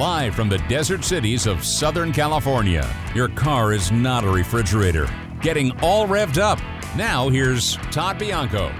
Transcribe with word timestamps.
Live 0.00 0.34
from 0.34 0.48
the 0.48 0.56
desert 0.60 1.04
cities 1.04 1.46
of 1.46 1.62
Southern 1.62 2.10
California, 2.10 2.88
your 3.14 3.28
car 3.28 3.74
is 3.74 3.92
not 3.92 4.24
a 4.24 4.30
refrigerator. 4.30 5.06
Getting 5.42 5.78
all 5.82 6.08
revved 6.08 6.38
up. 6.38 6.58
Now, 6.96 7.28
here's 7.28 7.76
Todd 7.92 8.18
Bianco. 8.18 8.72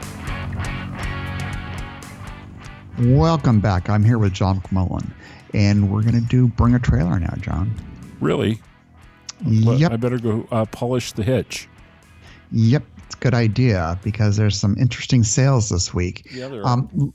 Welcome 3.01 3.61
back. 3.61 3.91
I'm 3.91 4.03
here 4.03 4.17
with 4.17 4.33
John 4.33 4.63
McMullen, 4.63 5.13
and 5.53 5.93
we're 5.93 6.01
going 6.01 6.15
to 6.15 6.23
do 6.23 6.49
Bring 6.49 6.75
a 6.75 6.79
Trailer 6.79 7.21
now, 7.21 7.35
John. 7.43 7.71
Really? 8.21 8.59
Yep. 9.45 9.93
I 9.93 9.97
better 9.97 10.19
go 10.19 10.49
uh, 10.51 10.65
polish 10.65 11.13
the 11.13 11.23
hitch. 11.23 11.69
Yep. 12.51 12.83
It's 13.05 13.17
a 13.17 13.19
good 13.19 13.35
idea 13.35 14.01
because 14.03 14.39
there's 14.39 14.59
some 14.59 14.75
interesting 14.79 15.23
sales 15.23 15.69
this 15.69 15.93
week. 15.93 16.27
Yeah, 16.33 16.49
there 16.49 16.63
are. 16.63 16.67
Um, 16.67 17.13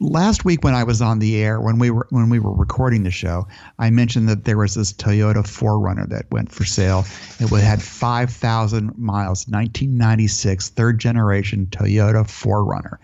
last 0.00 0.44
week 0.44 0.64
when 0.64 0.74
I 0.74 0.84
was 0.84 1.00
on 1.00 1.18
the 1.18 1.36
air 1.36 1.60
when 1.60 1.78
we 1.78 1.90
were 1.90 2.06
when 2.10 2.28
we 2.28 2.38
were 2.38 2.52
recording 2.52 3.02
the 3.04 3.10
show, 3.10 3.46
I 3.78 3.90
mentioned 3.90 4.28
that 4.28 4.44
there 4.44 4.56
was 4.56 4.74
this 4.74 4.92
Toyota 4.92 5.42
4Runner 5.42 6.08
that 6.08 6.30
went 6.30 6.52
for 6.52 6.64
sale. 6.64 7.04
It 7.38 7.48
had 7.48 7.82
5,000 7.82 8.98
miles, 8.98 9.46
1996 9.48 10.70
third 10.70 10.98
generation 10.98 11.66
Toyota 11.66 12.24
4Runner, 12.24 12.98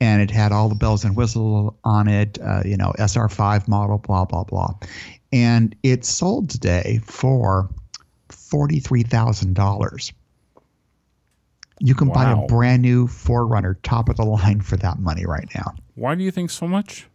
and 0.00 0.22
it 0.22 0.30
had 0.30 0.52
all 0.52 0.68
the 0.68 0.74
bells 0.74 1.04
and 1.04 1.16
whistles 1.16 1.74
on 1.84 2.08
it. 2.08 2.38
Uh, 2.40 2.62
you 2.64 2.76
know, 2.76 2.92
SR5 2.98 3.68
model, 3.68 3.98
blah 3.98 4.24
blah 4.24 4.44
blah, 4.44 4.74
and 5.32 5.74
it 5.82 6.04
sold 6.04 6.50
today 6.50 7.00
for 7.04 7.68
forty 8.28 8.80
three 8.80 9.02
thousand 9.02 9.54
dollars. 9.54 10.12
You 11.80 11.94
can 11.96 12.08
buy 12.08 12.30
a 12.30 12.46
brand 12.46 12.82
new 12.82 13.08
4Runner, 13.08 13.74
top 13.82 14.08
of 14.08 14.16
the 14.16 14.24
line, 14.24 14.60
for 14.60 14.76
that 14.76 15.00
money 15.00 15.26
right 15.26 15.48
now. 15.56 15.74
Why 15.94 16.14
do 16.14 16.22
you 16.24 16.30
think 16.30 16.50
so 16.50 16.66
much? 16.66 17.06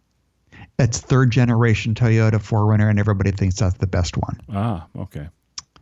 It's 0.78 0.98
third 0.98 1.30
generation 1.30 1.94
Toyota 1.94 2.32
4Runner, 2.34 2.88
and 2.88 2.98
everybody 2.98 3.30
thinks 3.30 3.56
that's 3.56 3.76
the 3.78 3.86
best 3.86 4.16
one. 4.16 4.40
Ah, 4.52 4.86
okay. 4.96 5.28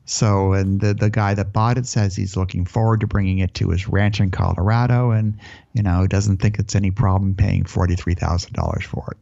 So, 0.05 0.55
and 0.55 0.81
the 0.81 0.95
the 0.95 1.11
guy 1.11 1.35
that 1.35 1.53
bought 1.53 1.77
it 1.77 1.87
says 1.87 2.17
he's 2.17 2.37
looking 2.37 2.65
forward 2.65 3.01
to 3.01 3.07
bringing 3.07 3.39
it 3.39 3.53
to 3.55 3.69
his 3.69 3.87
ranch 3.89 4.21
in 4.21 4.31
Colorado, 4.31 5.11
and 5.11 5.39
you 5.75 5.83
know 5.83 6.07
doesn't 6.07 6.39
think 6.39 6.59
it's 6.59 6.75
any 6.75 6.91
problem 6.91 7.35
paying 7.35 7.65
forty 7.65 7.95
three 7.95 8.15
thousand 8.15 8.55
dollars 8.55 8.85
for 8.85 9.17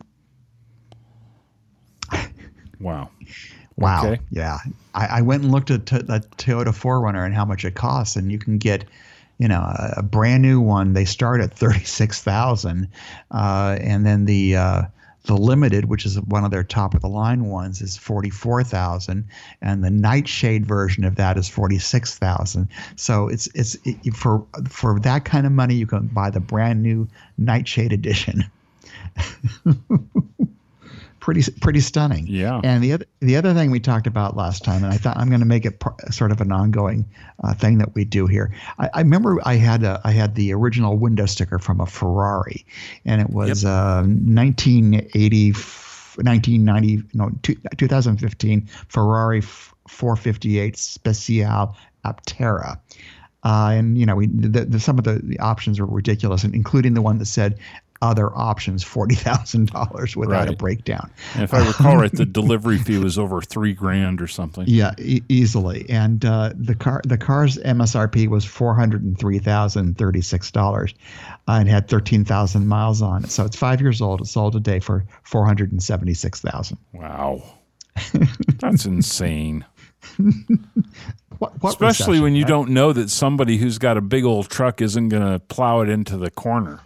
it. 2.13 2.29
Wow. 2.81 3.11
Wow. 3.79 4.07
Okay. 4.07 4.23
Yeah. 4.31 4.57
I, 4.95 5.07
I 5.19 5.21
went 5.21 5.43
and 5.43 5.53
looked 5.53 5.71
at 5.71 5.85
t- 5.85 5.99
the 5.99 6.21
Toyota 6.39 6.69
4Runner 6.69 7.27
and 7.27 7.35
how 7.35 7.45
much 7.45 7.63
it 7.67 7.75
costs, 7.75 8.17
and 8.17 8.33
you 8.33 8.39
can 8.39 8.57
get, 8.57 8.87
you 9.39 9.49
know, 9.49 9.61
a, 9.61 9.95
a 9.99 10.03
brand 10.03 10.43
new 10.43 10.61
one. 10.61 10.93
They 10.93 11.05
start 11.05 11.41
at 11.41 11.53
thirty 11.59 11.85
six 11.85 12.23
thousand, 12.23 12.89
uh, 13.31 13.79
and 13.81 14.07
then 14.07 14.25
the 14.25 14.57
uh, 14.57 14.83
the 15.25 15.37
limited, 15.37 15.87
which 15.87 16.07
is 16.07 16.21
one 16.21 16.45
of 16.45 16.51
their 16.51 16.65
top 16.65 16.95
of 16.95 17.03
the 17.03 17.09
line 17.09 17.47
ones, 17.47 17.83
is 17.83 17.97
forty 17.97 18.31
four 18.31 18.63
thousand, 18.63 19.27
and 19.61 19.85
the 19.85 19.91
Nightshade 19.91 20.67
version 20.67 21.05
of 21.05 21.17
that 21.17 21.37
is 21.37 21.49
forty 21.49 21.79
six 21.79 22.17
thousand. 22.19 22.69
So 22.97 23.29
it's 23.29 23.49
it's 23.55 23.77
it, 23.85 24.15
for 24.15 24.45
for 24.69 24.99
that 25.01 25.25
kind 25.25 25.47
of 25.47 25.53
money, 25.53 25.75
you 25.75 25.87
can 25.87 26.07
buy 26.09 26.31
the 26.31 26.41
brand 26.41 26.83
new 26.83 27.09
Nightshade 27.39 27.93
edition. 27.93 28.45
pretty 31.27 31.43
pretty 31.61 31.81
stunning. 31.81 32.25
Yeah. 32.29 32.61
And 32.63 32.85
the 32.85 32.93
other 32.93 33.05
the 33.19 33.35
other 33.35 33.53
thing 33.53 33.73
we 33.73 33.81
talked 33.81 34.07
about 34.07 34.37
last 34.37 34.63
time, 34.63 34.85
and 34.85 34.93
I 34.93 34.97
thought 34.97 35.17
I'm 35.17 35.27
going 35.29 35.41
to 35.41 35.47
make 35.47 35.67
it 35.67 35.81
par- 35.81 35.97
sort 36.13 36.31
of 36.31 36.41
an 36.41 36.53
ongoing 36.53 37.05
uh, 37.43 37.53
thing 37.53 37.79
that 37.79 37.97
we 37.97 38.05
do 38.05 38.29
here. 38.29 38.55
I, 38.79 38.91
I 38.95 39.01
remember 39.01 39.41
I 39.45 39.55
had 39.57 39.83
a, 39.83 40.01
I 40.05 40.13
had 40.13 40.37
the 40.37 40.55
original 40.55 40.97
window 40.97 41.27
sticker 41.27 41.59
from 41.59 41.81
a 41.81 41.87
Ferrari, 41.87 42.65
and 43.05 43.21
it 43.21 43.29
was 43.29 43.65
uh, 43.65 44.05
1980. 44.07 45.53
1990 46.17 47.03
no 47.13 47.31
two, 47.43 47.57
2015 47.77 48.67
Ferrari 48.89 49.43
458 49.43 50.75
Speciale 50.77 51.77
Aperta 52.07 52.81
uh, 53.47 53.71
and 53.71 53.97
you 53.97 54.05
know, 54.07 54.17
we 54.17 54.27
the, 54.27 54.65
the, 54.65 54.81
some 54.81 54.99
of 54.99 55.05
the, 55.05 55.21
the 55.23 55.39
options 55.39 55.79
were 55.79 55.87
ridiculous, 55.87 56.43
and 56.43 56.53
including 56.53 56.95
the 56.95 57.03
one 57.03 57.19
that 57.19 57.27
said 57.27 57.61
other 58.03 58.35
options 58.37 58.83
forty 58.83 59.15
thousand 59.15 59.71
dollars 59.71 60.17
without 60.17 60.49
a 60.49 60.53
breakdown. 60.57 61.11
And 61.35 61.43
if 61.43 61.55
I 61.55 61.67
recall 61.67 61.97
right, 61.97 62.13
the 62.13 62.27
delivery 62.27 62.79
fee 62.79 62.99
was 62.99 63.19
over 63.19 63.41
three 63.41 63.73
grand 63.73 64.21
or 64.21 64.27
something. 64.27 64.65
Yeah, 64.67 64.95
e- 64.99 65.23
easily. 65.29 65.87
And 65.89 66.25
uh, 66.25 66.53
the 66.55 66.75
car, 66.75 67.01
the 67.05 67.19
car's 67.19 67.59
MSRP 67.59 68.29
was 68.29 68.45
four 68.45 68.75
hundred 68.75 69.03
and 69.03 69.19
three 69.19 69.39
thousand 69.39 69.99
thirty 69.99 70.21
six 70.21 70.51
dollars, 70.51 70.95
uh, 71.49 71.59
and 71.61 71.69
had 71.69 71.89
thirteen 71.89 72.25
thousand 72.25 72.67
miles 72.67 73.03
on 73.03 73.25
it. 73.25 73.31
So 73.31 73.45
it's 73.45 73.57
five 73.57 73.81
years 73.81 74.01
old. 74.01 74.21
It 74.21 74.27
sold 74.27 74.53
today 74.53 74.81
for 74.81 75.05
four 75.23 75.47
hundred 75.47 75.73
and 75.73 75.83
seventy 75.83 76.15
six 76.15 76.41
thousand. 76.41 76.79
Wow. 76.93 77.43
That's 78.59 78.85
insane. 78.85 79.65
What, 81.39 81.63
what 81.63 81.71
Especially 81.71 82.13
recession, 82.13 82.23
when 82.23 82.35
you 82.35 82.45
right? 82.45 82.49
don't 82.49 82.71
know 82.71 82.93
that 82.95 83.11
somebody 83.11 83.59
who's 83.59 83.79
got 83.79 83.97
a 83.97 84.01
big 84.01 84.25
old 84.25 84.49
truck 84.49 84.81
isn't 84.81 85.11
going 85.11 85.33
to 85.33 85.39
plow 85.39 85.83
it 85.83 85.89
into 85.89 86.17
the 86.17 86.31
corner. 86.31 86.81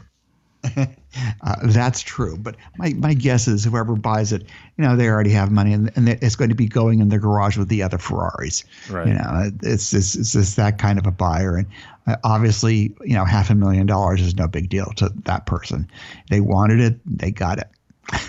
Uh, 1.43 1.57
that's 1.65 2.03
true, 2.03 2.37
but 2.37 2.55
my, 2.79 2.93
my 2.95 3.15
guess 3.15 3.49
is 3.49 3.65
whoever 3.65 3.97
buys 3.97 4.33
it, 4.33 4.43
you 4.77 4.85
know, 4.85 4.95
they 4.95 5.09
already 5.09 5.31
have 5.31 5.51
money, 5.51 5.73
and, 5.73 5.91
and 5.97 6.09
it's 6.09 6.37
going 6.37 6.51
to 6.51 6.55
be 6.55 6.69
going 6.69 7.01
in 7.01 7.09
the 7.09 7.19
garage 7.19 7.57
with 7.57 7.69
the 7.69 7.83
other 7.83 7.99
Ferraris. 7.99 8.63
Right. 8.89 9.09
You 9.09 9.15
know, 9.15 9.51
it's 9.63 9.93
it's, 9.93 10.15
it's 10.15 10.33
just 10.33 10.57
that 10.57 10.79
kind 10.79 11.01
of 11.01 11.07
a 11.07 11.11
buyer, 11.11 11.57
and 11.57 11.67
uh, 12.07 12.17
obviously, 12.23 12.95
you 13.05 13.15
know, 13.15 13.25
half 13.25 13.51
a 13.51 13.57
million 13.57 13.87
dollars 13.87 14.21
is 14.21 14.37
no 14.37 14.47
big 14.47 14.69
deal 14.69 14.87
to 14.97 15.11
that 15.25 15.47
person. 15.47 15.91
They 16.31 16.41
wanted 16.41 16.79
it, 16.79 17.01
they 17.05 17.33
got 17.33 17.59
it. 17.59 18.23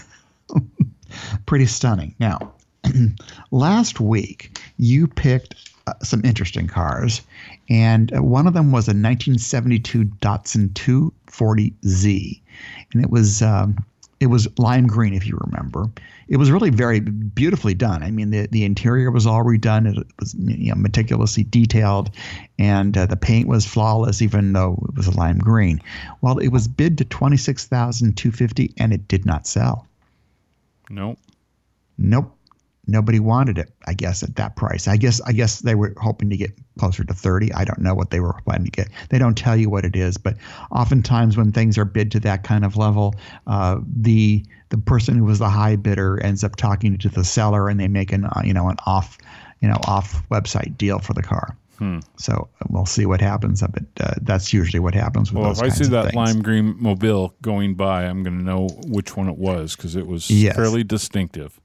Pretty 1.46 1.68
stunning. 1.68 2.16
Now, 2.18 2.54
last 3.52 4.00
week 4.00 4.60
you 4.78 5.08
picked 5.08 5.71
uh, 5.88 5.94
some 6.04 6.22
interesting 6.24 6.68
cars, 6.68 7.22
and 7.70 8.16
uh, 8.16 8.22
one 8.22 8.48
of 8.48 8.54
them 8.54 8.72
was 8.72 8.88
a 8.88 8.92
1972 8.92 10.06
Datsun 10.06 10.70
240Z, 10.70 12.42
and 12.94 13.04
it 13.04 13.10
was 13.10 13.42
um, 13.42 13.84
it 14.20 14.28
was 14.28 14.48
lime 14.60 14.86
green, 14.86 15.16
if 15.16 15.26
you 15.26 15.38
remember. 15.42 15.90
It 16.28 16.38
was 16.38 16.52
really 16.52 16.70
very 16.70 17.00
beautifully 17.00 17.74
done. 17.74 18.04
I 18.04 18.12
mean, 18.12 18.30
the 18.30 18.48
the 18.52 18.64
interior 18.64 19.10
was 19.10 19.26
all 19.26 19.44
redone. 19.44 19.98
It 19.98 20.08
was 20.20 20.36
you 20.36 20.70
know, 20.70 20.76
meticulously 20.76 21.44
detailed, 21.44 22.12
and 22.60 22.96
uh, 22.96 23.08
the 23.08 23.18
paint 23.18 23.48
was 23.48 23.66
flawless, 23.66 24.22
even 24.22 24.54
though 24.54 24.78
it 24.90 24.96
was 24.96 25.08
a 25.08 25.18
lime 25.18 25.40
green. 25.40 25.82
Well, 26.22 26.38
it 26.38 26.50
was 26.50 26.68
bid 26.68 27.00
to 27.00 27.06
twenty 27.06 27.38
six 27.38 27.66
thousand 27.66 28.16
two 28.16 28.32
fifty, 28.32 28.74
and 28.78 28.94
it 28.94 29.08
did 29.08 29.26
not 29.26 29.48
sell. 29.48 29.88
Nope. 30.92 31.18
Nope. 31.98 32.38
Nobody 32.92 33.20
wanted 33.20 33.58
it, 33.58 33.72
I 33.88 33.94
guess, 33.94 34.22
at 34.22 34.36
that 34.36 34.56
price. 34.58 34.88
I 34.88 34.98
guess 34.98 35.22
I 35.22 35.32
guess 35.32 35.62
they 35.62 35.76
were 35.76 35.94
hoping 35.98 36.30
to 36.30 36.36
get 36.38 36.52
closer 36.78 37.04
to 37.06 37.14
30. 37.14 37.54
I 37.54 37.64
don't 37.64 37.80
know 37.80 37.96
what 37.96 38.10
they 38.12 38.20
were 38.20 38.34
planning 38.46 38.66
to 38.66 38.72
get. 38.72 38.90
They 39.10 39.18
don't 39.18 39.38
tell 39.38 39.56
you 39.56 39.70
what 39.70 39.86
it 39.86 39.96
is, 39.96 40.18
but 40.18 40.36
oftentimes 40.72 41.38
when 41.38 41.52
things 41.54 41.78
are 41.78 41.86
bid 41.86 42.12
to 42.12 42.20
that 42.22 42.44
kind 42.44 42.66
of 42.66 42.76
level, 42.76 43.16
uh, 43.48 43.78
the 43.88 44.46
the 44.70 44.78
person 44.78 45.16
who 45.18 45.24
was 45.24 45.40
the 45.40 45.50
high 45.50 45.78
bidder 45.78 46.22
ends 46.24 46.44
up 46.44 46.56
talking 46.58 46.98
to 46.98 47.10
the 47.10 47.24
seller 47.24 47.70
and 47.70 47.80
they 47.80 47.88
make 47.88 48.12
an 48.12 48.26
uh, 48.26 48.42
you 48.44 48.54
know 48.54 48.68
an 48.68 48.78
off 48.86 49.18
you 49.62 49.68
know 49.70 49.78
off 49.88 50.22
website 50.30 50.78
deal 50.78 51.00
for 51.00 51.14
the 51.14 51.24
car. 51.24 51.56
So 52.18 52.48
we'll 52.70 52.86
see 52.86 53.08
what 53.08 53.22
happens. 53.22 53.62
But 53.62 53.84
uh, 54.00 54.14
that's 54.22 54.54
usually 54.54 54.80
what 54.80 54.94
happens 54.94 55.34
with 55.34 55.42
those. 55.42 55.58
Well, 55.58 55.68
if 55.68 55.74
I 55.74 55.76
see 55.76 55.86
that 55.88 56.04
things. 56.12 56.16
lime 56.16 56.42
green 56.44 56.76
mobile 56.80 57.34
going 57.42 57.74
by, 57.74 58.04
I'm 58.04 58.22
going 58.22 58.38
to 58.38 58.44
know 58.44 58.68
which 58.86 59.18
one 59.18 59.28
it 59.28 59.38
was 59.38 59.76
because 59.76 59.96
it 59.96 60.06
was 60.06 60.30
Yes. 60.30 60.56
fairly 60.56 60.84
distinctive. 60.84 61.60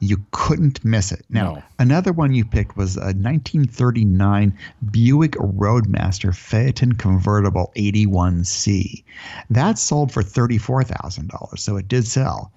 You 0.00 0.24
couldn't 0.30 0.84
miss 0.84 1.10
it. 1.10 1.24
Now, 1.28 1.54
No. 1.54 1.62
another 1.80 2.12
one 2.12 2.32
you 2.32 2.44
picked 2.44 2.76
was 2.76 2.96
a 2.96 3.12
1939 3.14 4.56
Buick 4.90 5.34
Roadmaster 5.38 6.32
Phaeton 6.32 6.92
convertible 6.92 7.72
81C. 7.76 9.02
That 9.50 9.78
sold 9.78 10.12
for 10.12 10.22
$34,000, 10.22 11.58
so 11.58 11.76
it 11.76 11.88
did 11.88 12.06
sell. 12.06 12.52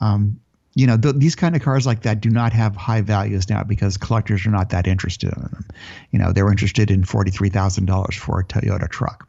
Um, 0.00 0.40
you 0.74 0.86
know, 0.86 0.96
th- 0.96 1.16
these 1.16 1.34
kind 1.34 1.54
of 1.56 1.62
cars 1.62 1.84
like 1.86 2.02
that 2.02 2.20
do 2.20 2.30
not 2.30 2.52
have 2.52 2.76
high 2.76 3.00
values 3.02 3.50
now 3.50 3.62
because 3.64 3.96
collectors 3.96 4.46
are 4.46 4.50
not 4.50 4.70
that 4.70 4.86
interested 4.86 5.32
in 5.34 5.42
them. 5.42 5.64
You 6.12 6.18
know, 6.18 6.32
they're 6.32 6.50
interested 6.50 6.90
in 6.90 7.02
$43,000 7.02 8.14
for 8.14 8.40
a 8.40 8.44
Toyota 8.44 8.88
truck 8.88 9.28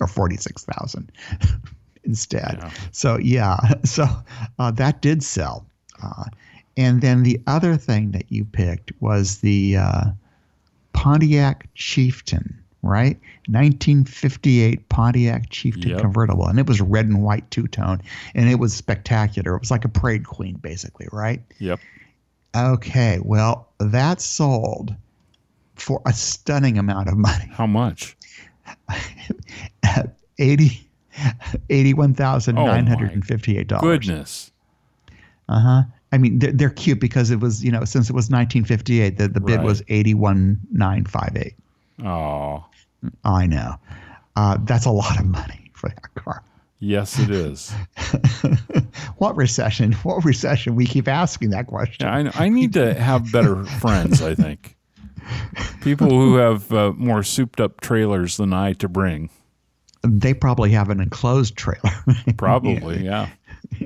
or 0.00 0.06
46,000 0.06 1.10
instead. 2.04 2.58
Yeah. 2.62 2.70
So 2.92 3.18
yeah, 3.18 3.56
so 3.84 4.06
uh, 4.58 4.70
that 4.70 5.02
did 5.02 5.22
sell. 5.22 5.66
Uh, 6.02 6.24
and 6.76 7.00
then 7.00 7.22
the 7.22 7.40
other 7.46 7.76
thing 7.76 8.10
that 8.12 8.30
you 8.30 8.44
picked 8.44 8.92
was 9.00 9.38
the 9.38 9.76
uh, 9.76 10.04
Pontiac 10.92 11.68
Chieftain, 11.74 12.58
right? 12.82 13.18
1958 13.48 14.88
Pontiac 14.88 15.50
Chieftain 15.50 15.90
Yep. 15.90 16.00
convertible, 16.00 16.46
and 16.46 16.58
it 16.58 16.66
was 16.66 16.80
red 16.80 17.06
and 17.06 17.22
white 17.22 17.48
two 17.50 17.68
tone, 17.68 18.00
and 18.34 18.48
it 18.48 18.58
was 18.58 18.74
spectacular. 18.74 19.54
It 19.56 19.60
was 19.60 19.70
like 19.70 19.84
a 19.84 19.88
parade 19.88 20.26
queen, 20.26 20.56
basically, 20.56 21.08
right? 21.12 21.42
Yep. 21.58 21.80
Okay, 22.56 23.18
well, 23.22 23.68
that 23.78 24.20
sold 24.20 24.94
for 25.76 26.00
a 26.06 26.12
stunning 26.12 26.78
amount 26.78 27.08
of 27.08 27.16
money. 27.16 27.48
How 27.52 27.66
much? 27.66 28.16
80 30.38 30.88
$81,958. 31.68 33.80
Goodness. 33.80 34.51
Uh 35.48 35.60
huh. 35.60 35.82
I 36.12 36.18
mean, 36.18 36.38
they're, 36.38 36.52
they're 36.52 36.70
cute 36.70 37.00
because 37.00 37.30
it 37.30 37.40
was, 37.40 37.64
you 37.64 37.72
know, 37.72 37.84
since 37.84 38.10
it 38.10 38.12
was 38.12 38.24
1958, 38.30 39.16
the, 39.16 39.28
the 39.28 39.40
bid 39.40 39.56
Right. 39.58 39.64
was 39.64 39.82
81958. 39.88 41.54
Oh, 42.04 42.64
I 43.24 43.46
know. 43.46 43.76
Uh, 44.36 44.58
that's 44.64 44.86
a 44.86 44.90
lot 44.90 45.18
of 45.18 45.26
money 45.26 45.70
for 45.74 45.88
that 45.88 46.14
car. 46.14 46.42
yes, 46.80 47.18
it 47.18 47.30
is. 47.30 47.72
what 49.18 49.36
recession? 49.36 49.92
What 49.92 50.24
recession? 50.24 50.74
We 50.74 50.86
keep 50.86 51.08
asking 51.08 51.50
that 51.50 51.66
question. 51.66 52.06
Yeah, 52.06 52.30
I, 52.34 52.44
I 52.46 52.48
need 52.48 52.72
to 52.74 52.94
have 52.94 53.30
better 53.32 53.64
friends. 53.64 54.22
I 54.22 54.34
think 54.34 54.76
people 55.80 56.08
who 56.10 56.36
have 56.36 56.72
uh, 56.72 56.92
more 56.92 57.22
souped 57.22 57.60
up 57.60 57.80
trailers 57.80 58.36
than 58.36 58.52
I 58.52 58.72
to 58.74 58.88
bring. 58.88 59.30
They 60.04 60.34
probably 60.34 60.70
have 60.72 60.90
an 60.90 61.00
enclosed 61.00 61.56
trailer. 61.56 61.92
Probably, 62.36 63.04
yeah. 63.04 63.28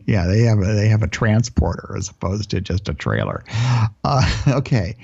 Yeah, 0.06 0.26
they 0.26 0.42
have 0.42 0.58
a 0.58 0.74
they 0.74 0.88
have 0.88 1.02
a 1.02 1.08
transporter 1.08 1.94
as 1.96 2.08
opposed 2.08 2.50
to 2.50 2.60
just 2.60 2.88
a 2.88 2.94
trailer. 2.94 3.44
Uh, 4.04 4.28
okay. 4.48 4.96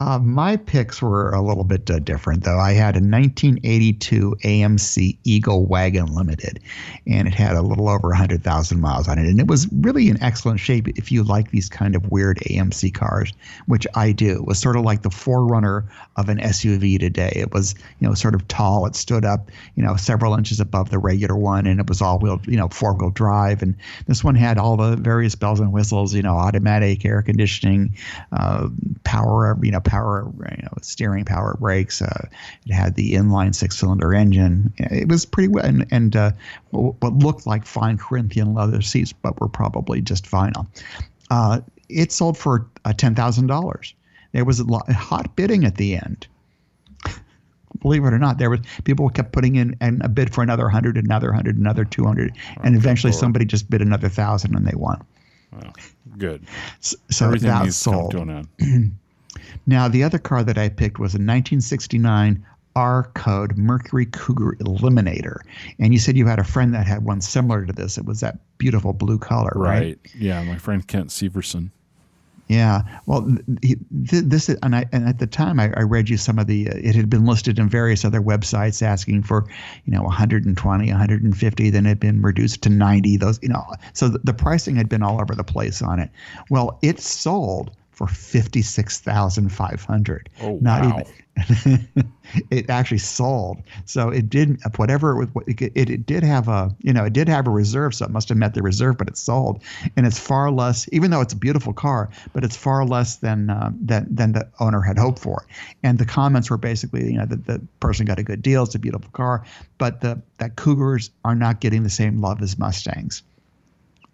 Uh, 0.00 0.18
my 0.18 0.56
picks 0.56 1.02
were 1.02 1.30
a 1.32 1.42
little 1.42 1.62
bit 1.62 1.90
uh, 1.90 1.98
different, 1.98 2.42
though. 2.42 2.58
I 2.58 2.72
had 2.72 2.96
a 2.96 3.04
1982 3.04 4.34
AMC 4.42 5.18
Eagle 5.24 5.66
Wagon 5.66 6.06
Limited, 6.06 6.58
and 7.06 7.28
it 7.28 7.34
had 7.34 7.54
a 7.54 7.60
little 7.60 7.86
over 7.86 8.08
100,000 8.08 8.80
miles 8.80 9.08
on 9.08 9.18
it. 9.18 9.26
And 9.26 9.38
it 9.38 9.46
was 9.46 9.70
really 9.72 10.08
in 10.08 10.20
excellent 10.22 10.58
shape 10.58 10.88
if 10.88 11.12
you 11.12 11.22
like 11.22 11.50
these 11.50 11.68
kind 11.68 11.94
of 11.94 12.10
weird 12.10 12.38
AMC 12.48 12.94
cars, 12.94 13.34
which 13.66 13.86
I 13.94 14.12
do. 14.12 14.36
It 14.36 14.46
was 14.46 14.58
sort 14.58 14.76
of 14.76 14.84
like 14.84 15.02
the 15.02 15.10
forerunner 15.10 15.84
of 16.16 16.30
an 16.30 16.38
SUV 16.38 16.98
today. 16.98 17.32
It 17.36 17.52
was, 17.52 17.74
you 17.98 18.08
know, 18.08 18.14
sort 18.14 18.34
of 18.34 18.48
tall. 18.48 18.86
It 18.86 18.96
stood 18.96 19.26
up, 19.26 19.50
you 19.74 19.82
know, 19.82 19.96
several 19.96 20.34
inches 20.34 20.60
above 20.60 20.88
the 20.88 20.98
regular 20.98 21.36
one, 21.36 21.66
and 21.66 21.78
it 21.78 21.90
was 21.90 22.00
all 22.00 22.18
wheel, 22.18 22.40
you 22.46 22.56
know, 22.56 22.68
four 22.68 22.94
wheel 22.94 23.10
drive. 23.10 23.60
And 23.60 23.76
this 24.06 24.24
one 24.24 24.34
had 24.34 24.56
all 24.56 24.78
the 24.78 24.96
various 24.96 25.34
bells 25.34 25.60
and 25.60 25.74
whistles, 25.74 26.14
you 26.14 26.22
know, 26.22 26.36
automatic 26.36 27.04
air 27.04 27.20
conditioning, 27.20 27.94
uh, 28.32 28.68
power, 29.04 29.58
you 29.62 29.70
know, 29.70 29.80
power, 29.90 30.30
you 30.56 30.62
know, 30.62 30.72
steering, 30.82 31.24
power 31.24 31.56
brakes. 31.58 32.00
Uh, 32.00 32.28
it 32.64 32.72
had 32.72 32.94
the 32.94 33.14
inline 33.14 33.52
six 33.54 33.76
cylinder 33.76 34.14
engine. 34.14 34.72
It 34.78 35.08
was 35.08 35.26
pretty 35.26 35.48
well, 35.48 35.64
and, 35.64 35.84
and 35.90 36.14
uh, 36.14 36.30
what 36.70 37.12
looked 37.14 37.44
like 37.44 37.66
fine 37.66 37.98
Corinthian 37.98 38.54
leather 38.54 38.82
seats, 38.82 39.12
but 39.12 39.40
were 39.40 39.48
probably 39.48 40.00
just 40.00 40.26
vinyl. 40.26 40.66
Uh, 41.30 41.60
it 41.88 42.12
sold 42.12 42.38
for 42.38 42.66
uh, 42.84 42.92
ten 42.92 43.16
thousand 43.16 43.48
dollars. 43.48 43.94
There 44.32 44.44
was 44.44 44.60
a 44.60 44.64
lot, 44.64 44.88
hot 44.92 45.34
bidding 45.34 45.64
at 45.64 45.74
the 45.76 45.96
end. 45.96 46.28
Believe 47.82 48.04
it 48.04 48.12
or 48.12 48.18
not, 48.18 48.38
there 48.38 48.50
was 48.50 48.60
people 48.84 49.08
kept 49.08 49.32
putting 49.32 49.56
in 49.56 49.76
and 49.80 50.02
a 50.02 50.08
bid 50.08 50.32
for 50.32 50.42
another 50.42 50.68
hundred, 50.68 50.96
another 50.96 51.32
hundred, 51.32 51.56
another 51.56 51.84
two 51.84 52.04
hundred, 52.04 52.36
and 52.62 52.76
eventually 52.76 53.10
Lord. 53.12 53.20
somebody 53.20 53.44
just 53.44 53.68
bid 53.68 53.82
another 53.82 54.08
thousand 54.08 54.54
and 54.54 54.66
they 54.66 54.76
won. 54.76 55.02
Good. 56.16 56.44
S- 56.78 56.94
So 57.10 57.26
Everything 57.26 57.48
that 57.48 57.64
needs 57.64 57.82
to 57.82 57.90
come 57.90 57.94
sold. 57.94 58.12
to 59.50 59.56
an 59.56 59.58
end. 59.58 59.62
Now, 59.66 59.88
the 59.88 60.02
other 60.02 60.18
car 60.18 60.44
that 60.44 60.58
I 60.58 60.68
picked 60.68 60.98
was 60.98 61.14
a 61.14 61.18
1969 61.18 62.44
R 62.76 63.10
Code 63.14 63.56
Mercury 63.56 64.06
Cougar 64.06 64.56
Eliminator. 64.60 65.40
And 65.78 65.92
you 65.92 65.98
said 65.98 66.16
you 66.16 66.26
had 66.26 66.38
a 66.38 66.44
friend 66.44 66.74
that 66.74 66.86
had 66.86 67.04
one 67.04 67.20
similar 67.20 67.66
to 67.66 67.72
this. 67.72 67.98
It 67.98 68.04
was 68.04 68.20
that 68.20 68.38
beautiful 68.58 68.92
blue 68.92 69.18
color, 69.18 69.52
right? 69.54 69.80
Right. 69.80 69.98
Yeah, 70.16 70.42
my 70.44 70.56
friend 70.56 70.86
Kent 70.86 71.08
Severson. 71.08 71.70
Yeah. 72.50 72.82
Well, 73.06 73.28
th- 73.62 73.78
th- 74.08 74.24
this 74.24 74.48
and 74.48 74.74
I 74.74 74.84
and 74.90 75.08
at 75.08 75.20
the 75.20 75.26
time 75.28 75.60
I, 75.60 75.72
I 75.76 75.82
read 75.82 76.08
you 76.08 76.16
some 76.16 76.36
of 76.36 76.48
the. 76.48 76.68
Uh, 76.68 76.74
it 76.76 76.96
had 76.96 77.08
been 77.08 77.24
listed 77.24 77.60
in 77.60 77.68
various 77.68 78.04
other 78.04 78.20
websites 78.20 78.82
asking 78.82 79.22
for, 79.22 79.46
you 79.84 79.92
know, 79.92 80.02
120, 80.02 80.90
150. 80.90 81.70
Then 81.70 81.86
it 81.86 81.88
had 81.88 82.00
been 82.00 82.22
reduced 82.22 82.62
to 82.62 82.68
90. 82.68 83.18
Those, 83.18 83.38
you 83.40 83.50
know, 83.50 83.64
so 83.92 84.08
the 84.08 84.34
pricing 84.34 84.74
had 84.74 84.88
been 84.88 85.02
all 85.02 85.20
over 85.20 85.36
the 85.36 85.44
place 85.44 85.80
on 85.80 86.00
it. 86.00 86.10
Well, 86.50 86.80
it 86.82 86.98
sold 86.98 87.70
for 88.00 88.06
56,500. 88.06 90.30
Oh, 90.40 90.58
Not 90.62 90.82
wow. 90.82 91.02
even. 91.36 91.36
it 92.50 92.70
actually 92.70 92.96
sold. 92.96 93.62
So 93.84 94.08
it 94.08 94.30
did 94.30 94.58
whatever 94.76 95.20
it, 95.22 95.28
was- 95.34 95.44
it, 95.46 95.60
it, 95.74 95.90
it 95.90 96.06
did 96.06 96.22
have 96.22 96.48
a 96.48 96.74
you 96.80 96.94
know 96.94 97.04
it 97.04 97.12
did 97.12 97.28
have 97.28 97.46
a 97.46 97.50
reserve, 97.50 97.94
so 97.94 98.06
it 98.06 98.10
must 98.10 98.30
have 98.30 98.38
met 98.38 98.54
the 98.54 98.62
reserve, 98.62 98.96
but 98.96 99.06
it 99.08 99.18
sold, 99.18 99.62
and 99.98 100.06
it's 100.06 100.18
far 100.18 100.50
less. 100.50 100.88
Even 100.92 101.10
though 101.10 101.20
it's 101.20 101.34
a 101.34 101.36
beautiful 101.36 101.74
car, 101.74 102.08
but 102.32 102.42
it's 102.42 102.56
far 102.56 102.86
less 102.86 103.16
than 103.16 103.50
uh, 103.50 103.70
than 103.78 104.06
than 104.10 104.32
the 104.32 104.48
owner 104.60 104.80
had 104.80 104.96
hoped 104.96 105.18
for. 105.18 105.44
And 105.82 105.98
the 105.98 106.06
comments 106.06 106.48
were 106.48 106.56
basically 106.56 107.04
you 107.12 107.18
know 107.18 107.26
that 107.26 107.44
the 107.44 107.60
person 107.80 108.06
got 108.06 108.18
a 108.18 108.22
good 108.22 108.40
deal, 108.40 108.62
it's 108.62 108.74
a 108.74 108.78
beautiful 108.78 109.10
car, 109.12 109.44
but 109.76 110.00
the 110.00 110.22
that 110.38 110.56
Cougars 110.56 111.10
are 111.22 111.34
not 111.34 111.60
getting 111.60 111.82
the 111.82 111.90
same 111.90 112.22
love 112.22 112.40
as 112.40 112.58
Mustangs. 112.58 113.22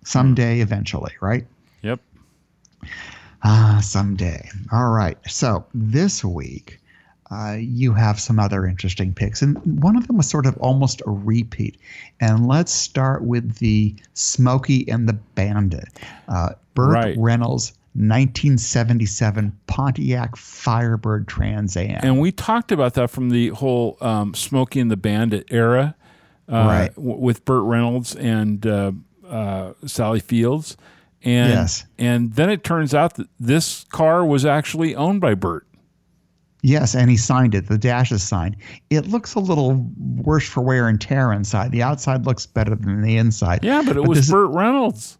Someday, 0.04 0.58
eventually, 0.60 1.12
right? 1.20 1.46
Yep. 1.82 2.00
Ah, 3.48 3.78
someday. 3.80 4.48
All 4.72 4.88
right. 4.90 5.16
So 5.28 5.64
this 5.72 6.24
week, 6.24 6.80
uh, 7.30 7.56
you 7.60 7.92
have 7.92 8.18
some 8.18 8.40
other 8.40 8.66
interesting 8.66 9.14
picks, 9.14 9.40
and 9.40 9.56
one 9.80 9.96
of 9.96 10.08
them 10.08 10.16
was 10.16 10.28
sort 10.28 10.46
of 10.46 10.56
almost 10.58 11.00
a 11.06 11.10
repeat. 11.10 11.76
And 12.20 12.48
let's 12.48 12.72
start 12.72 13.22
with 13.22 13.56
the 13.58 13.94
Smokey 14.14 14.88
and 14.88 15.08
the 15.08 15.12
Bandit. 15.12 15.88
Uh, 16.28 16.50
Burt 16.74 16.92
Right. 16.92 17.16
Reynolds, 17.18 17.72
1977 17.94 19.56
Pontiac 19.68 20.36
Firebird 20.36 21.28
Trans 21.28 21.76
Am. 21.76 22.00
And 22.02 22.18
we 22.20 22.32
talked 22.32 22.72
about 22.72 22.94
that 22.94 23.10
from 23.10 23.30
the 23.30 23.50
whole 23.50 23.96
um, 24.00 24.34
Smokey 24.34 24.80
and 24.80 24.90
the 24.90 24.96
Bandit 24.96 25.46
era, 25.52 25.94
uh, 26.50 26.52
Right. 26.52 26.94
w- 26.96 27.16
with 27.18 27.44
Burt 27.44 27.62
Reynolds 27.64 28.14
and 28.16 28.66
uh, 28.66 28.90
uh, 29.28 29.72
Sally 29.86 30.20
Fields, 30.20 30.76
and 31.22 31.50
Yes. 31.52 31.84
and 31.98 32.32
then 32.34 32.50
it 32.50 32.62
turns 32.64 32.94
out 32.94 33.14
that 33.14 33.28
this 33.40 33.84
car 33.90 34.24
was 34.24 34.44
actually 34.44 34.94
owned 34.94 35.20
by 35.20 35.34
Burt. 35.34 35.66
Yes, 36.62 36.94
and 36.96 37.08
he 37.10 37.16
signed 37.16 37.54
it. 37.54 37.68
The 37.68 37.78
dash 37.78 38.10
is 38.10 38.22
signed. 38.24 38.56
It 38.90 39.06
looks 39.06 39.34
a 39.34 39.40
little 39.40 39.86
worse 40.16 40.48
for 40.48 40.62
wear 40.62 40.88
and 40.88 41.00
tear 41.00 41.32
inside. 41.32 41.70
The 41.70 41.82
outside 41.82 42.26
looks 42.26 42.44
better 42.46 42.74
than 42.74 43.02
the 43.02 43.16
inside. 43.18 43.60
Yeah, 43.62 43.82
but 43.82 43.96
it 43.96 44.00
But 44.00 44.08
was 44.08 44.28
Burt 44.30 44.50
Reynolds. 44.50 45.18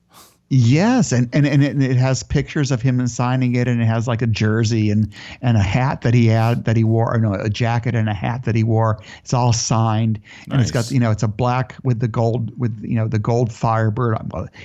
Yes, 0.48 1.10
and, 1.10 1.28
and, 1.32 1.44
and, 1.44 1.64
it, 1.64 1.82
it 1.82 1.96
has 1.96 2.22
pictures 2.22 2.70
of 2.70 2.80
him 2.80 3.04
signing 3.08 3.56
it, 3.56 3.66
and 3.66 3.82
it 3.82 3.86
has 3.86 4.06
like 4.06 4.22
a 4.22 4.28
jersey 4.28 4.90
and, 4.90 5.12
and 5.42 5.56
a 5.56 5.62
hat 5.62 6.02
that 6.02 6.14
he 6.14 6.26
had 6.26 6.64
that 6.66 6.76
he 6.76 6.84
wore, 6.84 7.12
or 7.12 7.18
no, 7.18 7.34
a 7.34 7.50
jacket 7.50 7.96
and 7.96 8.08
a 8.08 8.14
hat 8.14 8.44
that 8.44 8.54
he 8.54 8.62
wore. 8.62 9.00
It's 9.22 9.34
all 9.34 9.52
signed, 9.52 10.20
and 10.52 10.60
it's 10.60 10.70
got 10.70 10.88
you 10.92 11.00
know 11.00 11.10
it's 11.10 11.24
a 11.24 11.28
black 11.28 11.74
with 11.82 11.98
the 11.98 12.06
gold 12.06 12.56
with 12.56 12.80
you 12.80 12.94
know 12.94 13.08
the 13.08 13.18
gold 13.18 13.52
Firebird. 13.52 14.18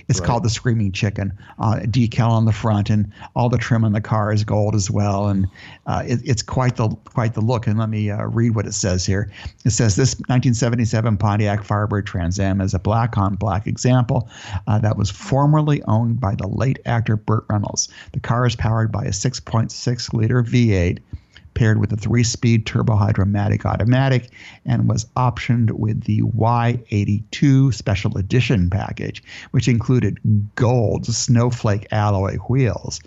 It's 0.07 0.19
Right. 0.19 0.27
called 0.27 0.43
the 0.43 0.51
Screaming 0.51 0.91
Chicken 0.91 1.33
uh, 1.57 1.79
decal 1.85 2.29
on 2.29 2.45
the 2.45 2.51
front, 2.51 2.91
and 2.91 3.11
all 3.35 3.49
the 3.49 3.57
trim 3.57 3.83
on 3.83 3.93
the 3.93 4.01
car 4.01 4.31
is 4.31 4.43
gold 4.43 4.75
as 4.75 4.91
well, 4.91 5.29
and 5.29 5.47
uh, 5.87 6.03
it, 6.05 6.19
it's 6.23 6.43
quite 6.43 6.75
the 6.75 6.89
quite 7.05 7.33
the 7.33 7.41
look. 7.41 7.65
And 7.65 7.79
let 7.79 7.89
me 7.89 8.11
uh, 8.11 8.25
read 8.25 8.53
what 8.53 8.67
it 8.67 8.73
says 8.73 9.03
here. 9.03 9.31
It 9.65 9.71
says 9.71 9.95
this 9.95 10.13
1977 10.13 11.17
Pontiac 11.17 11.63
Firebird 11.63 12.05
Trans 12.05 12.39
Am 12.39 12.61
is 12.61 12.75
a 12.75 12.79
black 12.79 13.17
on 13.17 13.33
black 13.33 13.65
example 13.65 14.29
uh, 14.67 14.77
that 14.77 14.95
was 14.95 15.09
formerly 15.09 15.70
owned 15.83 16.19
by 16.19 16.35
the 16.35 16.47
late 16.47 16.79
actor 16.85 17.15
Burt 17.15 17.45
Reynolds. 17.49 17.87
The 18.13 18.19
car 18.19 18.45
is 18.45 18.55
powered 18.55 18.91
by 18.91 19.05
a 19.05 19.11
6.6 19.11 20.13
liter 20.13 20.43
V8 20.43 20.99
paired 21.53 21.79
with 21.79 21.91
a 21.91 21.97
three-speed 21.97 22.65
Turbo 22.65 22.95
Hydra-Matic 22.95 23.65
automatic 23.65 24.29
and 24.65 24.89
was 24.89 25.05
optioned 25.17 25.71
with 25.71 26.03
the 26.03 26.21
Y82 26.21 27.73
special 27.73 28.17
edition 28.17 28.69
package, 28.69 29.23
which 29.51 29.67
included 29.67 30.19
gold 30.55 31.05
snowflake 31.05 31.87
alloy 31.91 32.37
wheels, 32.37 33.01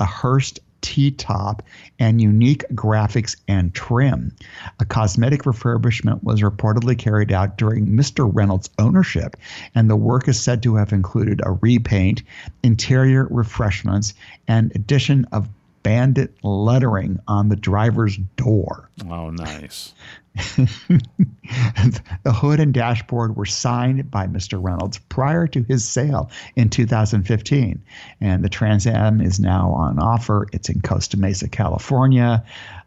a 0.00 0.06
Hurst 0.06 0.60
T-top, 0.80 1.62
and 1.98 2.20
unique 2.20 2.64
graphics 2.74 3.36
and 3.48 3.74
trim. 3.74 4.32
A 4.80 4.84
cosmetic 4.84 5.42
refurbishment 5.42 6.22
was 6.22 6.40
reportedly 6.42 6.96
carried 6.96 7.32
out 7.32 7.58
during 7.58 7.86
Mr. 7.86 8.30
Reynolds' 8.32 8.70
ownership, 8.78 9.36
and 9.74 9.90
the 9.90 9.96
work 9.96 10.28
is 10.28 10.40
said 10.40 10.62
to 10.62 10.76
have 10.76 10.92
included 10.92 11.40
a 11.44 11.52
repaint, 11.52 12.22
interior 12.62 13.26
refreshments, 13.30 14.14
and 14.46 14.72
addition 14.74 15.24
of 15.32 15.48
bandit 15.88 16.34
lettering 16.42 17.18
on 17.26 17.48
the 17.48 17.56
driver's 17.56 18.18
door. 18.36 18.90
Oh, 19.08 19.30
nice. 19.30 19.94
the 20.34 22.02
hood 22.26 22.60
and 22.60 22.74
dashboard 22.74 23.34
were 23.36 23.46
signed 23.46 24.10
by 24.10 24.26
Mr. 24.26 24.62
Reynolds 24.62 24.98
prior 25.08 25.46
to 25.46 25.62
his 25.62 25.88
sale 25.88 26.30
in 26.56 26.68
2015. 26.68 27.82
And 28.20 28.44
the 28.44 28.50
Trans 28.50 28.86
Am 28.86 29.22
is 29.22 29.40
now 29.40 29.70
on 29.70 29.98
offer. 29.98 30.46
It's 30.52 30.68
in 30.68 30.82
Costa 30.82 31.16
Mesa, 31.16 31.48
California. 31.48 32.44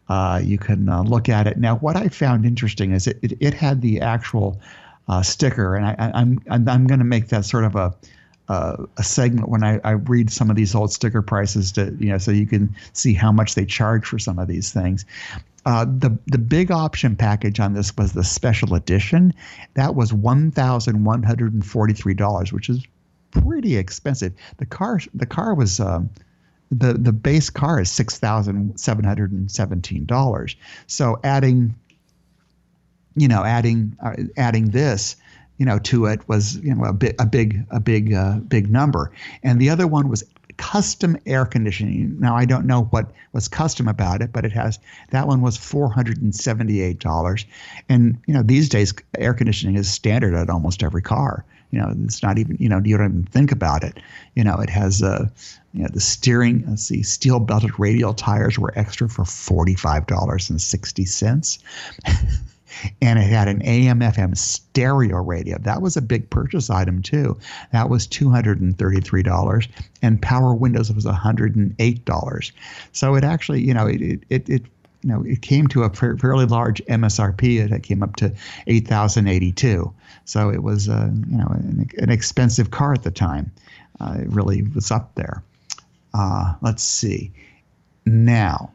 Uh, 0.08 0.40
you 0.40 0.56
can 0.56 0.88
uh, 0.88 1.02
look 1.02 1.28
at 1.28 1.48
it. 1.48 1.56
Now, 1.56 1.78
what 1.78 1.96
I 1.96 2.06
found 2.06 2.46
interesting 2.46 2.92
is 2.92 3.08
it, 3.08 3.18
it, 3.20 3.32
it 3.40 3.52
had 3.52 3.82
the 3.82 4.00
actual 4.00 4.60
uh, 5.08 5.22
sticker, 5.22 5.74
and 5.74 5.86
I, 5.86 5.96
I, 5.98 6.20
I'm, 6.20 6.38
I'm, 6.48 6.68
I'm 6.68 6.86
going 6.86 7.00
to 7.00 7.04
make 7.04 7.30
that 7.30 7.46
sort 7.46 7.64
of 7.64 7.74
a 7.74 7.96
uh, 8.52 8.84
a 8.98 9.02
segment 9.02 9.48
when 9.48 9.64
I, 9.64 9.80
I 9.82 9.92
read 9.92 10.30
some 10.30 10.50
of 10.50 10.56
these 10.56 10.74
old 10.74 10.92
sticker 10.92 11.22
prices 11.22 11.72
to 11.72 11.96
you 11.98 12.10
know 12.10 12.18
so 12.18 12.30
you 12.30 12.46
can 12.46 12.74
see 12.92 13.14
how 13.14 13.32
much 13.32 13.54
they 13.54 13.64
charge 13.64 14.04
for 14.06 14.18
some 14.18 14.38
of 14.38 14.46
these 14.46 14.70
things. 14.70 15.06
Uh, 15.64 15.86
the 15.86 16.10
the 16.26 16.38
big 16.38 16.70
option 16.70 17.16
package 17.16 17.60
on 17.60 17.72
this 17.72 17.96
was 17.96 18.12
the 18.12 18.24
special 18.24 18.74
edition. 18.74 19.32
That 19.74 19.94
was 19.94 20.12
one 20.12 20.50
thousand 20.50 21.04
one 21.04 21.22
hundred 21.22 21.54
and 21.54 21.64
forty 21.64 21.94
three 21.94 22.14
dollars, 22.14 22.52
which 22.52 22.68
is 22.68 22.86
pretty 23.30 23.76
expensive. 23.76 24.34
The 24.58 24.66
car 24.66 25.00
the 25.14 25.26
car 25.26 25.54
was 25.54 25.80
um, 25.80 26.10
the 26.70 26.92
the 26.92 27.12
base 27.12 27.48
car 27.48 27.80
is 27.80 27.90
six 27.90 28.18
thousand 28.18 28.78
seven 28.78 29.04
hundred 29.04 29.32
and 29.32 29.50
seventeen 29.50 30.04
dollars. 30.04 30.56
So 30.88 31.18
adding, 31.24 31.74
you 33.16 33.28
know, 33.28 33.44
adding 33.44 33.96
uh, 34.04 34.16
adding 34.36 34.72
this, 34.72 35.16
you 35.62 35.66
know, 35.66 35.78
to 35.78 36.06
it 36.06 36.28
was 36.28 36.56
you 36.56 36.74
know 36.74 36.82
a 36.82 36.92
big 36.92 37.14
a 37.20 37.24
big 37.24 37.64
a 37.70 37.78
big 37.78 38.12
uh, 38.12 38.40
big 38.48 38.68
number. 38.68 39.12
And 39.44 39.60
the 39.60 39.70
other 39.70 39.86
one 39.86 40.08
was 40.08 40.24
custom 40.56 41.16
air 41.24 41.46
conditioning. 41.46 42.18
Now 42.18 42.34
I 42.34 42.46
don't 42.46 42.66
know 42.66 42.86
what 42.86 43.12
was 43.32 43.46
custom 43.46 43.86
about 43.86 44.22
it, 44.22 44.32
but 44.32 44.44
it 44.44 44.50
has 44.50 44.80
that 45.10 45.28
one 45.28 45.40
was 45.40 45.56
four 45.56 45.88
hundred 45.88 46.20
and 46.20 46.34
seventy 46.34 46.80
eight 46.80 46.98
dollars. 46.98 47.46
And 47.88 48.18
you 48.26 48.34
know 48.34 48.42
these 48.42 48.68
days 48.68 48.92
air 49.16 49.34
conditioning 49.34 49.76
is 49.76 49.88
standard 49.88 50.34
at 50.34 50.50
almost 50.50 50.82
every 50.82 51.00
car. 51.00 51.44
You 51.70 51.78
know 51.78 51.94
it's 52.02 52.24
not 52.24 52.38
even 52.38 52.56
you 52.58 52.68
know 52.68 52.82
you 52.84 52.96
don't 52.96 53.10
even 53.10 53.26
think 53.26 53.52
about 53.52 53.84
it. 53.84 54.00
You 54.34 54.42
know 54.42 54.58
it 54.58 54.68
has 54.68 55.00
uh, 55.00 55.28
you 55.74 55.84
know 55.84 55.90
the 55.92 56.00
steering. 56.00 56.64
Let's 56.66 56.82
see, 56.82 57.04
steel 57.04 57.38
belted 57.38 57.78
radial 57.78 58.14
tires 58.14 58.58
were 58.58 58.72
extra 58.74 59.08
for 59.08 59.24
forty 59.24 59.76
five 59.76 60.08
dollars 60.08 60.50
and 60.50 60.60
sixty 60.60 61.04
cents. 61.04 61.60
and 63.00 63.18
it 63.18 63.22
had 63.22 63.48
an 63.48 63.62
AM 63.62 64.00
FM 64.00 64.36
stereo 64.36 65.18
radio. 65.18 65.58
That 65.58 65.82
was 65.82 65.96
a 65.96 66.02
big 66.02 66.30
purchase 66.30 66.70
item 66.70 67.02
too. 67.02 67.38
That 67.72 67.88
was 67.88 68.06
$233 68.08 69.68
and 70.02 70.22
power 70.22 70.54
windows 70.54 70.92
was 70.92 71.04
$108. 71.04 72.52
So 72.92 73.14
it 73.14 73.24
actually, 73.24 73.62
you 73.62 73.74
know, 73.74 73.86
it 73.86 74.00
it 74.28 74.48
it, 74.48 74.62
you 75.02 75.08
know, 75.08 75.22
it 75.24 75.42
came 75.42 75.66
to 75.68 75.82
a 75.82 75.90
fairly 75.90 76.46
large 76.46 76.80
MSRP. 76.84 77.72
It 77.72 77.82
came 77.82 78.02
up 78.02 78.16
to 78.16 78.32
8,082. 78.66 79.92
So 80.24 80.50
it 80.50 80.62
was, 80.62 80.88
uh, 80.88 81.10
you 81.28 81.36
know, 81.36 81.46
an, 81.46 81.90
an, 81.98 82.10
expensive 82.10 82.70
car 82.70 82.92
at 82.92 83.02
the 83.02 83.10
time. 83.10 83.50
Uh, 84.00 84.18
it 84.20 84.28
really 84.28 84.62
was 84.62 84.92
up 84.92 85.12
there. 85.16 85.42
Uh, 86.14 86.54
let's 86.60 86.84
see. 86.84 87.32
Now, 88.06 88.70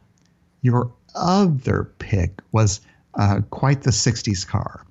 your 0.61 0.91
other 1.15 1.89
pick 1.99 2.41
was 2.51 2.81
uh, 3.17 3.41
quite 3.49 3.83
the 3.83 3.91
60s 3.91 4.47
car. 4.47 4.85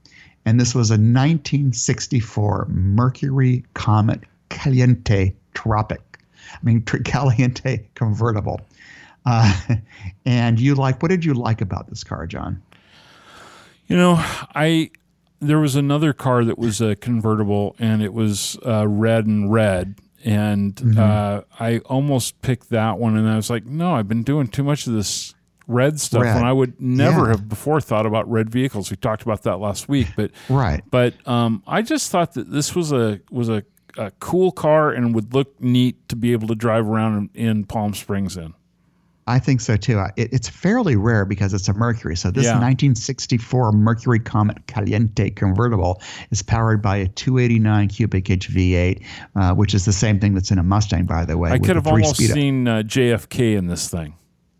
And 0.45 0.61
this 0.61 0.75
was 0.75 0.91
a 0.91 0.95
1964 0.95 2.67
Mercury 2.69 3.65
Comet 3.75 4.21
Caliente 4.49 5.35
Tropic. 5.55 6.01
I 6.53 6.59
mean, 6.63 6.83
Caliente 7.05 7.87
convertible. 7.95 8.61
Uh, 9.25 9.53
and 10.27 10.61
you 10.61 10.75
like, 10.75 11.03
what 11.03 11.09
did 11.09 11.25
you 11.25 11.35
like 11.35 11.61
about 11.61 11.89
this 11.89 12.05
car, 12.05 12.27
John? 12.27 12.63
You 13.89 13.97
know, 13.97 14.17
I 14.19 14.91
there 15.41 15.59
was 15.59 15.77
another 15.77 16.13
car 16.13 16.45
that 16.45 16.59
was 16.59 16.81
a 16.81 16.97
convertible, 16.97 17.77
and 17.79 18.03
it 18.03 18.13
was 18.13 18.59
uh, 18.67 18.89
red 18.89 19.27
and 19.27 19.53
red, 19.53 19.95
and 20.25 20.75
mm-hmm. 20.75 20.99
uh, 20.99 21.43
I 21.61 21.79
almost 21.81 22.41
picked 22.43 22.71
that 22.71 22.99
one, 22.99 23.17
and 23.17 23.29
I 23.29 23.37
was 23.37 23.49
like, 23.49 23.65
no, 23.65 23.95
I've 23.95 24.09
been 24.09 24.25
doing 24.25 24.49
too 24.49 24.65
much 24.65 24.89
of 24.89 24.95
this 24.95 25.36
red 25.67 26.01
stuff 26.01 26.23
red. 26.23 26.35
when 26.37 26.45
I 26.45 26.53
would 26.53 26.81
never 26.81 27.23
yeah. 27.23 27.31
have 27.31 27.49
before 27.49 27.81
thought 27.81 28.07
about 28.07 28.31
red 28.31 28.51
vehicles. 28.51 28.91
We 28.91 28.97
talked 28.97 29.23
about 29.23 29.43
that 29.43 29.57
last 29.59 29.89
week, 29.89 30.09
but 30.17 30.31
right. 30.49 30.83
But 30.91 31.15
um, 31.27 31.63
I 31.67 31.83
just 31.83 32.11
thought 32.11 32.35
that 32.35 32.51
this 32.51 32.75
was 32.75 32.93
a 32.93 33.21
was 33.31 33.49
a, 33.49 33.65
a, 33.97 34.11
cool 34.21 34.53
car 34.53 34.91
and 34.91 35.15
would 35.15 35.35
look 35.35 35.61
neat 35.61 36.09
to 36.09 36.17
be 36.17 36.33
able 36.33 36.49
to 36.49 36.55
drive 36.55 36.89
around 36.89 37.31
in, 37.35 37.47
in 37.49 37.65
Palm 37.65 37.95
Springs 37.95 38.37
in. 38.37 38.55
I 39.29 39.41
think 39.41 39.61
so 39.61 39.77
too. 39.77 39.99
It, 40.17 40.33
it's 40.33 40.49
fairly 40.49 40.95
rare 40.95 41.25
because 41.25 41.53
it's 41.53 41.67
a 41.69 41.75
Mercury. 41.75 42.15
So 42.17 42.31
this 42.31 42.45
yeah. 42.45 42.53
1964 42.53 43.73
Mercury 43.73 44.21
Comet 44.21 44.65
Caliente 44.69 45.31
convertible 45.31 46.01
is 46.31 46.43
powered 46.43 46.81
by 46.81 46.97
a 46.97 47.09
289 47.09 47.89
cubic 47.89 48.31
inch 48.31 48.49
V8, 48.49 49.05
uh, 49.35 49.55
which 49.55 49.75
is 49.75 49.85
the 49.85 49.93
same 49.93 50.21
thing 50.21 50.35
that's 50.35 50.53
in 50.53 50.61
a 50.61 50.63
Mustang, 50.63 51.07
by 51.07 51.25
the 51.25 51.37
way. 51.37 51.51
I 51.51 51.59
could 51.59 51.75
have 51.75 51.89
almost 51.89 52.19
seen 52.19 52.69
uh, 52.69 52.83
JFK 52.83 53.57
in 53.57 53.67
this 53.67 53.89
thing. 53.89 54.15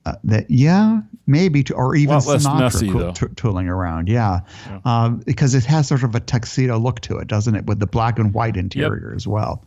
Uh, 0.07 0.15
that 0.23 0.49
yeah 0.49 1.01
maybe 1.27 1.65
to, 1.65 1.75
or 1.75 1.97
even 1.97 2.15
Sinatra 2.19 2.61
messy, 2.61 2.93
co- 2.93 3.11
t- 3.11 3.27
tooling 3.35 3.67
around 3.67 4.09
yeah, 4.09 4.39
yeah. 4.69 4.79
Um, 4.85 5.17
because 5.27 5.53
it 5.53 5.65
has 5.65 5.89
sort 5.89 6.05
of 6.05 6.15
a 6.15 6.21
tuxedo 6.21 6.79
look 6.79 7.01
to 7.01 7.19
it 7.19 7.27
doesn't 7.27 7.57
it 7.57 7.67
with 7.67 7.81
the 7.81 7.89
black 7.89 8.17
and 8.21 8.33
white 8.33 8.57
interior 8.57 9.09
yep. 9.09 9.17
as 9.17 9.27
well 9.27 9.65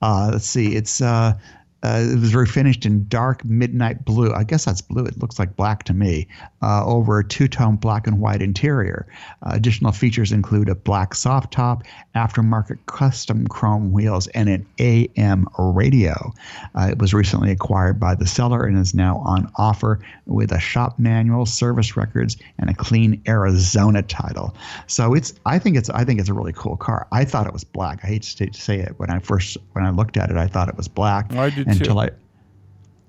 uh, 0.00 0.30
let's 0.32 0.46
see 0.46 0.76
it's 0.76 1.00
uh, 1.00 1.36
uh, 1.82 2.02
it 2.02 2.20
was 2.20 2.32
refinished 2.32 2.84
in 2.84 3.06
dark 3.08 3.44
midnight 3.44 4.04
blue. 4.04 4.32
I 4.32 4.44
guess 4.44 4.66
that's 4.66 4.82
blue. 4.82 5.04
It 5.04 5.18
looks 5.18 5.38
like 5.38 5.56
black 5.56 5.84
to 5.84 5.94
me. 5.94 6.28
Uh, 6.62 6.84
over 6.84 7.18
a 7.18 7.24
two-tone 7.24 7.76
black 7.76 8.06
and 8.06 8.20
white 8.20 8.42
interior. 8.42 9.06
Uh, 9.42 9.52
additional 9.54 9.92
features 9.92 10.30
include 10.30 10.68
a 10.68 10.74
black 10.74 11.14
soft 11.14 11.52
top, 11.52 11.84
aftermarket 12.14 12.78
custom 12.84 13.46
chrome 13.46 13.92
wheels, 13.92 14.26
and 14.28 14.48
an 14.50 14.66
AM 14.78 15.46
radio. 15.58 16.32
Uh, 16.74 16.88
it 16.90 16.98
was 16.98 17.14
recently 17.14 17.50
acquired 17.50 17.98
by 17.98 18.14
the 18.14 18.26
seller 18.26 18.64
and 18.64 18.78
is 18.78 18.94
now 18.94 19.18
on 19.24 19.50
offer 19.56 20.00
with 20.26 20.52
a 20.52 20.60
shop 20.60 20.98
manual, 20.98 21.46
service 21.46 21.96
records, 21.96 22.36
and 22.58 22.68
a 22.68 22.74
clean 22.74 23.22
Arizona 23.26 24.02
title. 24.02 24.54
So 24.86 25.14
it's. 25.14 25.32
I 25.46 25.58
think 25.58 25.76
it's. 25.76 25.88
I 25.88 26.04
think 26.04 26.20
it's 26.20 26.28
a 26.28 26.34
really 26.34 26.52
cool 26.52 26.76
car. 26.76 27.06
I 27.10 27.24
thought 27.24 27.46
it 27.46 27.54
was 27.54 27.64
black. 27.64 28.00
I 28.02 28.08
hate 28.08 28.22
to 28.22 28.52
say 28.52 28.80
it 28.80 28.94
when 28.98 29.08
I 29.08 29.18
first 29.18 29.56
when 29.72 29.84
I 29.84 29.90
looked 29.90 30.18
at 30.18 30.30
it. 30.30 30.36
I 30.36 30.46
thought 30.46 30.68
it 30.68 30.76
was 30.76 30.88
black. 30.88 31.32
I 31.32 31.48
did 31.48 31.69
until 31.70 31.94
too. 31.94 32.00
I, 32.00 32.10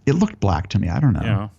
it 0.06 0.14
looked 0.14 0.40
black 0.40 0.68
to 0.70 0.80
me. 0.80 0.90
I 0.90 1.00
don't 1.00 1.14
know. 1.14 1.22
Yeah. 1.24 1.50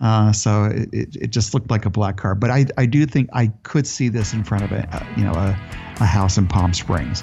Uh, 0.00 0.32
so 0.32 0.64
it, 0.64 0.88
it, 0.92 1.16
it, 1.16 1.30
just 1.30 1.52
looked 1.52 1.70
like 1.70 1.84
a 1.84 1.90
black 1.90 2.16
car, 2.16 2.34
but 2.34 2.50
I, 2.50 2.64
I 2.78 2.86
do 2.86 3.04
think 3.04 3.28
I 3.34 3.48
could 3.64 3.86
see 3.86 4.08
this 4.08 4.32
in 4.32 4.44
front 4.44 4.64
of 4.64 4.72
a, 4.72 4.88
uh, 4.96 5.04
you 5.14 5.22
know 5.22 5.32
a, 5.32 5.50
a 6.00 6.06
house 6.06 6.38
in 6.38 6.46
Palm 6.46 6.72
Springs. 6.72 7.22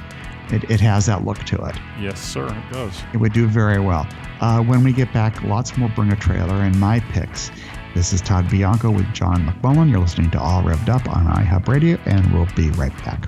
It, 0.50 0.70
it 0.70 0.80
has 0.80 1.08
that 1.08 1.26
look 1.26 1.40
to 1.40 1.66
it. 1.66 1.76
Yes, 2.00 2.22
sir, 2.22 2.46
it 2.46 2.74
does. 2.74 3.02
It 3.14 3.18
would 3.18 3.34
do 3.34 3.48
very 3.48 3.80
well. 3.80 4.08
Uh, 4.40 4.62
when 4.62 4.84
we 4.84 4.94
get 4.94 5.12
back, 5.12 5.42
lots 5.44 5.76
more 5.76 5.90
Bring 5.90 6.12
a 6.12 6.16
Trailer 6.16 6.54
and 6.54 6.80
my 6.80 7.00
picks. 7.00 7.50
This 7.96 8.14
is 8.14 8.22
Todd 8.22 8.48
Bianco 8.50 8.92
with 8.92 9.12
John 9.12 9.44
McMullen. 9.48 9.90
You're 9.90 10.00
listening 10.00 10.30
to 10.32 10.40
All 10.40 10.62
Revved 10.62 10.88
Up 10.88 11.10
on 11.10 11.26
iHeart 11.26 11.68
Radio, 11.68 11.98
and 12.06 12.32
we'll 12.32 12.48
be 12.56 12.70
right 12.72 12.96
back. 13.04 13.28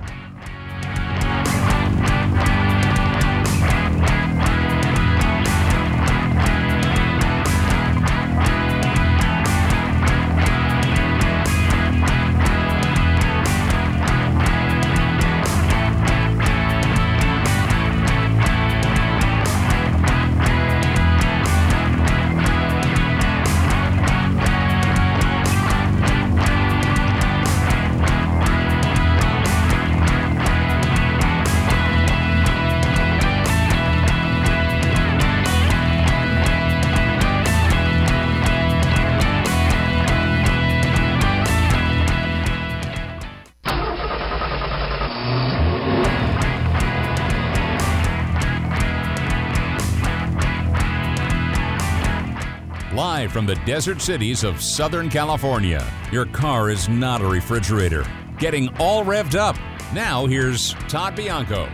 From 53.39 53.45
the 53.45 53.55
desert 53.63 54.01
cities 54.01 54.43
of 54.43 54.61
Southern 54.61 55.09
California. 55.09 55.89
Your 56.11 56.25
car 56.25 56.69
is 56.69 56.89
not 56.89 57.21
a 57.21 57.25
refrigerator. 57.25 58.05
Getting 58.37 58.67
all 58.79 59.05
revved 59.05 59.35
up. 59.35 59.55
Now, 59.93 60.25
here's 60.25 60.73
Todd 60.89 61.15
Bianco. 61.15 61.69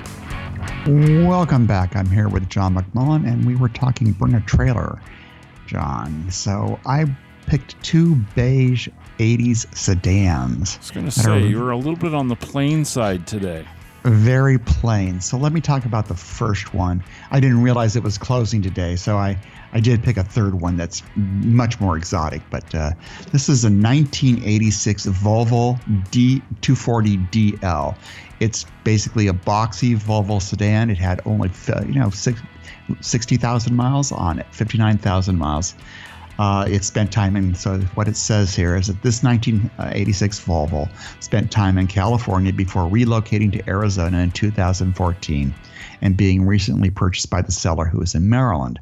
Welcome 0.86 1.66
back. 1.66 1.96
I'm 1.96 2.06
here 2.06 2.30
with 2.30 2.48
John 2.50 2.76
McMullen, 2.76 3.28
and 3.28 3.44
we 3.48 3.56
were 3.56 3.70
talking 3.70 4.12
Bring 4.12 4.36
a 4.36 4.42
Trailer, 4.42 5.02
John. 5.66 6.30
So 6.30 6.80
I 6.86 7.06
picked 7.48 7.82
two 7.82 8.14
beige 8.36 8.88
80s 9.18 9.76
sedans. 9.76 10.76
I 10.76 10.78
was 10.78 10.92
going 10.92 11.06
to 11.08 11.12
say, 11.12 11.32
are, 11.32 11.40
you 11.40 11.60
were 11.60 11.72
a 11.72 11.78
little 11.78 11.96
bit 11.96 12.14
on 12.14 12.28
the 12.28 12.36
plain 12.36 12.86
side 12.86 13.26
today. 13.26 13.66
Very 14.06 14.60
plain. 14.60 15.20
So 15.20 15.36
let 15.36 15.52
me 15.52 15.62
talk 15.62 15.84
about 15.84 16.08
the 16.08 16.14
first 16.14 16.76
one. 16.76 17.04
I 17.32 17.40
didn't 17.40 17.64
realize 17.64 17.96
it 17.96 18.04
was 18.04 18.20
closing 18.20 18.62
today, 18.62 18.96
so 18.96 19.18
I 19.18 19.36
I 19.74 19.80
did 19.80 20.04
pick 20.04 20.18
a 20.18 20.24
third 20.24 20.62
one 20.62 20.78
that's 20.78 21.02
much 21.16 21.80
more 21.82 21.98
exotic, 21.98 22.44
but 22.52 22.76
uh, 22.76 22.92
this 23.32 23.50
is 23.50 23.64
a 23.64 23.68
1986 23.68 25.08
Volvo 25.08 25.82
D240DL. 26.12 27.98
It's 28.40 28.66
basically 28.84 29.28
a 29.28 29.34
boxy 29.34 29.98
Volvo 29.98 30.40
sedan. 30.40 30.92
It 30.92 31.00
had 31.00 31.20
only 31.26 31.50
you 31.88 32.00
know 32.00 32.12
60,000 32.12 33.76
miles 33.76 34.12
on 34.12 34.38
it, 34.38 34.46
59,000 34.52 35.36
miles. 35.36 35.74
Uh, 36.38 36.66
it 36.68 36.84
spent 36.84 37.12
time 37.12 37.36
in, 37.36 37.56
so 37.56 37.80
what 37.96 38.08
it 38.08 38.18
says 38.18 38.54
here 38.54 38.76
is 38.76 38.88
that 38.88 39.02
this 39.02 39.24
1986 39.24 40.42
Volvo 40.42 40.90
spent 41.22 41.50
time 41.50 41.78
in 41.78 41.88
California 41.88 42.52
before 42.52 42.84
relocating 42.84 43.52
to 43.54 43.70
Arizona 43.70 44.20
in 44.20 44.32
2014 44.32 45.54
and 46.02 46.18
being 46.18 46.46
recently 46.46 46.90
purchased 46.90 47.30
by 47.30 47.42
the 47.42 47.52
seller 47.52 47.86
who 47.86 48.02
is 48.02 48.16
in 48.16 48.30
Maryland. 48.30 48.80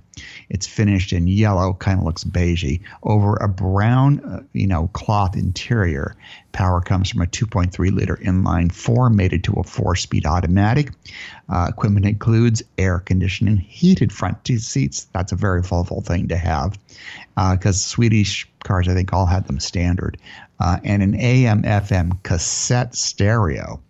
It's 0.49 0.67
finished 0.67 1.11
in 1.11 1.27
yellow, 1.27 1.73
kind 1.73 1.99
of 1.99 2.05
looks 2.05 2.23
beigey, 2.23 2.81
over 3.01 3.35
a 3.37 3.47
brown, 3.47 4.19
uh, 4.19 4.43
you 4.53 4.67
know, 4.67 4.87
cloth 4.93 5.35
interior. 5.35 6.15
Power 6.51 6.81
comes 6.81 7.09
from 7.09 7.21
a 7.21 7.25
2.3 7.25 7.91
liter 7.91 8.17
inline 8.17 8.71
four, 8.71 9.09
mated 9.09 9.43
to 9.45 9.53
a 9.53 9.63
four-speed 9.63 10.25
automatic. 10.25 10.91
Uh, 11.49 11.67
equipment 11.69 12.05
includes 12.05 12.61
air 12.77 12.99
conditioning, 12.99 13.57
heated 13.57 14.11
front 14.11 14.45
seats. 14.45 15.05
That's 15.13 15.31
a 15.31 15.35
very 15.35 15.63
Volvo 15.63 16.05
thing 16.05 16.27
to 16.27 16.37
have, 16.37 16.77
because 17.35 17.83
uh, 17.83 17.89
Swedish 17.89 18.47
cars, 18.63 18.87
I 18.87 18.93
think, 18.93 19.13
all 19.13 19.25
had 19.25 19.47
them 19.47 19.59
standard, 19.59 20.17
uh, 20.59 20.77
and 20.83 21.01
an 21.01 21.15
AM/FM 21.15 22.21
cassette 22.21 22.95
stereo 22.95 23.81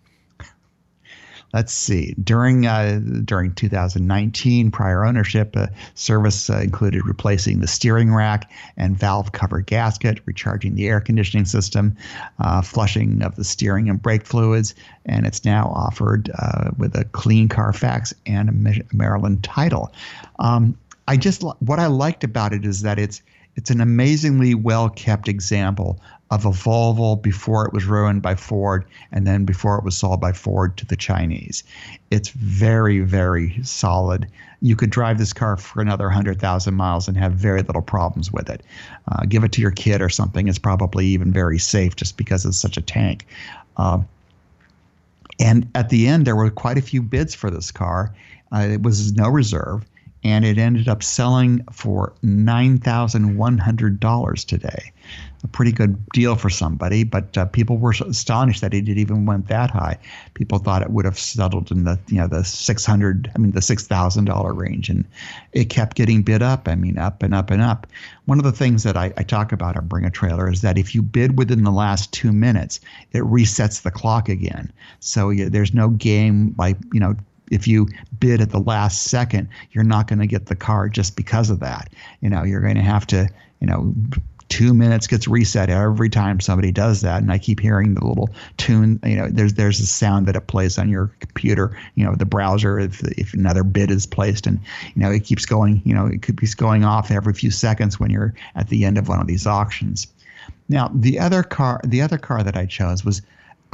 let's 1.54 1.72
see. 1.72 2.14
During 2.22 2.66
uh, 2.66 3.00
during 3.24 3.54
2019, 3.54 4.70
prior 4.70 5.04
ownership 5.04 5.56
uh, 5.56 5.68
service 5.94 6.50
uh, 6.50 6.58
included 6.58 7.06
replacing 7.06 7.60
the 7.60 7.66
steering 7.68 8.12
rack 8.12 8.50
and 8.76 8.98
valve 8.98 9.32
cover 9.32 9.60
gasket, 9.60 10.20
recharging 10.26 10.74
the 10.74 10.88
air 10.88 11.00
conditioning 11.00 11.46
system, 11.46 11.96
uh, 12.40 12.60
flushing 12.60 13.22
of 13.22 13.36
the 13.36 13.44
steering 13.44 13.88
and 13.88 14.02
brake 14.02 14.26
fluids, 14.26 14.74
and 15.06 15.26
it's 15.26 15.44
now 15.44 15.72
offered 15.74 16.30
uh, 16.38 16.72
with 16.76 16.94
a 16.96 17.04
clean 17.04 17.48
Carfax 17.48 18.12
and 18.26 18.48
a 18.48 18.84
Maryland 18.92 19.44
title. 19.44 19.92
Um, 20.40 20.76
I 21.06 21.16
just 21.16 21.42
what 21.60 21.78
I 21.78 21.86
liked 21.86 22.24
about 22.24 22.52
it 22.52 22.64
is 22.64 22.82
that 22.82 22.98
it's 22.98 23.22
it's 23.56 23.70
an 23.70 23.80
amazingly 23.80 24.54
well 24.54 24.88
kept 24.88 25.28
example 25.28 26.00
of 26.34 26.44
a 26.44 26.50
Volvo 26.50 27.22
before 27.22 27.64
it 27.64 27.72
was 27.72 27.84
ruined 27.84 28.20
by 28.20 28.34
Ford 28.34 28.84
and 29.12 29.24
then 29.24 29.44
before 29.44 29.78
it 29.78 29.84
was 29.84 29.96
sold 29.96 30.20
by 30.20 30.32
Ford 30.32 30.76
to 30.78 30.84
the 30.84 30.96
Chinese. 30.96 31.62
It's 32.10 32.30
very, 32.30 32.98
very 32.98 33.62
solid. 33.62 34.26
You 34.60 34.74
could 34.74 34.90
drive 34.90 35.18
this 35.18 35.32
car 35.32 35.56
for 35.56 35.80
another 35.80 36.06
100,000 36.06 36.74
miles 36.74 37.06
and 37.06 37.16
have 37.16 37.34
very 37.34 37.62
little 37.62 37.82
problems 37.82 38.32
with 38.32 38.50
it. 38.50 38.64
Uh, 39.06 39.24
give 39.28 39.44
it 39.44 39.52
to 39.52 39.62
your 39.62 39.70
kid 39.70 40.02
or 40.02 40.08
something. 40.08 40.48
It's 40.48 40.58
probably 40.58 41.06
even 41.06 41.32
very 41.32 41.60
safe 41.60 41.94
just 41.94 42.16
because 42.16 42.44
it's 42.44 42.58
such 42.58 42.76
a 42.76 42.82
tank. 42.82 43.26
Uh, 43.76 44.00
and 45.38 45.70
at 45.76 45.90
the 45.90 46.08
end, 46.08 46.26
there 46.26 46.34
were 46.34 46.50
quite 46.50 46.78
a 46.78 46.82
few 46.82 47.00
bids 47.00 47.36
for 47.36 47.48
this 47.48 47.70
car. 47.70 48.12
Uh, 48.52 48.66
it 48.72 48.82
was 48.82 49.12
no 49.12 49.28
reserve 49.28 49.84
and 50.24 50.44
it 50.44 50.58
ended 50.58 50.88
up 50.88 51.02
selling 51.02 51.62
for 51.70 52.12
$9,100 52.24 54.46
today. 54.46 54.92
A 55.42 55.48
pretty 55.48 55.72
good 55.72 56.02
deal 56.14 56.36
for 56.36 56.48
somebody, 56.48 57.04
but 57.04 57.36
uh, 57.36 57.44
people 57.44 57.76
were 57.76 57.90
astonished 57.90 58.62
that 58.62 58.72
it 58.72 58.88
even 58.88 59.26
went 59.26 59.48
that 59.48 59.70
high. 59.70 59.98
People 60.32 60.58
thought 60.58 60.80
it 60.80 60.88
would 60.88 61.04
have 61.04 61.18
settled 61.18 61.70
in 61.70 61.84
the 61.84 61.98
you 62.08 62.16
know 62.16 62.26
the 62.26 62.42
600, 62.42 63.30
I 63.34 63.38
mean 63.38 63.50
the 63.50 63.60
$6,000 63.60 64.56
range, 64.56 64.88
and 64.88 65.04
it 65.52 65.66
kept 65.66 65.98
getting 65.98 66.22
bid 66.22 66.40
up. 66.40 66.66
I 66.66 66.76
mean 66.76 66.96
up 66.96 67.22
and 67.22 67.34
up 67.34 67.50
and 67.50 67.60
up. 67.60 67.86
One 68.24 68.38
of 68.38 68.44
the 68.44 68.52
things 68.52 68.84
that 68.84 68.96
I, 68.96 69.12
I 69.18 69.22
talk 69.22 69.52
about 69.52 69.76
on 69.76 69.86
Bring 69.86 70.06
a 70.06 70.10
Trailer 70.10 70.50
is 70.50 70.62
that 70.62 70.78
if 70.78 70.94
you 70.94 71.02
bid 71.02 71.36
within 71.36 71.64
the 71.64 71.70
last 71.70 72.10
two 72.10 72.32
minutes, 72.32 72.80
it 73.12 73.24
resets 73.24 73.82
the 73.82 73.90
clock 73.90 74.30
again. 74.30 74.72
So 75.00 75.34
there's 75.34 75.74
no 75.74 75.90
game 75.90 76.52
by 76.52 76.74
you 76.94 77.00
know 77.00 77.16
if 77.54 77.68
you 77.68 77.88
bid 78.18 78.40
at 78.40 78.50
the 78.50 78.58
last 78.58 79.04
second, 79.04 79.48
you're 79.70 79.84
not 79.84 80.08
going 80.08 80.18
to 80.18 80.26
get 80.26 80.46
the 80.46 80.56
car 80.56 80.88
just 80.88 81.16
because 81.16 81.50
of 81.50 81.60
that. 81.60 81.88
You 82.20 82.28
know, 82.28 82.42
you're 82.42 82.60
going 82.60 82.74
to 82.74 82.82
have 82.82 83.06
to, 83.08 83.28
you 83.60 83.66
know, 83.68 83.94
two 84.48 84.74
minutes 84.74 85.06
gets 85.06 85.28
reset 85.28 85.70
every 85.70 86.10
time 86.10 86.40
somebody 86.40 86.72
does 86.72 87.00
that. 87.00 87.22
And 87.22 87.30
I 87.30 87.38
keep 87.38 87.60
hearing 87.60 87.94
the 87.94 88.04
little 88.04 88.28
tune, 88.56 88.98
you 89.04 89.16
know, 89.16 89.28
there's 89.28 89.54
there's 89.54 89.78
a 89.78 89.86
sound 89.86 90.26
that 90.26 90.34
it 90.34 90.48
plays 90.48 90.78
on 90.78 90.88
your 90.88 91.14
computer, 91.20 91.78
you 91.94 92.04
know, 92.04 92.16
the 92.16 92.26
browser 92.26 92.78
if 92.80 93.02
if 93.16 93.32
another 93.34 93.62
bid 93.62 93.90
is 93.90 94.04
placed 94.04 94.48
and 94.48 94.58
you 94.94 95.02
know, 95.02 95.10
it 95.12 95.24
keeps 95.24 95.46
going, 95.46 95.80
you 95.84 95.94
know, 95.94 96.06
it 96.06 96.22
keeps 96.22 96.54
going 96.54 96.84
off 96.84 97.12
every 97.12 97.34
few 97.34 97.52
seconds 97.52 98.00
when 98.00 98.10
you're 98.10 98.34
at 98.56 98.68
the 98.68 98.84
end 98.84 98.98
of 98.98 99.08
one 99.08 99.20
of 99.20 99.28
these 99.28 99.46
auctions. 99.46 100.08
Now, 100.68 100.90
the 100.92 101.20
other 101.20 101.44
car 101.44 101.80
the 101.84 102.02
other 102.02 102.18
car 102.18 102.42
that 102.42 102.56
I 102.56 102.66
chose 102.66 103.04
was 103.04 103.22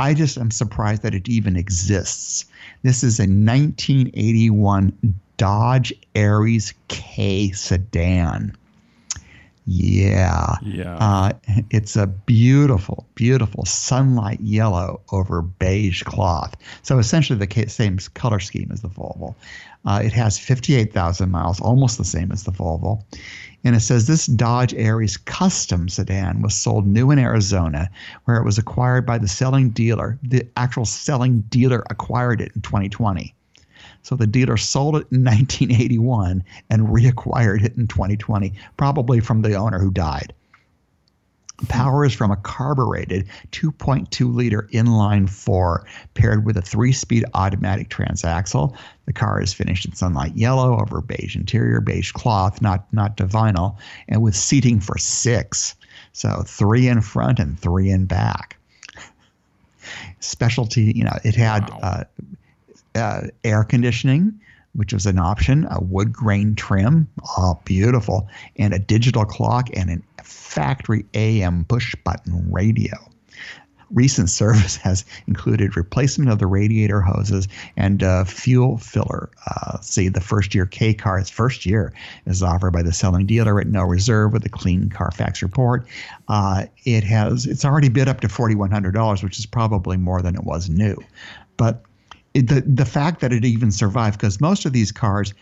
I 0.00 0.14
just 0.14 0.38
am 0.38 0.50
surprised 0.50 1.02
that 1.02 1.14
it 1.14 1.28
even 1.28 1.56
exists. 1.56 2.46
This 2.82 3.04
is 3.04 3.18
a 3.18 3.24
1981 3.24 4.92
Dodge 5.36 5.92
Aries 6.14 6.72
K 6.88 7.52
sedan. 7.52 8.56
Yeah. 9.66 10.54
Yeah. 10.62 10.96
Uh, 10.96 11.32
it's 11.70 11.96
a 11.96 12.06
beautiful, 12.06 13.06
beautiful 13.14 13.64
sunlight 13.66 14.40
yellow 14.40 15.00
over 15.12 15.42
beige 15.42 16.02
cloth. 16.02 16.56
So 16.82 16.98
essentially 16.98 17.38
the 17.38 17.68
same 17.68 17.98
color 18.14 18.40
scheme 18.40 18.70
as 18.72 18.80
the 18.80 18.88
Volvo. 18.88 19.34
Uh, 19.84 20.00
it 20.02 20.12
has 20.12 20.38
58,000 20.38 21.30
miles, 21.30 21.60
almost 21.60 21.98
the 21.98 22.04
same 22.04 22.32
as 22.32 22.44
the 22.44 22.52
Volvo. 22.52 23.02
And 23.62 23.76
it 23.76 23.80
says 23.80 24.06
this 24.06 24.26
Dodge 24.26 24.72
Aries 24.74 25.16
custom 25.16 25.88
sedan 25.88 26.40
was 26.40 26.54
sold 26.54 26.86
new 26.86 27.10
in 27.10 27.18
Arizona, 27.18 27.90
where 28.24 28.38
it 28.38 28.44
was 28.44 28.56
acquired 28.56 29.04
by 29.04 29.18
the 29.18 29.28
selling 29.28 29.70
dealer. 29.70 30.18
The 30.22 30.46
actual 30.56 30.86
selling 30.86 31.42
dealer 31.42 31.84
acquired 31.90 32.40
it 32.40 32.52
in 32.54 32.62
2020. 32.62 33.34
So 34.02 34.16
the 34.16 34.26
dealer 34.26 34.56
sold 34.56 34.96
it 34.96 35.06
in 35.10 35.24
1981 35.24 36.42
and 36.70 36.88
reacquired 36.88 37.64
it 37.64 37.76
in 37.76 37.86
2020, 37.86 38.52
probably 38.78 39.20
from 39.20 39.42
the 39.42 39.54
owner 39.54 39.78
who 39.78 39.90
died. 39.90 40.32
Power 41.68 42.04
is 42.04 42.14
from 42.14 42.30
a 42.30 42.36
carbureted 42.36 43.28
2.2 43.52 44.34
liter 44.34 44.68
inline 44.72 45.28
four 45.28 45.86
paired 46.14 46.44
with 46.44 46.56
a 46.56 46.62
three 46.62 46.92
speed 46.92 47.24
automatic 47.34 47.88
transaxle. 47.88 48.76
The 49.06 49.12
car 49.12 49.40
is 49.40 49.52
finished 49.52 49.84
in 49.84 49.94
sunlight 49.94 50.36
yellow 50.36 50.80
over 50.80 51.00
beige 51.00 51.36
interior, 51.36 51.80
beige 51.80 52.12
cloth, 52.12 52.62
not, 52.62 52.90
not 52.92 53.16
to 53.18 53.26
vinyl, 53.26 53.76
and 54.08 54.22
with 54.22 54.36
seating 54.36 54.80
for 54.80 54.96
six. 54.98 55.74
So 56.12 56.42
three 56.46 56.88
in 56.88 57.00
front 57.00 57.38
and 57.38 57.58
three 57.58 57.90
in 57.90 58.06
back. 58.06 58.56
Specialty, 60.20 60.92
you 60.94 61.04
know, 61.04 61.18
it 61.24 61.34
had 61.34 61.68
wow. 61.70 61.78
uh, 61.82 62.04
uh, 62.94 63.20
air 63.44 63.64
conditioning, 63.64 64.38
which 64.74 64.92
was 64.92 65.06
an 65.06 65.18
option, 65.18 65.66
a 65.70 65.82
wood 65.82 66.12
grain 66.12 66.54
trim, 66.54 67.08
oh, 67.36 67.60
beautiful, 67.64 68.28
and 68.56 68.72
a 68.72 68.78
digital 68.78 69.24
clock 69.24 69.68
and 69.74 70.02
a 70.18 70.22
factory 70.22 71.04
AM 71.14 71.64
push 71.64 71.94
button 72.04 72.50
radio. 72.50 72.94
Recent 73.90 74.30
service 74.30 74.76
has 74.84 75.04
included 75.26 75.76
replacement 75.76 76.30
of 76.30 76.38
the 76.38 76.46
radiator 76.46 77.00
hoses 77.00 77.48
and 77.76 78.04
uh, 78.04 78.22
fuel 78.22 78.78
filler. 78.78 79.30
Uh, 79.48 79.80
see, 79.80 80.08
the 80.08 80.20
first 80.20 80.54
year 80.54 80.66
K 80.66 80.94
car, 80.94 81.18
its 81.18 81.30
first 81.30 81.66
year 81.66 81.92
is 82.26 82.40
offered 82.40 82.70
by 82.70 82.82
the 82.82 82.92
selling 82.92 83.26
dealer 83.26 83.60
at 83.60 83.66
no 83.66 83.82
reserve 83.82 84.32
with 84.32 84.46
a 84.46 84.48
clean 84.48 84.88
Carfax 84.88 85.42
report. 85.42 85.88
Uh, 86.28 86.66
it 86.84 87.02
has 87.02 87.46
it's 87.46 87.64
already 87.64 87.88
bid 87.88 88.06
up 88.06 88.20
to 88.20 88.28
forty 88.28 88.54
one 88.54 88.70
hundred 88.70 88.94
dollars, 88.94 89.24
which 89.24 89.40
is 89.40 89.46
probably 89.46 89.96
more 89.96 90.22
than 90.22 90.36
it 90.36 90.44
was 90.44 90.68
new. 90.68 90.96
But 91.56 91.82
it, 92.34 92.48
the 92.48 92.60
the 92.60 92.84
fact 92.84 93.20
that 93.20 93.32
it 93.32 93.44
even 93.44 93.70
survived, 93.70 94.18
because 94.18 94.40
most 94.40 94.64
of 94.66 94.72
these 94.72 94.92
cars 94.92 95.34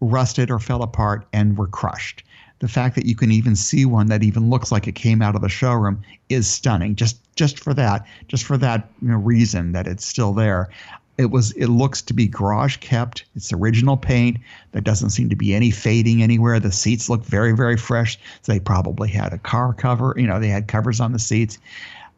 rusted 0.00 0.50
or 0.50 0.58
fell 0.58 0.82
apart 0.82 1.26
and 1.32 1.56
were 1.56 1.66
crushed 1.66 2.22
the 2.58 2.68
fact 2.68 2.94
that 2.94 3.06
you 3.06 3.14
can 3.14 3.30
even 3.30 3.54
see 3.54 3.84
one 3.84 4.06
that 4.06 4.22
even 4.22 4.48
looks 4.48 4.72
like 4.72 4.86
it 4.86 4.94
came 4.94 5.20
out 5.20 5.34
of 5.34 5.42
the 5.42 5.48
showroom 5.48 6.02
is 6.28 6.48
stunning. 6.48 6.94
Just 6.94 7.18
just 7.36 7.60
for 7.60 7.74
that, 7.74 8.06
just 8.28 8.44
for 8.44 8.56
that 8.56 8.88
you 9.02 9.08
know, 9.08 9.18
reason 9.18 9.72
that 9.72 9.86
it's 9.86 10.06
still 10.06 10.32
there. 10.32 10.70
It 11.18 11.30
was. 11.30 11.52
It 11.52 11.68
looks 11.68 12.02
to 12.02 12.14
be 12.14 12.28
garage 12.28 12.76
kept. 12.78 13.24
It's 13.34 13.52
original 13.52 13.96
paint. 13.96 14.38
There 14.72 14.82
doesn't 14.82 15.10
seem 15.10 15.30
to 15.30 15.36
be 15.36 15.54
any 15.54 15.70
fading 15.70 16.22
anywhere. 16.22 16.60
The 16.60 16.72
seats 16.72 17.08
look 17.08 17.24
very, 17.24 17.52
very 17.52 17.78
fresh. 17.78 18.18
So 18.42 18.52
they 18.52 18.60
probably 18.60 19.08
had 19.08 19.32
a 19.32 19.38
car 19.38 19.72
cover. 19.72 20.14
You 20.16 20.26
know, 20.26 20.38
they 20.38 20.48
had 20.48 20.68
covers 20.68 21.00
on 21.00 21.12
the 21.12 21.18
seats. 21.18 21.58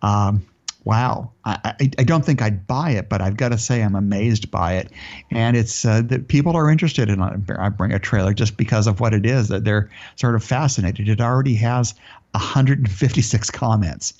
Um, 0.02 0.44
wow, 0.84 1.30
I, 1.44 1.58
I, 1.64 1.90
I, 1.98 2.04
don't 2.04 2.24
think 2.24 2.40
I'd 2.40 2.66
buy 2.66 2.90
it, 2.90 3.08
but 3.08 3.20
I've 3.20 3.36
got 3.36 3.50
to 3.50 3.58
say 3.58 3.82
I'm 3.82 3.94
amazed 3.94 4.50
by 4.50 4.74
it. 4.74 4.90
And 5.30 5.56
it's 5.56 5.84
uh, 5.84 6.02
that 6.06 6.28
people 6.28 6.56
are 6.56 6.70
interested 6.70 7.10
in. 7.10 7.20
I 7.20 7.68
bring 7.68 7.92
a 7.92 7.98
trailer 7.98 8.32
just 8.32 8.56
because 8.56 8.86
of 8.86 9.00
what 9.00 9.12
it 9.12 9.26
is, 9.26 9.48
that 9.48 9.64
they're 9.64 9.90
sort 10.16 10.34
of 10.34 10.42
fascinated. 10.42 11.08
It 11.08 11.20
already 11.20 11.54
has 11.56 11.94
156 12.32 13.50
comments. 13.50 14.14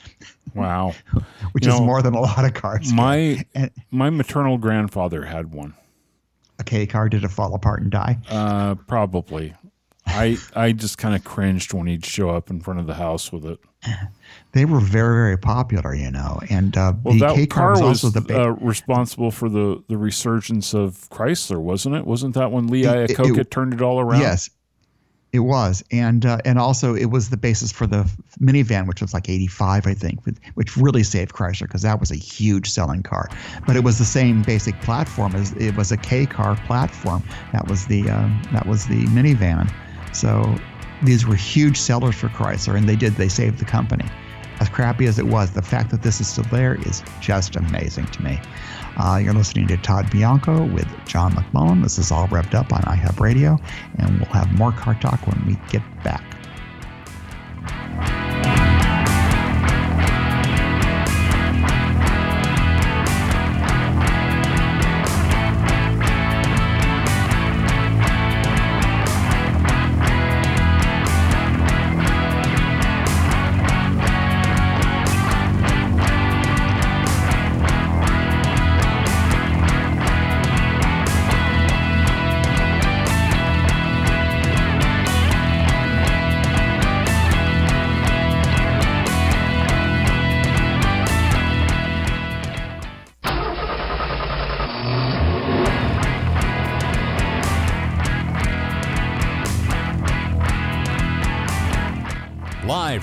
Wow. 0.55 0.94
which 1.53 1.64
you 1.64 1.73
is 1.73 1.79
know, 1.79 1.87
more 1.87 2.03
than 2.03 2.14
a 2.14 2.21
lot 2.21 2.44
of 2.44 2.55
cars. 2.55 2.92
My, 2.92 3.44
and, 3.55 3.71
my 3.90 4.11
maternal 4.11 4.59
grandfather 4.59 5.25
had 5.25 5.53
one. 5.53 5.75
A 6.59 6.64
K 6.64 6.87
car, 6.87 7.09
did 7.09 7.25
it 7.25 7.29
fall 7.29 7.55
apart 7.55 7.83
and 7.83 7.90
die? 7.90 8.18
Uh, 8.29 8.75
probably. 8.75 9.55
I 10.09 10.38
I 10.57 10.73
just 10.73 10.99
kind 10.99 11.14
of 11.14 11.23
cringed 11.23 11.73
when 11.73 11.87
he'd 11.87 12.05
show 12.05 12.31
up 12.31 12.51
in 12.51 12.61
front 12.61 12.81
of 12.81 12.87
the 12.87 12.94
house 12.94 13.31
with 13.31 13.44
it. 13.44 13.61
They 14.52 14.64
were 14.64 14.80
very 14.80 15.14
very 15.14 15.36
popular, 15.36 15.94
you 15.94 16.10
know, 16.10 16.40
and 16.48 16.74
uh, 16.76 16.94
well, 17.04 17.14
the 17.14 17.20
that 17.20 17.34
K 17.34 17.46
car 17.46 17.72
was, 17.72 17.80
was 17.80 18.04
also 18.04 18.20
the 18.20 18.42
uh, 18.42 18.46
responsible 18.60 19.30
for 19.30 19.50
the 19.50 19.84
the 19.88 19.98
resurgence 19.98 20.72
of 20.74 21.08
Chrysler, 21.10 21.58
wasn't 21.58 21.96
it? 21.96 22.06
Wasn't 22.06 22.34
that 22.34 22.50
when 22.50 22.68
Lee 22.68 22.84
Iacocca 22.84 23.48
turned 23.50 23.74
it 23.74 23.82
all 23.82 24.00
around? 24.00 24.20
Yes, 24.22 24.48
it 25.32 25.40
was, 25.40 25.84
and 25.90 26.24
uh, 26.24 26.38
and 26.46 26.58
also 26.58 26.94
it 26.94 27.06
was 27.06 27.28
the 27.28 27.36
basis 27.36 27.70
for 27.70 27.86
the 27.86 28.10
minivan, 28.40 28.88
which 28.88 29.02
was 29.02 29.12
like 29.12 29.28
'85, 29.28 29.86
I 29.86 29.92
think, 29.92 30.20
which 30.54 30.76
really 30.78 31.02
saved 31.02 31.34
Chrysler 31.34 31.66
because 31.66 31.82
that 31.82 32.00
was 32.00 32.10
a 32.10 32.16
huge 32.16 32.70
selling 32.70 33.02
car. 33.02 33.28
But 33.66 33.76
it 33.76 33.84
was 33.84 33.98
the 33.98 34.06
same 34.06 34.42
basic 34.42 34.80
platform 34.80 35.34
as 35.34 35.52
it 35.52 35.76
was 35.76 35.92
a 35.92 35.98
K 35.98 36.24
car 36.24 36.56
platform. 36.66 37.22
That 37.52 37.68
was 37.68 37.86
the 37.86 38.08
um, 38.08 38.40
that 38.52 38.66
was 38.66 38.86
the 38.86 39.04
minivan. 39.08 39.70
So 40.14 40.58
these 41.02 41.26
were 41.26 41.34
huge 41.34 41.80
sellers 41.80 42.14
for 42.14 42.28
Chrysler, 42.28 42.76
and 42.76 42.88
they 42.88 42.96
did. 42.96 43.14
They 43.14 43.28
saved 43.28 43.58
the 43.58 43.64
company. 43.64 44.06
As 44.61 44.68
crappy 44.68 45.06
as 45.06 45.18
it 45.18 45.26
was, 45.26 45.52
the 45.52 45.62
fact 45.62 45.90
that 45.90 46.02
this 46.02 46.20
is 46.20 46.28
still 46.28 46.44
there 46.50 46.74
is 46.87 47.02
just 47.20 47.54
amazing 47.54 48.06
to 48.06 48.22
me. 48.22 48.40
Uh, 48.96 49.20
you're 49.22 49.34
listening 49.34 49.68
to 49.68 49.76
Todd 49.76 50.11
Bianco 50.11 50.64
with 50.66 50.88
John 51.06 51.32
McMullen. 51.32 51.82
This 51.82 51.98
is 51.98 52.11
All 52.11 52.26
Revved 52.28 52.54
Up 52.54 52.72
on 52.72 52.80
iHeart 52.82 53.20
Radio, 53.20 53.58
and 53.98 54.18
we'll 54.18 54.32
have 54.32 54.52
more 54.58 54.72
car 54.72 54.94
talk 55.00 55.24
when 55.26 55.46
we 55.46 55.56
get 55.70 55.82
back. 56.02 56.24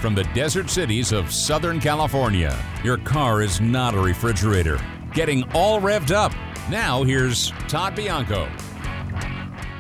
From 0.06 0.14
the 0.14 0.24
desert 0.36 0.70
cities 0.70 1.12
of 1.12 1.32
Southern 1.34 1.80
California, 1.80 2.56
your 2.84 2.98
car 3.00 3.42
is 3.42 3.60
not 3.60 3.96
a 3.96 4.00
refrigerator. 4.00 4.80
Getting 5.16 5.42
all 5.54 5.82
revved 5.82 6.12
up. 6.12 6.32
Now, 6.70 7.02
here's 7.02 7.50
Todd 7.68 7.96
Bianco. 7.96 8.48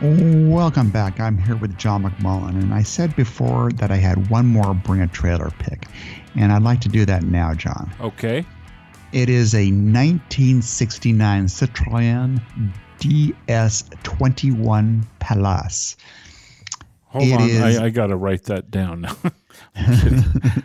Welcome 0.02 0.90
back. 0.90 1.20
I'm 1.20 1.38
here 1.38 1.56
with 1.58 1.78
John 1.78 2.04
McMullen, 2.06 2.60
and 2.60 2.74
I 2.74 2.82
said 2.82 3.16
before 3.16 3.72
that 3.74 3.92
I 3.92 3.98
had 3.98 4.28
one 4.32 4.48
more 4.48 4.74
bring 4.74 5.02
a 5.02 5.08
trailer 5.08 5.52
pick, 5.60 5.86
and 6.36 6.52
I'd 6.52 6.64
like 6.64 6.82
to 6.82 6.90
do 6.90 7.06
that 7.06 7.22
now, 7.22 7.54
John. 7.54 7.94
Okay. 8.02 8.44
It 9.12 9.30
is 9.30 9.54
a 9.54 9.66
1969 9.70 11.46
Citroën 11.46 12.42
DS21 13.00 15.06
Palace. 15.20 15.98
Hold 17.04 17.26
It 17.28 17.34
on. 17.34 17.42
is- 17.48 17.78
I, 17.78 17.86
I 17.86 17.90
got 17.92 18.08
to 18.08 18.16
write 18.16 18.46
that 18.46 18.72
down 18.72 19.02
now. 19.02 19.16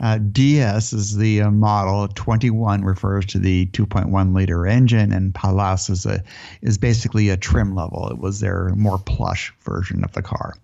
Uh, 0.00 0.18
DS 0.18 0.92
is 0.92 1.16
the 1.16 1.42
uh, 1.42 1.50
model. 1.50 2.08
21 2.08 2.82
refers 2.84 3.24
to 3.24 3.38
the 3.38 3.66
2.1 3.66 4.34
liter 4.34 4.66
engine, 4.66 5.12
and 5.12 5.32
Palace 5.32 5.88
is 5.88 6.04
a 6.04 6.20
is 6.60 6.76
basically 6.76 7.28
a 7.28 7.36
trim 7.36 7.76
level. 7.76 8.08
It 8.08 8.18
was 8.18 8.40
their 8.40 8.70
more 8.70 8.98
plush 8.98 9.54
version 9.62 10.02
of 10.02 10.10
the 10.12 10.22
car. 10.22 10.54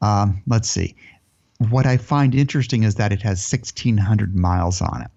Um, 0.00 0.42
let's 0.46 0.70
see. 0.70 0.94
What 1.70 1.86
I 1.86 1.96
find 1.96 2.36
interesting 2.36 2.84
is 2.84 2.94
that 2.96 3.12
it 3.12 3.20
has 3.22 3.40
1,600 3.52 4.36
miles 4.36 4.80
on 4.80 5.02
it 5.02 5.10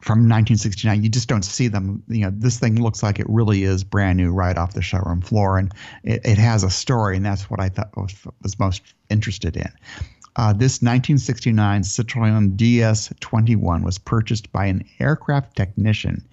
from 0.00 0.18
1969. 0.20 1.02
You 1.02 1.08
just 1.08 1.28
don't 1.28 1.44
see 1.44 1.66
them. 1.66 2.04
You 2.06 2.26
know, 2.26 2.32
this 2.32 2.60
thing 2.60 2.80
looks 2.80 3.02
like 3.02 3.18
it 3.18 3.26
really 3.28 3.64
is 3.64 3.82
brand 3.82 4.16
new 4.16 4.32
right 4.32 4.56
off 4.56 4.74
the 4.74 4.82
showroom 4.82 5.22
floor, 5.22 5.58
and 5.58 5.72
it, 6.04 6.20
it 6.24 6.38
has 6.38 6.62
a 6.62 6.70
story, 6.70 7.16
and 7.16 7.26
that's 7.26 7.50
what 7.50 7.58
I 7.58 7.68
thought 7.68 7.96
was, 7.96 8.14
was 8.42 8.60
most 8.60 8.82
interested 9.10 9.56
in. 9.56 9.72
Uh, 10.34 10.52
this 10.52 10.80
1969 10.80 11.82
Citroën 11.82 12.56
DS21 12.56 13.82
was 13.84 13.98
purchased 13.98 14.50
by 14.50 14.66
an 14.66 14.82
aircraft 14.98 15.54
technician 15.56 16.26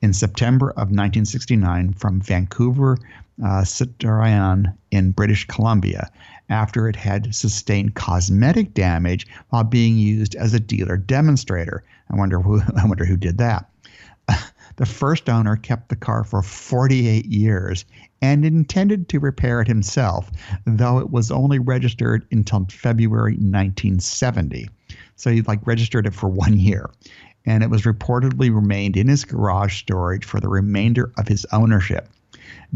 in 0.00 0.12
September 0.12 0.70
of 0.70 0.88
1969 0.88 1.92
from 1.92 2.20
Vancouver 2.20 2.96
uh, 3.44 3.62
Citroën 3.62 4.74
in 4.90 5.10
British 5.10 5.46
Columbia 5.46 6.10
after 6.48 6.88
it 6.88 6.96
had 6.96 7.34
sustained 7.34 7.94
cosmetic 7.94 8.74
damage 8.74 9.26
while 9.50 9.64
being 9.64 9.96
used 9.96 10.34
as 10.34 10.54
a 10.54 10.60
dealer 10.60 10.96
demonstrator. 10.96 11.84
I 12.10 12.16
wonder 12.16 12.40
who 12.40 12.60
I 12.76 12.86
wonder 12.86 13.04
who 13.04 13.16
did 13.16 13.38
that. 13.38 13.68
The 14.76 14.86
first 14.86 15.28
owner 15.28 15.56
kept 15.56 15.88
the 15.88 15.96
car 15.96 16.24
for 16.24 16.42
48 16.42 17.26
years 17.26 17.84
and 18.20 18.44
intended 18.44 19.08
to 19.08 19.20
repair 19.20 19.60
it 19.60 19.68
himself, 19.68 20.30
though 20.64 20.98
it 20.98 21.10
was 21.10 21.30
only 21.30 21.58
registered 21.58 22.26
until 22.30 22.66
February 22.70 23.32
1970. 23.32 24.68
So 25.16 25.30
he 25.30 25.42
like 25.42 25.66
registered 25.66 26.06
it 26.06 26.14
for 26.14 26.28
one 26.28 26.58
year. 26.58 26.88
And 27.44 27.62
it 27.62 27.70
was 27.70 27.82
reportedly 27.82 28.54
remained 28.54 28.96
in 28.96 29.08
his 29.08 29.24
garage 29.24 29.80
storage 29.80 30.24
for 30.24 30.38
the 30.40 30.48
remainder 30.48 31.12
of 31.18 31.26
his 31.26 31.44
ownership. 31.52 32.08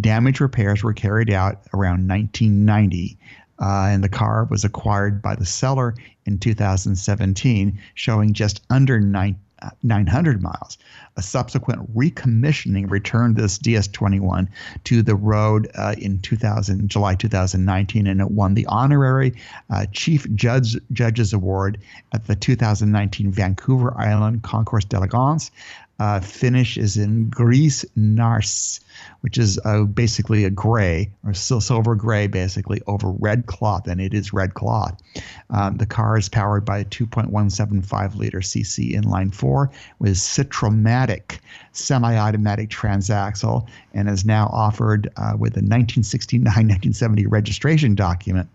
Damage 0.01 0.41
repairs 0.41 0.83
were 0.83 0.93
carried 0.93 1.31
out 1.31 1.63
around 1.73 2.09
1990, 2.09 3.17
uh, 3.59 3.89
and 3.91 4.05
the 4.05 4.09
car 4.09 4.45
was 4.51 4.65
acquired 4.65 5.23
by 5.23 5.35
the 5.35 5.47
seller 5.47 5.95
in 6.27 6.39
2017, 6.39 7.79
showing 7.95 8.33
just 8.33 8.63
under 8.69 9.01
nine, 9.01 9.35
uh, 9.35 9.46
900 9.83 10.43
miles. 10.43 10.79
A 11.17 11.23
subsequent 11.23 11.95
recommissioning 11.97 12.91
returned 12.91 13.37
this 13.37 13.59
DS21 13.59 14.49
to 14.85 15.03
the 15.03 15.15
road 15.15 15.71
uh, 15.75 15.95
in 15.99 16.19
2000, 16.21 16.89
July 16.89 17.15
2019, 17.15 18.07
and 18.07 18.21
it 18.21 18.31
won 18.31 18.55
the 18.55 18.67
honorary 18.67 19.35
uh, 19.71 19.87
Chief 19.93 20.27
Judge 20.35 20.77
Judges 20.93 21.33
Award 21.33 21.79
at 22.13 22.27
the 22.27 22.37
2019 22.37 23.31
Vancouver 23.31 23.99
Island 23.99 24.43
Concours 24.43 24.85
d'Elegance. 24.85 25.51
Uh, 25.99 26.21
finish 26.21 26.77
is 26.77 26.99
in 26.99 27.29
Gris 27.31 27.85
Nars, 27.97 28.81
which 29.23 29.39
is 29.39 29.59
uh, 29.65 29.85
basically 29.85 30.45
a 30.45 30.51
gray 30.51 31.11
or 31.25 31.33
silver 31.33 31.95
gray, 31.95 32.27
basically 32.27 32.83
over 32.87 33.11
red 33.11 33.47
cloth, 33.47 33.87
and 33.87 34.01
it 34.01 34.13
is 34.13 34.33
red 34.33 34.53
cloth. 34.55 35.01
Um, 35.49 35.79
the 35.79 35.87
car 35.87 36.19
is 36.19 36.29
powered 36.29 36.67
by 36.67 36.79
a 36.79 36.85
2.175 36.85 38.17
liter 38.17 38.41
CC 38.41 38.93
inline 38.95 39.35
four 39.35 39.71
with 39.99 40.17
Citromatic 40.17 41.39
semi-automatic 41.73 42.69
transaxle, 42.69 43.67
and 43.95 44.09
is 44.09 44.25
now 44.25 44.49
offered 44.53 45.09
uh, 45.17 45.33
with 45.39 45.57
a 45.57 45.61
1969-1970 45.61 47.25
registration 47.29 47.95
document 47.95 48.49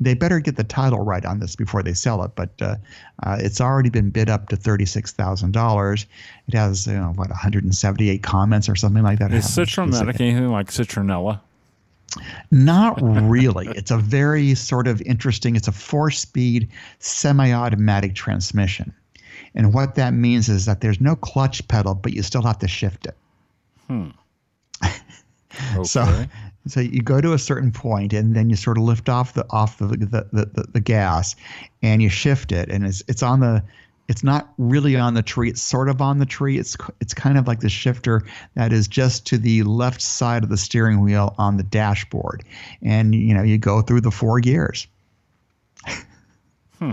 they 0.00 0.14
better 0.14 0.40
get 0.40 0.56
the 0.56 0.64
title 0.64 1.00
right 1.00 1.24
on 1.24 1.40
this 1.40 1.56
before 1.56 1.82
they 1.82 1.92
sell 1.92 2.22
it. 2.22 2.32
But 2.34 2.50
uh, 2.60 2.76
uh, 3.24 3.38
it's 3.40 3.60
already 3.60 3.90
been 3.90 4.10
bid 4.10 4.28
up 4.28 4.48
to 4.48 4.56
thirty-six 4.56 5.12
thousand 5.12 5.52
dollars. 5.52 6.06
It 6.46 6.54
has 6.54 6.86
you 6.86 6.94
know 6.94 7.12
what 7.14 7.28
178 7.28 8.22
comments 8.22 8.68
or 8.68 8.76
something 8.76 9.02
like 9.02 9.18
that. 9.18 9.32
Is 9.32 9.44
Citromatic 9.44 10.20
anything 10.20 10.50
like 10.50 10.68
Citronella? 10.68 11.40
Not 12.50 12.98
really. 13.02 13.68
it's 13.76 13.90
a 13.90 13.98
very 13.98 14.54
sort 14.54 14.86
of 14.86 15.02
interesting. 15.02 15.56
It's 15.56 15.68
a 15.68 15.72
four-speed 15.72 16.68
semi-automatic 17.00 18.14
transmission, 18.14 18.94
and 19.54 19.74
what 19.74 19.96
that 19.96 20.14
means 20.14 20.48
is 20.48 20.66
that 20.66 20.80
there's 20.80 21.00
no 21.00 21.16
clutch 21.16 21.66
pedal, 21.68 21.94
but 21.94 22.12
you 22.12 22.22
still 22.22 22.42
have 22.42 22.58
to 22.60 22.68
shift 22.68 23.06
it. 23.06 23.16
Hmm. 23.86 24.08
Okay. 25.74 25.84
So, 25.84 26.24
so 26.68 26.80
you 26.80 27.02
go 27.02 27.20
to 27.20 27.32
a 27.32 27.38
certain 27.38 27.72
point, 27.72 28.12
and 28.12 28.34
then 28.34 28.50
you 28.50 28.56
sort 28.56 28.78
of 28.78 28.84
lift 28.84 29.08
off 29.08 29.34
the 29.34 29.46
off 29.50 29.78
the 29.78 29.86
the, 29.86 30.28
the, 30.32 30.66
the, 30.72 30.80
gas, 30.80 31.34
and 31.82 32.02
you 32.02 32.08
shift 32.08 32.52
it, 32.52 32.68
and 32.68 32.86
it's 32.86 33.02
it's 33.08 33.22
on 33.22 33.40
the. 33.40 33.62
It's 34.08 34.24
not 34.24 34.48
really 34.56 34.96
on 34.96 35.12
the 35.12 35.22
tree. 35.22 35.50
It's 35.50 35.60
sort 35.60 35.90
of 35.90 36.00
on 36.00 36.18
the 36.18 36.24
tree. 36.24 36.58
It's 36.58 36.78
it's 36.98 37.12
kind 37.12 37.36
of 37.36 37.46
like 37.46 37.60
the 37.60 37.68
shifter 37.68 38.22
that 38.54 38.72
is 38.72 38.88
just 38.88 39.26
to 39.26 39.36
the 39.36 39.64
left 39.64 40.00
side 40.00 40.42
of 40.42 40.48
the 40.48 40.56
steering 40.56 41.02
wheel 41.02 41.34
on 41.36 41.58
the 41.58 41.62
dashboard, 41.62 42.42
and 42.80 43.14
you 43.14 43.34
know 43.34 43.42
you 43.42 43.58
go 43.58 43.82
through 43.82 44.00
the 44.00 44.10
four 44.10 44.40
gears. 44.40 44.86
Hmm. 46.78 46.92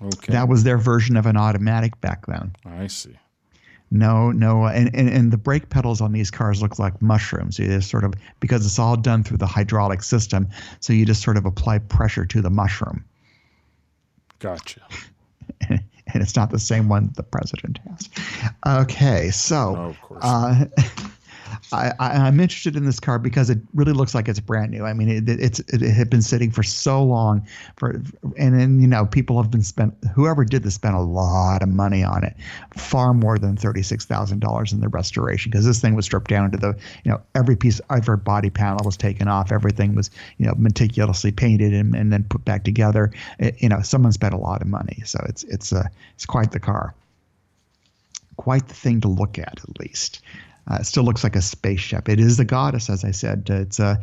Okay. 0.00 0.32
That 0.32 0.48
was 0.48 0.64
their 0.64 0.78
version 0.78 1.16
of 1.16 1.26
an 1.26 1.36
automatic 1.36 2.00
back 2.00 2.26
then. 2.26 2.54
I 2.64 2.86
see. 2.86 3.18
No, 3.90 4.30
no, 4.30 4.66
and, 4.66 4.94
and, 4.94 5.08
and 5.08 5.32
the 5.32 5.38
brake 5.38 5.70
pedals 5.70 6.00
on 6.02 6.12
these 6.12 6.30
cars 6.30 6.60
look 6.60 6.78
like 6.78 7.00
mushrooms. 7.00 7.58
You 7.58 7.66
just 7.68 7.88
sort 7.90 8.04
of 8.04 8.12
because 8.38 8.66
it's 8.66 8.78
all 8.78 8.96
done 8.96 9.24
through 9.24 9.38
the 9.38 9.46
hydraulic 9.46 10.02
system, 10.02 10.46
so 10.80 10.92
you 10.92 11.06
just 11.06 11.22
sort 11.22 11.36
of 11.38 11.46
apply 11.46 11.78
pressure 11.78 12.26
to 12.26 12.42
the 12.42 12.50
mushroom, 12.50 13.02
Gotcha. 14.40 14.82
and 15.68 15.80
it's 16.14 16.36
not 16.36 16.50
the 16.50 16.58
same 16.58 16.88
one 16.88 17.10
the 17.16 17.22
president 17.22 17.78
has. 17.88 18.08
Okay, 18.82 19.30
so 19.30 19.74
Oh, 19.78 19.88
of 19.88 20.00
course. 20.02 20.20
uh, 20.22 20.64
I, 21.72 22.28
am 22.28 22.40
interested 22.40 22.76
in 22.76 22.84
this 22.84 22.98
car 22.98 23.18
because 23.18 23.50
it 23.50 23.58
really 23.74 23.92
looks 23.92 24.14
like 24.14 24.28
it's 24.28 24.40
brand 24.40 24.70
new. 24.70 24.84
I 24.84 24.92
mean, 24.92 25.08
it, 25.08 25.28
it's 25.28 25.60
it 25.60 25.80
had 25.82 26.08
been 26.08 26.22
sitting 26.22 26.50
for 26.50 26.62
so 26.62 27.02
long, 27.02 27.46
for 27.76 27.90
and 28.38 28.58
then 28.58 28.80
you 28.80 28.86
know 28.86 29.06
people 29.06 29.40
have 29.40 29.50
been 29.50 29.62
spent. 29.62 29.94
Whoever 30.14 30.44
did 30.44 30.62
this 30.62 30.74
spent 30.74 30.94
a 30.94 31.00
lot 31.00 31.62
of 31.62 31.68
money 31.68 32.02
on 32.02 32.24
it, 32.24 32.34
far 32.74 33.12
more 33.12 33.38
than 33.38 33.56
thirty 33.56 33.82
six 33.82 34.04
thousand 34.04 34.40
dollars 34.40 34.72
in 34.72 34.80
the 34.80 34.88
restoration 34.88 35.50
because 35.50 35.66
this 35.66 35.80
thing 35.80 35.94
was 35.94 36.06
stripped 36.06 36.28
down 36.28 36.50
to 36.52 36.56
the 36.56 36.78
you 37.04 37.10
know 37.10 37.20
every 37.34 37.56
piece, 37.56 37.80
every 37.90 38.16
body 38.16 38.50
panel 38.50 38.80
was 38.84 38.96
taken 38.96 39.28
off, 39.28 39.52
everything 39.52 39.94
was 39.94 40.10
you 40.38 40.46
know 40.46 40.54
meticulously 40.56 41.32
painted 41.32 41.74
and, 41.74 41.94
and 41.94 42.12
then 42.12 42.24
put 42.24 42.44
back 42.44 42.64
together. 42.64 43.10
It, 43.38 43.60
you 43.60 43.68
know, 43.68 43.82
someone 43.82 44.12
spent 44.12 44.34
a 44.34 44.38
lot 44.38 44.62
of 44.62 44.68
money, 44.68 45.02
so 45.04 45.18
it's 45.28 45.44
it's 45.44 45.72
a 45.72 45.80
uh, 45.80 45.88
it's 46.14 46.26
quite 46.26 46.52
the 46.52 46.60
car 46.60 46.94
quite 48.38 48.68
the 48.68 48.74
thing 48.74 49.00
to 49.00 49.08
look 49.08 49.36
at, 49.36 49.58
at 49.68 49.80
least. 49.80 50.20
Uh, 50.68 50.82
still 50.82 51.02
looks 51.02 51.24
like 51.24 51.36
a 51.36 51.42
spaceship. 51.42 52.08
It 52.08 52.20
is 52.20 52.36
the 52.36 52.44
goddess, 52.44 52.90
as 52.90 53.04
I 53.04 53.10
said. 53.10 53.48
It's 53.48 53.78
a 53.78 53.98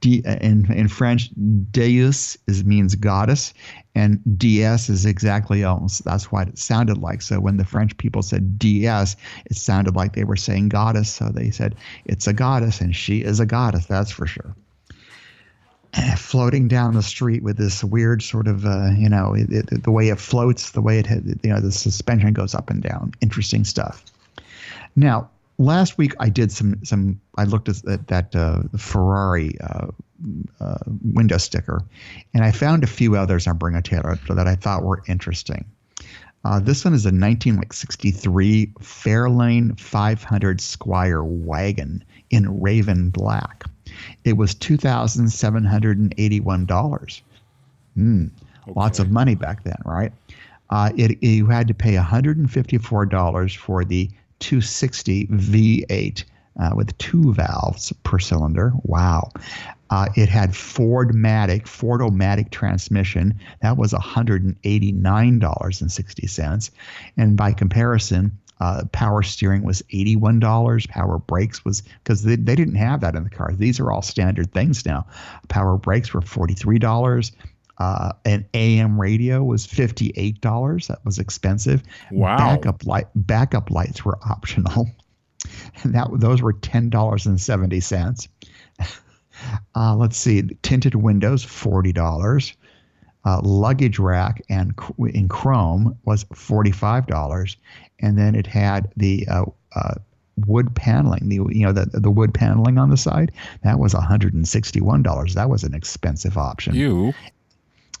D, 0.00 0.22
in 0.26 0.70
in 0.70 0.88
French, 0.88 1.30
Déesse 1.34 2.36
is 2.46 2.62
means 2.62 2.94
goddess, 2.94 3.54
and 3.94 4.20
DS 4.38 4.90
is 4.90 5.06
exactly 5.06 5.64
almost 5.64 6.04
that's 6.04 6.30
what 6.30 6.48
it 6.48 6.58
sounded 6.58 6.98
like. 6.98 7.22
So 7.22 7.40
when 7.40 7.56
the 7.56 7.64
French 7.64 7.96
people 7.96 8.20
said 8.20 8.58
DS, 8.58 9.16
it 9.46 9.56
sounded 9.56 9.96
like 9.96 10.14
they 10.14 10.24
were 10.24 10.36
saying 10.36 10.68
goddess. 10.68 11.08
So 11.08 11.30
they 11.30 11.50
said 11.50 11.74
it's 12.04 12.26
a 12.26 12.34
goddess, 12.34 12.82
and 12.82 12.94
she 12.94 13.22
is 13.22 13.40
a 13.40 13.46
goddess. 13.46 13.86
That's 13.86 14.10
for 14.10 14.26
sure. 14.26 14.54
Floating 16.18 16.68
down 16.68 16.92
the 16.92 17.02
street 17.02 17.42
with 17.42 17.56
this 17.56 17.82
weird 17.82 18.22
sort 18.22 18.46
of, 18.46 18.66
uh, 18.66 18.90
you 18.98 19.08
know, 19.08 19.32
it, 19.32 19.50
it, 19.50 19.84
the 19.84 19.90
way 19.90 20.10
it 20.10 20.18
floats, 20.18 20.72
the 20.72 20.82
way 20.82 20.98
it, 20.98 21.08
you 21.42 21.50
know, 21.50 21.60
the 21.60 21.72
suspension 21.72 22.34
goes 22.34 22.54
up 22.54 22.68
and 22.68 22.82
down. 22.82 23.12
Interesting 23.22 23.64
stuff. 23.64 24.04
Now, 24.96 25.30
last 25.58 25.98
week 25.98 26.14
I 26.20 26.28
did 26.28 26.52
some 26.52 26.84
some 26.84 27.20
I 27.36 27.44
looked 27.44 27.68
at 27.68 28.06
that 28.08 28.34
uh, 28.34 28.62
Ferrari 28.76 29.58
uh, 29.60 29.88
uh, 30.60 30.78
window 31.02 31.38
sticker, 31.38 31.82
and 32.32 32.44
I 32.44 32.50
found 32.50 32.84
a 32.84 32.88
few 32.88 33.16
others 33.16 33.46
on 33.46 33.56
Bring 33.56 33.74
a 33.74 33.82
Trailer 33.82 34.18
that 34.28 34.46
I 34.46 34.54
thought 34.54 34.82
were 34.82 35.02
interesting. 35.06 35.64
Uh, 36.44 36.60
this 36.60 36.84
one 36.84 36.92
is 36.92 37.06
a 37.06 37.08
1963 37.08 38.66
Fairlane 38.80 39.80
500 39.80 40.60
Squire 40.60 41.24
wagon 41.24 42.04
in 42.28 42.60
Raven 42.60 43.08
Black. 43.08 43.64
It 44.24 44.36
was 44.36 44.54
two 44.54 44.76
thousand 44.76 45.30
seven 45.30 45.64
hundred 45.64 45.98
and 45.98 46.14
eighty-one 46.18 46.66
dollars. 46.66 47.22
Mm, 47.96 48.30
okay. 48.62 48.72
Lots 48.74 48.98
of 48.98 49.10
money 49.10 49.34
back 49.34 49.62
then, 49.64 49.80
right? 49.84 50.12
Uh, 50.70 50.90
it, 50.96 51.22
you 51.22 51.46
had 51.46 51.68
to 51.68 51.74
pay 51.74 51.94
$154 51.94 53.56
for 53.56 53.84
the 53.84 54.10
260 54.44 55.26
V8 55.28 56.24
uh, 56.60 56.70
with 56.76 56.96
two 56.98 57.32
valves 57.32 57.94
per 58.02 58.18
cylinder. 58.18 58.74
Wow. 58.82 59.30
Uh, 59.88 60.08
it 60.16 60.28
had 60.28 60.50
Fordmatic, 60.50 61.62
Fordomatic 61.62 62.50
transmission. 62.50 63.40
That 63.62 63.78
was 63.78 63.94
$189.60. 63.94 66.70
And 67.16 67.38
by 67.38 67.52
comparison, 67.52 68.38
uh, 68.60 68.84
power 68.92 69.22
steering 69.22 69.64
was 69.64 69.80
$81. 69.92 70.88
Power 70.90 71.18
brakes 71.18 71.64
was 71.64 71.82
because 72.02 72.22
they, 72.22 72.36
they 72.36 72.54
didn't 72.54 72.76
have 72.76 73.00
that 73.00 73.14
in 73.14 73.24
the 73.24 73.30
car. 73.30 73.54
These 73.54 73.80
are 73.80 73.90
all 73.90 74.02
standard 74.02 74.52
things 74.52 74.84
now. 74.84 75.06
Power 75.48 75.78
brakes 75.78 76.12
were 76.12 76.20
$43. 76.20 77.32
Uh, 77.78 78.12
an 78.24 78.46
AM 78.54 79.00
radio 79.00 79.42
was 79.42 79.66
fifty 79.66 80.12
eight 80.16 80.40
dollars. 80.40 80.88
That 80.88 81.04
was 81.04 81.18
expensive. 81.18 81.82
Wow. 82.10 82.36
Backup 82.36 82.86
light 82.86 83.06
backup 83.14 83.70
lights 83.70 84.04
were 84.04 84.18
optional, 84.28 84.88
and 85.82 85.94
that 85.94 86.08
those 86.14 86.40
were 86.40 86.52
ten 86.52 86.90
dollars 86.90 87.26
and 87.26 87.40
seventy 87.40 87.80
cents. 87.80 88.28
Uh, 89.74 89.96
let's 89.96 90.16
see, 90.16 90.42
tinted 90.62 90.94
windows 90.94 91.42
forty 91.42 91.92
dollars. 91.92 92.54
Uh, 93.24 93.40
luggage 93.42 93.98
rack 93.98 94.40
and 94.48 94.74
in 95.08 95.28
chrome 95.28 95.98
was 96.04 96.24
forty 96.34 96.70
five 96.70 97.08
dollars, 97.08 97.56
and 97.98 98.16
then 98.16 98.36
it 98.36 98.46
had 98.46 98.92
the 98.96 99.26
uh, 99.28 99.44
uh, 99.74 99.94
wood 100.46 100.74
paneling, 100.74 101.28
the 101.28 101.36
you 101.36 101.64
know 101.64 101.72
the 101.72 101.86
the 101.86 102.10
wood 102.10 102.34
paneling 102.34 102.78
on 102.78 102.90
the 102.90 102.96
side. 102.96 103.32
That 103.62 103.78
was 103.78 103.94
one 103.94 104.02
hundred 104.02 104.34
and 104.34 104.46
sixty 104.46 104.80
one 104.80 105.02
dollars. 105.02 105.34
That 105.34 105.50
was 105.50 105.64
an 105.64 105.74
expensive 105.74 106.36
option. 106.36 106.74
You 106.74 107.14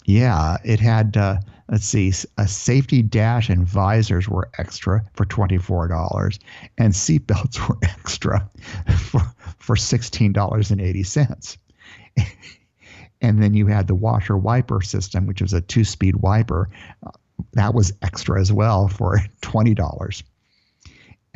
yeah, 0.04 0.58
it 0.64 0.80
had, 0.80 1.16
uh, 1.16 1.38
let's 1.70 1.86
see, 1.86 2.12
a 2.36 2.46
safety 2.46 3.02
dash 3.02 3.48
and 3.48 3.66
visors 3.66 4.28
were 4.28 4.50
extra 4.58 5.02
for 5.14 5.24
$24, 5.24 6.38
and 6.78 6.92
seatbelts 6.92 7.68
were 7.68 7.78
extra 7.82 8.48
for, 8.98 9.20
for 9.58 9.76
$16.80. 9.76 11.58
and 13.22 13.42
then 13.42 13.54
you 13.54 13.66
had 13.66 13.86
the 13.86 13.94
washer 13.94 14.36
wiper 14.36 14.82
system, 14.82 15.26
which 15.26 15.40
was 15.40 15.54
a 15.54 15.60
two 15.62 15.84
speed 15.84 16.16
wiper. 16.16 16.68
Uh, 17.06 17.10
that 17.54 17.74
was 17.74 17.92
extra 18.02 18.40
as 18.40 18.52
well 18.52 18.88
for 18.88 19.18
$20. 19.40 20.22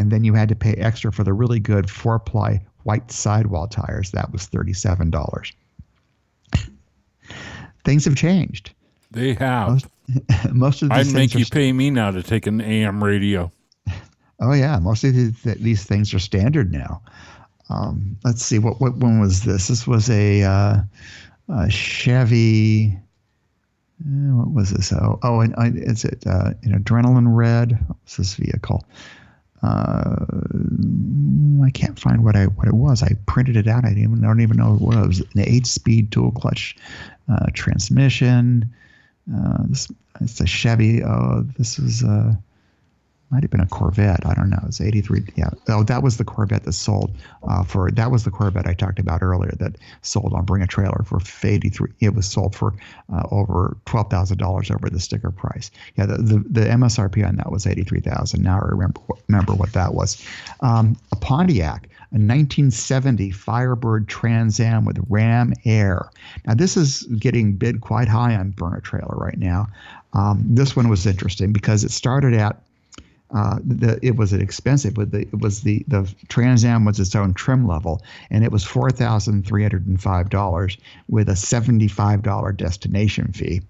And 0.01 0.13
then 0.13 0.25
you 0.25 0.35
had 0.35 0.51
to 0.51 0.55
pay 0.55 0.75
extra 0.75 1.11
for 1.11 1.25
the 1.25 1.33
really 1.33 1.59
good 1.59 1.91
four 1.91 2.19
ply 2.19 2.65
white 2.85 3.11
sidewall 3.11 3.67
tires. 3.67 4.13
That 4.13 4.31
was 4.31 4.47
$37 4.49 5.11
things 7.85 8.05
have 8.05 8.17
changed. 8.17 8.73
They 9.11 9.35
have. 9.35 9.69
Most, 9.69 9.87
most 10.53 10.83
of 10.83 10.91
these 10.91 11.09
I'd 11.09 11.15
make 11.15 11.35
you 11.35 11.45
st- 11.45 11.53
pay 11.53 11.73
me 11.73 11.91
now 11.91 12.11
to 12.11 12.23
take 12.23 12.47
an 12.47 12.61
AM 12.61 13.03
radio. 13.03 13.53
Oh 14.41 14.53
yeah, 14.53 14.79
most 14.79 15.03
of 15.03 15.15
these, 15.15 15.43
these 15.43 15.83
things 15.83 16.15
are 16.15 16.21
standard 16.21 16.71
now. 16.71 17.03
Um, 17.71 18.17
let's 18.23 18.41
see, 18.41 18.61
what 18.61 18.81
what 18.81 18.97
one 18.97 19.19
was 19.19 19.43
this? 19.43 19.67
This 19.67 19.85
was 19.85 20.09
a, 20.11 20.45
uh, 20.45 20.77
a 21.49 21.71
Chevy. 21.71 22.97
Uh, 24.01 24.37
what 24.37 24.53
was 24.53 24.71
this? 24.71 24.93
Oh, 24.93 25.19
oh, 25.25 25.41
and 25.41 25.77
is 25.77 26.05
it 26.05 26.25
uh, 26.25 26.53
an 26.63 26.81
adrenaline 26.81 27.35
red? 27.35 27.85
What's 27.89 28.17
this 28.17 28.35
vehicle? 28.35 28.87
Uh, 29.63 30.25
I 31.65 31.71
can't 31.71 31.99
find 31.99 32.25
what 32.25 32.37
I 32.37 32.47
what 32.47 32.69
it 32.69 32.75
was. 32.75 33.03
I 33.03 33.15
printed 33.27 33.57
it 33.57 33.67
out. 33.67 33.85
I 33.85 33.91
don't 33.91 33.99
even, 33.99 34.25
I 34.25 34.29
don't 34.29 34.41
even 34.41 34.57
know 34.57 34.75
what 34.77 34.97
it 34.97 35.07
was. 35.07 35.21
An 35.21 35.41
eight-speed 35.41 36.11
dual 36.11 36.33
clutch 36.33 36.77
uh, 37.29 37.47
transmission. 37.55 38.73
Uh, 39.35 39.65
this 39.69 39.89
it's 40.21 40.41
a 40.41 40.47
Chevy. 40.47 41.03
Oh, 41.03 41.45
this 41.57 41.79
is 41.79 42.03
uh, 42.03 42.35
might 43.31 43.43
have 43.43 43.51
been 43.51 43.61
a 43.61 43.67
Corvette. 43.67 44.25
I 44.25 44.35
don't 44.35 44.49
know. 44.49 44.63
It's 44.67 44.81
83. 44.81 45.25
Yeah. 45.37 45.51
Oh, 45.69 45.83
that 45.83 46.03
was 46.03 46.17
the 46.17 46.25
Corvette 46.25 46.65
that 46.65 46.73
sold 46.73 47.15
uh, 47.43 47.63
for. 47.63 47.91
That 47.91 48.11
was 48.11 48.25
the 48.25 48.31
Corvette 48.31 48.67
I 48.67 48.75
talked 48.75 48.99
about 48.99 49.23
earlier 49.23 49.53
that 49.59 49.77
sold 50.03 50.33
on 50.33 50.45
Bring 50.45 50.63
a 50.63 50.67
Trailer 50.67 51.05
for 51.05 51.21
83. 51.43 51.91
It 52.01 52.15
was 52.15 52.27
sold 52.27 52.55
for 52.55 52.75
uh, 53.13 53.25
over 53.31 53.77
twelve 53.85 54.11
thousand 54.11 54.39
dollars 54.39 54.71
over 54.71 54.89
the 54.89 55.01
sticker 55.01 55.31
price. 55.31 55.71
Yeah. 55.97 56.07
The, 56.07 56.17
the, 56.19 56.39
the 56.49 56.61
MSRP 56.61 57.27
on 57.27 57.37
that 57.37 57.53
was 57.53 57.67
83,000. 57.67 58.43
Now 58.43 58.61
I 58.61 58.69
remember 58.69 59.01
remember 59.29 59.55
what 59.55 59.73
that 59.73 59.95
was. 59.95 60.25
Um, 60.61 60.97
a 61.13 61.17
Pontiac. 61.17 61.89
A 62.11 62.17
1970 62.17 63.33
Firebird 63.33 64.09
Trans 64.09 64.61
Am 64.61 64.87
with 64.87 64.99
Ram 65.11 65.53
Air. 65.67 66.09
Now, 66.47 66.55
this 66.55 66.75
is 66.75 67.03
getting 67.19 67.53
bid 67.53 67.83
quite 67.83 68.09
high 68.09 68.35
on 68.35 68.55
a 68.59 68.81
Trailer 68.81 69.15
right 69.15 69.37
now. 69.37 69.67
Um, 70.15 70.43
this 70.49 70.75
one 70.75 70.89
was 70.89 71.05
interesting 71.05 71.53
because 71.53 71.85
it 71.85 71.91
started 71.91 72.33
at 72.33 72.63
uh, 73.35 73.59
the, 73.65 73.99
it 74.03 74.17
was 74.17 74.33
expensive, 74.33 74.95
but 74.95 75.11
the, 75.11 75.21
it 75.21 75.41
was 75.41 75.63
the 75.63 75.85
the 75.89 76.13
Trans 76.29 76.65
Am 76.65 76.85
was 76.85 76.99
its 76.99 77.15
own 77.15 77.35
trim 77.35 77.67
level, 77.67 78.03
and 78.31 78.43
it 78.43 78.51
was 78.51 78.65
four 78.65 78.91
thousand 78.91 79.47
three 79.47 79.63
hundred 79.63 79.87
and 79.87 80.01
five 80.01 80.31
dollars 80.31 80.79
with 81.09 81.29
a 81.29 81.37
seventy 81.37 81.89
five 81.89 82.23
dollar 82.23 82.53
destination 82.53 83.33
fee, 83.33 83.61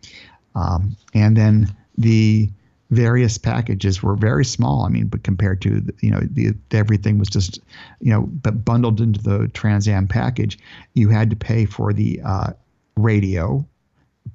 um, 0.55 0.97
and 1.13 1.37
then 1.37 1.75
the 1.97 2.49
various 2.91 3.37
packages 3.37 4.01
were 4.01 4.15
very 4.15 4.45
small. 4.45 4.87
I 4.87 4.91
mean, 4.91 5.09
but 5.09 5.25
compared 5.25 5.61
to 5.63 5.81
the, 5.81 5.95
you 6.01 6.11
know 6.13 6.21
the 6.21 6.55
everything 6.71 7.19
was 7.19 7.29
just 7.29 7.59
you 8.01 8.13
know 8.13 8.23
but 8.23 8.65
bundled 8.65 9.01
into 9.01 9.21
the 9.21 9.49
Trans 9.49 9.89
Am 9.89 10.07
package, 10.07 10.57
you 10.95 11.09
had 11.09 11.31
to 11.31 11.37
pay 11.37 11.65
for 11.65 11.93
the 11.93 12.21
uh, 12.25 12.53
radio, 12.97 13.67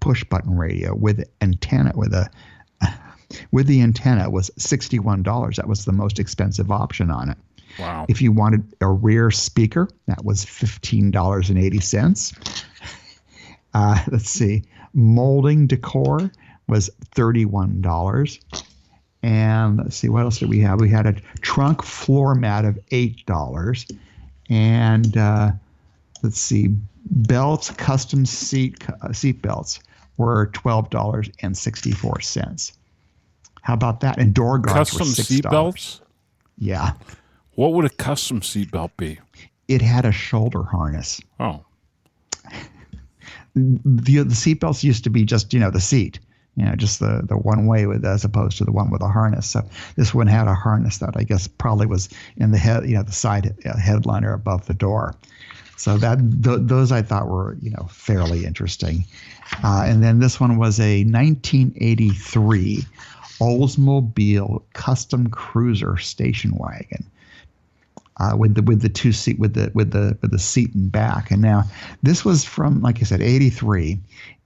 push 0.01 0.25
button 0.25 0.57
radio 0.57 0.93
with 0.93 1.23
antenna 1.39 1.93
with 1.95 2.13
a 2.13 2.29
with 3.51 3.67
the 3.67 3.81
antenna 3.81 4.29
was 4.29 4.49
$61. 4.51 5.55
That 5.55 5.67
was 5.67 5.83
the 5.85 5.91
most 5.91 6.19
expensive 6.19 6.71
option 6.71 7.11
on 7.11 7.29
it. 7.29 7.37
Wow. 7.79 8.05
If 8.07 8.21
you 8.21 8.31
wanted 8.31 8.63
a 8.81 8.87
rear 8.87 9.31
speaker, 9.31 9.89
that 10.07 10.23
was 10.23 10.45
$15.80. 10.45 12.63
Uh, 13.73 14.03
let's 14.11 14.29
see. 14.29 14.63
Molding 14.93 15.65
decor 15.65 16.29
was 16.67 16.91
$31. 17.15 18.39
And 19.23 19.77
let's 19.77 19.95
see, 19.95 20.09
what 20.09 20.21
else 20.23 20.39
did 20.39 20.49
we 20.49 20.59
have? 20.59 20.79
We 20.79 20.89
had 20.89 21.07
a 21.07 21.13
trunk 21.41 21.81
floor 21.81 22.35
mat 22.35 22.65
of 22.65 22.77
$8. 22.91 23.97
And 24.49 25.17
uh, 25.17 25.51
let's 26.21 26.37
see, 26.37 26.75
belts, 27.05 27.71
custom 27.71 28.25
seat 28.25 28.85
uh, 29.01 29.13
seat 29.13 29.41
belts 29.41 29.79
were 30.17 30.47
$12.64. 30.47 32.73
How 33.63 33.73
about 33.73 34.01
that? 34.01 34.19
And 34.19 34.33
door 34.33 34.59
guards 34.59 34.91
custom 34.91 35.07
seat 35.07 35.43
belts. 35.43 36.01
Yeah. 36.57 36.91
What 37.55 37.73
would 37.73 37.85
a 37.85 37.89
custom 37.89 38.41
seat 38.41 38.71
belt 38.71 38.95
be? 38.97 39.19
It 39.67 39.81
had 39.81 40.05
a 40.05 40.11
shoulder 40.11 40.63
harness. 40.63 41.19
Oh. 41.39 41.65
The 43.55 44.23
the 44.23 44.33
seatbelts 44.33 44.83
used 44.83 45.03
to 45.03 45.11
be 45.11 45.25
just 45.25 45.53
you 45.53 45.59
know 45.59 45.69
the 45.69 45.79
seat, 45.79 46.17
you 46.55 46.65
know, 46.65 46.75
just 46.75 46.99
the 46.99 47.21
the 47.23 47.37
one 47.37 47.67
way 47.67 47.85
with 47.85 48.03
as 48.03 48.25
opposed 48.25 48.57
to 48.57 48.65
the 48.65 48.71
one 48.71 48.89
with 48.89 49.03
a 49.03 49.07
harness. 49.07 49.47
So 49.47 49.61
this 49.95 50.11
one 50.11 50.25
had 50.25 50.47
a 50.47 50.55
harness 50.55 50.97
that 50.97 51.11
I 51.15 51.21
guess 51.21 51.47
probably 51.47 51.85
was 51.85 52.09
in 52.37 52.49
the 52.49 52.57
head, 52.57 52.89
you 52.89 52.95
know, 52.95 53.03
the 53.03 53.11
side 53.11 53.55
uh, 53.63 53.77
headliner 53.77 54.33
above 54.33 54.65
the 54.65 54.73
door. 54.73 55.13
So 55.77 55.97
that 55.97 56.17
th- 56.43 56.61
those 56.61 56.91
I 56.91 57.03
thought 57.03 57.27
were 57.27 57.55
you 57.61 57.69
know 57.69 57.87
fairly 57.91 58.43
interesting. 58.43 59.05
Uh, 59.63 59.83
and 59.85 60.03
then 60.03 60.19
this 60.19 60.39
one 60.39 60.57
was 60.57 60.79
a 60.79 61.03
1983 61.03 62.85
Oldsmobile 63.39 64.63
Custom 64.73 65.29
Cruiser 65.29 65.97
station 65.97 66.55
wagon. 66.55 67.05
Uh, 68.17 68.35
with 68.37 68.53
the 68.53 68.61
with 68.61 68.81
the 68.81 68.89
two 68.89 69.11
seat 69.11 69.39
with 69.39 69.55
the 69.55 69.71
with 69.73 69.89
the 69.89 70.15
with 70.21 70.29
the 70.29 70.37
seat 70.37 70.71
and 70.75 70.91
back. 70.91 71.31
And 71.31 71.41
now 71.41 71.63
this 72.03 72.23
was 72.23 72.43
from 72.43 72.79
like 72.81 72.99
I 72.99 73.05
said, 73.05 73.23
'83, 73.23 73.99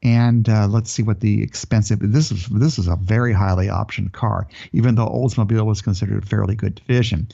and 0.03 0.47
uh, 0.47 0.67
let's 0.67 0.89
see 0.89 1.03
what 1.03 1.19
the 1.19 1.43
expensive. 1.43 1.99
This 2.01 2.31
is 2.31 2.47
this 2.47 2.79
is 2.79 2.87
a 2.87 2.95
very 2.95 3.33
highly 3.33 3.67
optioned 3.67 4.13
car, 4.13 4.47
even 4.71 4.95
though 4.95 5.07
Oldsmobile 5.07 5.65
was 5.65 5.81
considered 5.81 6.23
a 6.23 6.25
fairly 6.25 6.55
good 6.55 6.75
division. 6.75 7.27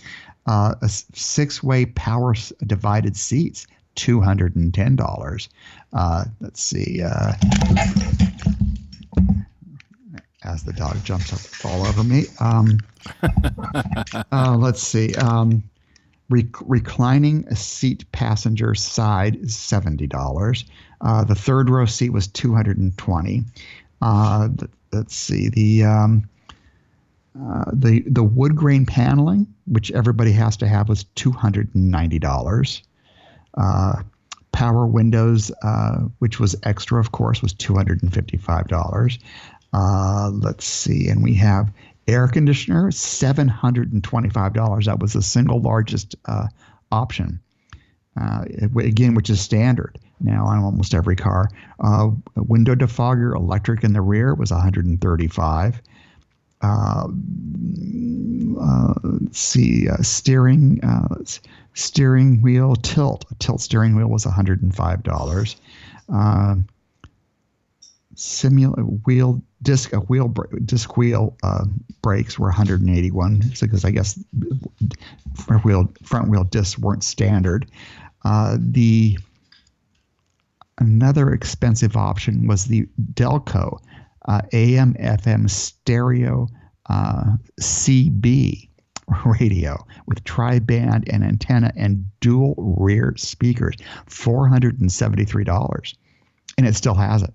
Uh, 0.48 0.74
a 0.82 0.90
six 0.90 1.62
way 1.62 1.86
power 1.86 2.34
divided 2.66 3.16
seats, 3.16 3.68
two 3.96 4.22
hundred 4.22 4.56
and 4.56 4.74
ten 4.74 4.96
dollars. 4.96 5.50
Uh, 5.94 6.26
let's 6.40 6.62
see. 6.62 7.02
Uh, 7.04 7.34
as 10.44 10.64
the 10.64 10.74
dog 10.74 10.98
jumps 11.04 11.34
up 11.34 11.66
all 11.66 11.86
over 11.86 12.04
me. 12.04 12.26
Um, 12.40 12.80
uh, 14.32 14.56
let's 14.58 14.82
see. 14.82 15.14
Um, 15.16 15.64
rec- 16.30 16.62
reclining 16.62 17.50
seat 17.56 18.10
passenger 18.12 18.76
side 18.76 19.36
is 19.38 19.56
seventy 19.56 20.08
dollars. 20.08 20.66
Uh, 21.02 21.24
the 21.24 21.36
third 21.36 21.70
row 21.70 21.86
seat 21.86 22.12
was 22.12 22.28
two 22.28 22.54
hundred 22.54 22.78
and 22.78 22.98
twenty. 22.98 23.44
Uh, 24.02 24.50
th- 24.50 24.72
let's 24.92 25.16
see 25.16 25.50
the 25.50 25.84
um, 25.84 26.30
uh, 27.40 27.66
the 27.74 28.04
the 28.08 28.24
wood 28.24 28.56
grain 28.56 28.86
paneling, 28.86 29.48
which 29.66 29.92
everybody 29.92 30.32
has 30.32 30.58
to 30.58 30.68
have, 30.68 30.90
was 30.90 31.06
two 31.16 31.32
hundred 31.32 31.74
and 31.74 31.90
ninety 31.90 32.20
dollars. 32.20 32.84
Uh, 33.56 34.02
power 34.52 34.86
windows, 34.86 35.52
uh, 35.64 35.98
which 36.20 36.40
was 36.40 36.56
extra, 36.64 37.00
of 37.00 37.12
course, 37.12 37.42
was 37.42 37.54
two 37.54 37.76
hundred 37.76 38.04
and 38.04 38.14
fifty 38.14 38.38
five 38.38 38.68
dollars. 38.68 39.20
Uh, 39.74 40.30
let's 40.34 40.66
see, 40.66 41.08
and 41.10 41.24
we 41.24 41.34
have 41.36 41.72
air 42.08 42.28
conditioner, 42.28 42.92
seven 42.92 43.48
hundred 43.48 43.92
and 43.94 44.04
twenty 44.04 44.30
five 44.30 44.54
dollars. 44.54 44.86
That 44.86 45.00
was 45.00 45.14
the 45.14 45.22
single 45.22 45.60
largest 45.62 46.16
option. 46.92 47.40
Uh, 48.20 48.46
again, 48.78 49.16
which 49.16 49.30
is 49.30 49.42
standard 49.42 49.98
now 50.20 50.46
on 50.46 50.60
almost 50.60 50.94
every 50.94 51.16
car. 51.16 51.50
Uh, 51.80 52.12
window 52.36 52.76
defogger, 52.76 53.36
electric 53.36 53.84
in 53.84 53.94
the 53.94 54.02
rear, 54.02 54.36
was 54.36 54.52
135. 54.52 55.82
Uh, 56.62 57.08
uh, 58.62 58.94
let's 59.04 59.40
see, 59.40 59.88
steering 60.02 60.80
steering 61.74 62.42
wheel 62.42 62.76
tilt. 62.76 63.26
A 63.32 63.36
tilt 63.36 63.62
steering 63.62 63.96
wheel 63.96 64.08
was 64.08 64.26
$105. 64.26 65.56
Uh, 66.14 66.56
simula 68.16 69.02
wheel 69.06 69.42
disc 69.64 69.92
a 69.94 70.00
wheel 70.00 70.28
disc 70.66 70.98
wheel 70.98 71.36
uh, 71.42 71.66
brakes 72.02 72.38
were 72.38 72.48
181 72.48 73.42
because 73.60 73.86
I 73.86 73.92
guess 73.92 74.20
front 75.36 75.66
wheel 75.66 75.92
front 76.04 76.30
wheel 76.30 76.44
discs 76.44 76.78
weren't 76.78 77.04
standard. 77.04 77.70
Uh, 78.24 78.58
the 78.60 79.18
another 80.78 81.32
expensive 81.32 81.96
option 81.96 82.48
was 82.48 82.66
the 82.66 82.88
Delco 83.14 83.80
uh, 84.26 84.42
AM 84.52 84.94
FM 84.96 85.50
stereo 85.50 86.48
uh, 86.90 87.38
CB 87.60 88.70
radio 89.26 89.86
with 90.06 90.24
tri-band 90.24 91.10
and 91.10 91.24
antenna 91.24 91.72
and 91.76 92.06
dual 92.20 92.56
rear 92.58 93.14
speakers, 93.18 93.76
four 94.06 94.48
hundred 94.48 94.80
and 96.58 96.68
it 96.68 96.76
still 96.76 96.96
has 96.96 97.24
it. 97.24 97.34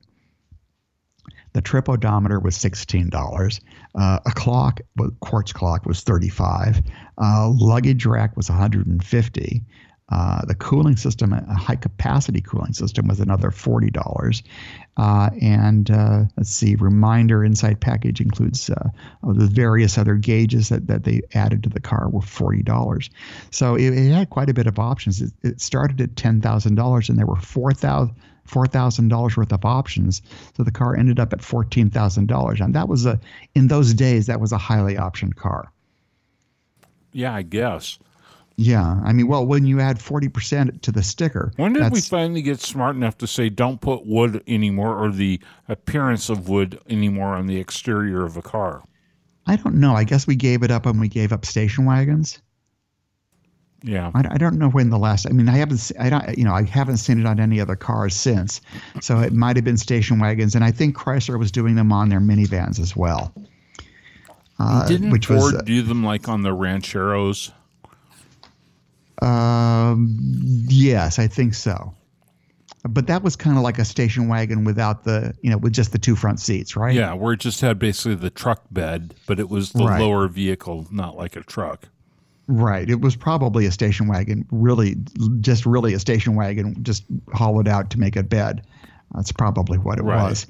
The 1.54 1.62
trip 1.62 1.88
odometer 1.88 2.38
was 2.38 2.56
sixteen 2.56 3.08
dollars. 3.08 3.60
Uh, 3.94 4.20
a 4.26 4.30
clock, 4.30 4.80
quartz 5.20 5.52
clock, 5.52 5.86
was 5.86 6.02
thirty-five. 6.02 6.82
Uh, 7.16 7.48
luggage 7.48 8.06
rack 8.06 8.36
was 8.36 8.48
one 8.48 8.58
hundred 8.58 8.86
and 8.86 9.02
fifty. 9.02 9.64
Uh, 10.10 10.42
the 10.46 10.54
cooling 10.54 10.96
system, 10.96 11.34
a 11.34 11.54
high 11.54 11.76
capacity 11.76 12.40
cooling 12.40 12.72
system, 12.72 13.06
was 13.08 13.20
another 13.20 13.50
forty 13.50 13.90
dollars. 13.90 14.42
Uh, 14.96 15.30
and 15.40 15.90
uh, 15.90 16.24
let's 16.36 16.50
see, 16.50 16.74
reminder 16.74 17.44
inside 17.44 17.80
package 17.80 18.20
includes 18.20 18.70
uh, 18.70 18.88
the 19.22 19.46
various 19.46 19.98
other 19.98 20.14
gauges 20.14 20.70
that, 20.70 20.86
that 20.86 21.04
they 21.04 21.20
added 21.34 21.62
to 21.62 21.68
the 21.68 21.80
car 21.80 22.08
were 22.08 22.22
forty 22.22 22.62
dollars. 22.62 23.10
So 23.50 23.74
it, 23.74 23.92
it, 23.92 24.10
had 24.10 24.30
quite 24.30 24.48
a 24.48 24.54
bit 24.54 24.66
of 24.66 24.78
options. 24.78 25.20
It, 25.20 25.32
it 25.42 25.60
started 25.60 26.00
at 26.00 26.16
ten 26.16 26.40
thousand 26.40 26.76
dollars, 26.76 27.08
and 27.08 27.18
there 27.18 27.26
were 27.26 27.36
four 27.36 27.72
thousand. 27.72 28.14
Four 28.44 28.66
thousand 28.66 29.08
dollars 29.08 29.36
worth 29.36 29.52
of 29.52 29.66
options, 29.66 30.22
so 30.56 30.62
the 30.62 30.70
car 30.70 30.96
ended 30.96 31.20
up 31.20 31.34
at 31.34 31.42
fourteen 31.42 31.90
thousand 31.90 32.28
dollars, 32.28 32.62
and 32.62 32.74
that 32.74 32.88
was 32.88 33.04
a 33.04 33.20
in 33.54 33.68
those 33.68 33.92
days 33.92 34.24
that 34.24 34.40
was 34.40 34.52
a 34.52 34.56
highly 34.56 34.94
optioned 34.94 35.36
car. 35.36 35.70
Yeah, 37.12 37.34
I 37.34 37.42
guess. 37.42 37.98
Yeah, 38.60 39.00
I 39.04 39.12
mean, 39.12 39.28
well, 39.28 39.46
when 39.46 39.66
you 39.66 39.78
add 39.78 40.02
forty 40.02 40.28
percent 40.28 40.82
to 40.82 40.90
the 40.90 41.00
sticker, 41.00 41.52
when 41.56 41.74
did 41.74 41.92
we 41.92 42.00
finally 42.00 42.42
get 42.42 42.60
smart 42.60 42.96
enough 42.96 43.16
to 43.18 43.26
say 43.28 43.48
don't 43.48 43.80
put 43.80 44.04
wood 44.04 44.42
anymore 44.48 44.96
or 44.98 45.12
the 45.12 45.40
appearance 45.68 46.28
of 46.28 46.48
wood 46.48 46.80
anymore 46.88 47.36
on 47.36 47.46
the 47.46 47.56
exterior 47.56 48.24
of 48.24 48.36
a 48.36 48.42
car? 48.42 48.82
I 49.46 49.54
don't 49.54 49.76
know. 49.76 49.94
I 49.94 50.02
guess 50.02 50.26
we 50.26 50.34
gave 50.34 50.64
it 50.64 50.72
up 50.72 50.86
when 50.86 50.98
we 50.98 51.06
gave 51.06 51.32
up 51.32 51.46
station 51.46 51.84
wagons. 51.84 52.42
Yeah, 53.84 54.10
I, 54.12 54.24
I 54.28 54.38
don't 54.38 54.58
know 54.58 54.70
when 54.70 54.90
the 54.90 54.98
last. 54.98 55.28
I 55.28 55.30
mean, 55.30 55.48
I 55.48 55.56
haven't. 55.56 55.92
I 56.00 56.10
don't. 56.10 56.36
You 56.36 56.42
know, 56.42 56.52
I 56.52 56.64
haven't 56.64 56.96
seen 56.96 57.20
it 57.20 57.26
on 57.26 57.38
any 57.38 57.60
other 57.60 57.76
cars 57.76 58.16
since. 58.16 58.60
So 59.00 59.20
it 59.20 59.32
might 59.32 59.54
have 59.54 59.64
been 59.64 59.76
station 59.76 60.18
wagons, 60.18 60.56
and 60.56 60.64
I 60.64 60.72
think 60.72 60.96
Chrysler 60.96 61.38
was 61.38 61.52
doing 61.52 61.76
them 61.76 61.92
on 61.92 62.08
their 62.08 62.18
minivans 62.18 62.80
as 62.80 62.96
well. 62.96 63.32
Uh, 64.58 64.88
Didn't 64.88 65.10
which 65.10 65.26
Ford 65.26 65.38
was, 65.38 65.54
uh, 65.54 65.62
do 65.62 65.80
them 65.82 66.02
like 66.02 66.28
on 66.28 66.42
the 66.42 66.52
Rancheros? 66.52 67.52
Um, 69.22 70.16
yes, 70.68 71.18
I 71.18 71.26
think 71.26 71.54
so. 71.54 71.94
But 72.84 73.08
that 73.08 73.22
was 73.22 73.34
kind 73.34 73.56
of 73.56 73.64
like 73.64 73.78
a 73.78 73.84
station 73.84 74.28
wagon 74.28 74.64
without 74.64 75.04
the, 75.04 75.34
you 75.42 75.50
know, 75.50 75.58
with 75.58 75.72
just 75.72 75.92
the 75.92 75.98
two 75.98 76.14
front 76.14 76.38
seats, 76.40 76.76
right? 76.76 76.94
Yeah, 76.94 77.12
where 77.12 77.32
it 77.32 77.40
just 77.40 77.60
had 77.60 77.78
basically 77.78 78.14
the 78.14 78.30
truck 78.30 78.62
bed, 78.70 79.14
but 79.26 79.40
it 79.40 79.48
was 79.48 79.72
the 79.72 79.84
right. 79.84 80.00
lower 80.00 80.28
vehicle, 80.28 80.86
not 80.90 81.16
like 81.16 81.34
a 81.34 81.40
truck. 81.40 81.88
Right. 82.46 82.88
It 82.88 83.00
was 83.00 83.16
probably 83.16 83.66
a 83.66 83.72
station 83.72 84.06
wagon, 84.06 84.46
really, 84.50 84.96
just 85.40 85.66
really 85.66 85.92
a 85.92 85.98
station 85.98 86.34
wagon, 86.34 86.82
just 86.82 87.04
hollowed 87.34 87.68
out 87.68 87.90
to 87.90 88.00
make 88.00 88.16
a 88.16 88.22
bed. 88.22 88.64
That's 89.14 89.32
probably 89.32 89.78
what 89.78 89.98
it 89.98 90.02
right. 90.02 90.28
was. 90.28 90.46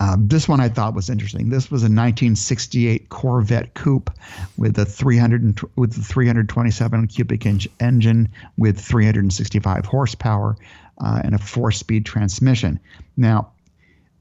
Um, 0.00 0.26
this 0.26 0.48
one 0.48 0.60
I 0.60 0.68
thought 0.68 0.94
was 0.94 1.08
interesting. 1.08 1.50
This 1.50 1.70
was 1.70 1.82
a 1.82 1.86
1968 1.86 3.08
Corvette 3.10 3.74
coupe 3.74 4.10
with 4.56 4.76
a 4.78 4.84
300 4.84 5.60
with 5.76 5.92
the 5.94 6.02
327 6.02 7.06
cubic 7.06 7.46
inch 7.46 7.68
engine 7.80 8.28
with 8.56 8.80
365 8.80 9.84
horsepower 9.84 10.56
uh, 10.98 11.20
and 11.22 11.34
a 11.34 11.38
four-speed 11.38 12.04
transmission. 12.04 12.80
Now, 13.16 13.48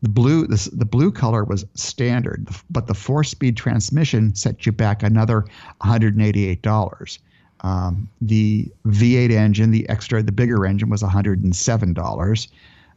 the 0.03 0.09
blue 0.09 0.45
this, 0.45 0.65
the 0.65 0.85
blue 0.85 1.11
color 1.11 1.43
was 1.43 1.65
standard, 1.75 2.47
but 2.69 2.87
the 2.87 2.93
four-speed 2.93 3.57
transmission 3.57 4.35
set 4.35 4.65
you 4.65 4.71
back 4.71 5.01
another 5.01 5.45
188 5.81 6.61
dollars. 6.61 7.19
Um, 7.61 8.09
the 8.21 8.69
V8 8.85 9.31
engine, 9.31 9.71
the 9.71 9.87
extra, 9.87 10.21
the 10.21 10.33
bigger 10.33 10.65
engine 10.65 10.89
was 10.89 11.01
107 11.01 11.93
dollars. 11.93 12.49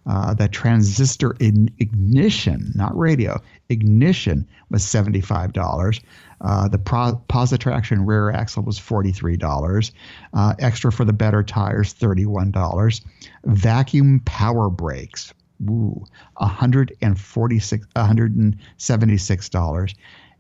Uh, 0.07 0.35
that 0.35 0.53
transistor 0.53 1.35
ignition, 1.40 2.71
not 2.77 2.97
radio, 2.97 3.40
ignition 3.69 4.46
was 4.71 4.83
$75. 4.83 6.00
Uh, 6.40 6.69
the 6.69 6.79
pro- 6.79 7.21
Positraction 7.29 8.07
rear 8.07 8.31
axle 8.31 8.63
was 8.63 8.79
$43. 8.79 9.90
Uh, 10.33 10.54
extra 10.61 10.92
for 10.92 11.04
the 11.04 11.13
better 11.13 11.42
tires, 11.42 11.92
$31. 11.94 13.00
Vacuum 13.44 14.21
power 14.25 14.71
brakes, 14.71 15.35
ooh, 15.69 16.04
$146, 16.40 17.85
$176. 17.96 19.94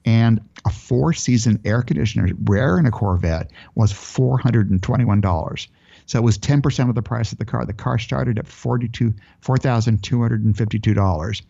And 0.04 0.40
a 0.64 0.70
four 0.70 1.12
season 1.12 1.60
air 1.64 1.82
conditioner, 1.82 2.28
rare 2.44 2.78
in 2.78 2.86
a 2.86 2.92
Corvette, 2.92 3.50
was 3.74 3.92
$421. 3.92 5.66
So 6.06 6.18
it 6.18 6.22
was 6.22 6.38
10% 6.38 6.88
of 6.88 6.94
the 6.94 7.02
price 7.02 7.32
of 7.32 7.38
the 7.38 7.44
car. 7.44 7.64
The 7.66 7.72
car 7.72 7.98
started 7.98 8.38
at 8.38 8.46
42, 8.46 9.12
$4,252. 9.42 11.42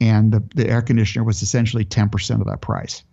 And 0.00 0.32
the, 0.32 0.42
the 0.54 0.68
air 0.68 0.82
conditioner 0.82 1.24
was 1.24 1.42
essentially 1.42 1.84
10% 1.84 2.40
of 2.40 2.46
that 2.46 2.60
price. 2.60 3.04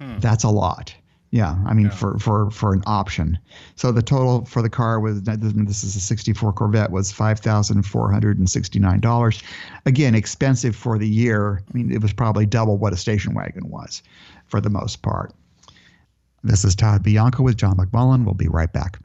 Hmm. 0.00 0.18
That's 0.18 0.44
a 0.44 0.50
lot. 0.50 0.94
Yeah, 1.32 1.56
I 1.64 1.74
mean 1.74 1.86
Yeah. 1.86 1.92
for 1.92 2.18
for 2.18 2.50
for 2.50 2.72
an 2.74 2.82
option. 2.86 3.38
So 3.76 3.92
the 3.92 4.02
total 4.02 4.44
for 4.46 4.62
the 4.62 4.68
car 4.68 4.98
was 4.98 5.22
this 5.22 5.84
is 5.84 5.94
a 5.94 6.00
64 6.00 6.52
Corvette 6.54 6.90
was 6.90 7.12
five 7.12 7.38
thousand 7.38 7.84
four 7.84 8.10
hundred 8.10 8.38
and 8.38 8.50
sixty 8.50 8.80
nine 8.80 8.98
dollars. 8.98 9.40
Again, 9.86 10.16
expensive 10.16 10.74
for 10.74 10.98
the 10.98 11.08
year. 11.08 11.62
I 11.72 11.76
mean, 11.76 11.92
it 11.92 12.02
was 12.02 12.12
probably 12.12 12.46
double 12.46 12.78
what 12.78 12.92
a 12.92 12.96
station 12.96 13.32
wagon 13.34 13.68
was, 13.70 14.02
for 14.46 14.60
the 14.60 14.70
most 14.70 15.02
part. 15.02 15.32
This 16.42 16.64
is 16.64 16.74
Todd 16.74 17.04
Bianco 17.04 17.44
with 17.44 17.56
John 17.56 17.76
McMullen. 17.76 18.24
We'll 18.24 18.34
be 18.34 18.48
right 18.48 18.72
back. 18.72 18.98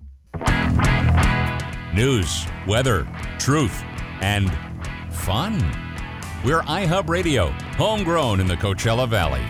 News, 1.94 2.46
weather, 2.68 3.08
truth, 3.40 3.84
and 4.22 4.52
fun. 5.12 5.60
We're 6.44 6.62
iHeart 6.62 7.08
Radio, 7.10 7.50
homegrown 7.78 8.40
in 8.40 8.48
the 8.48 8.56
Coachella 8.56 9.08
Valley. 9.08 9.44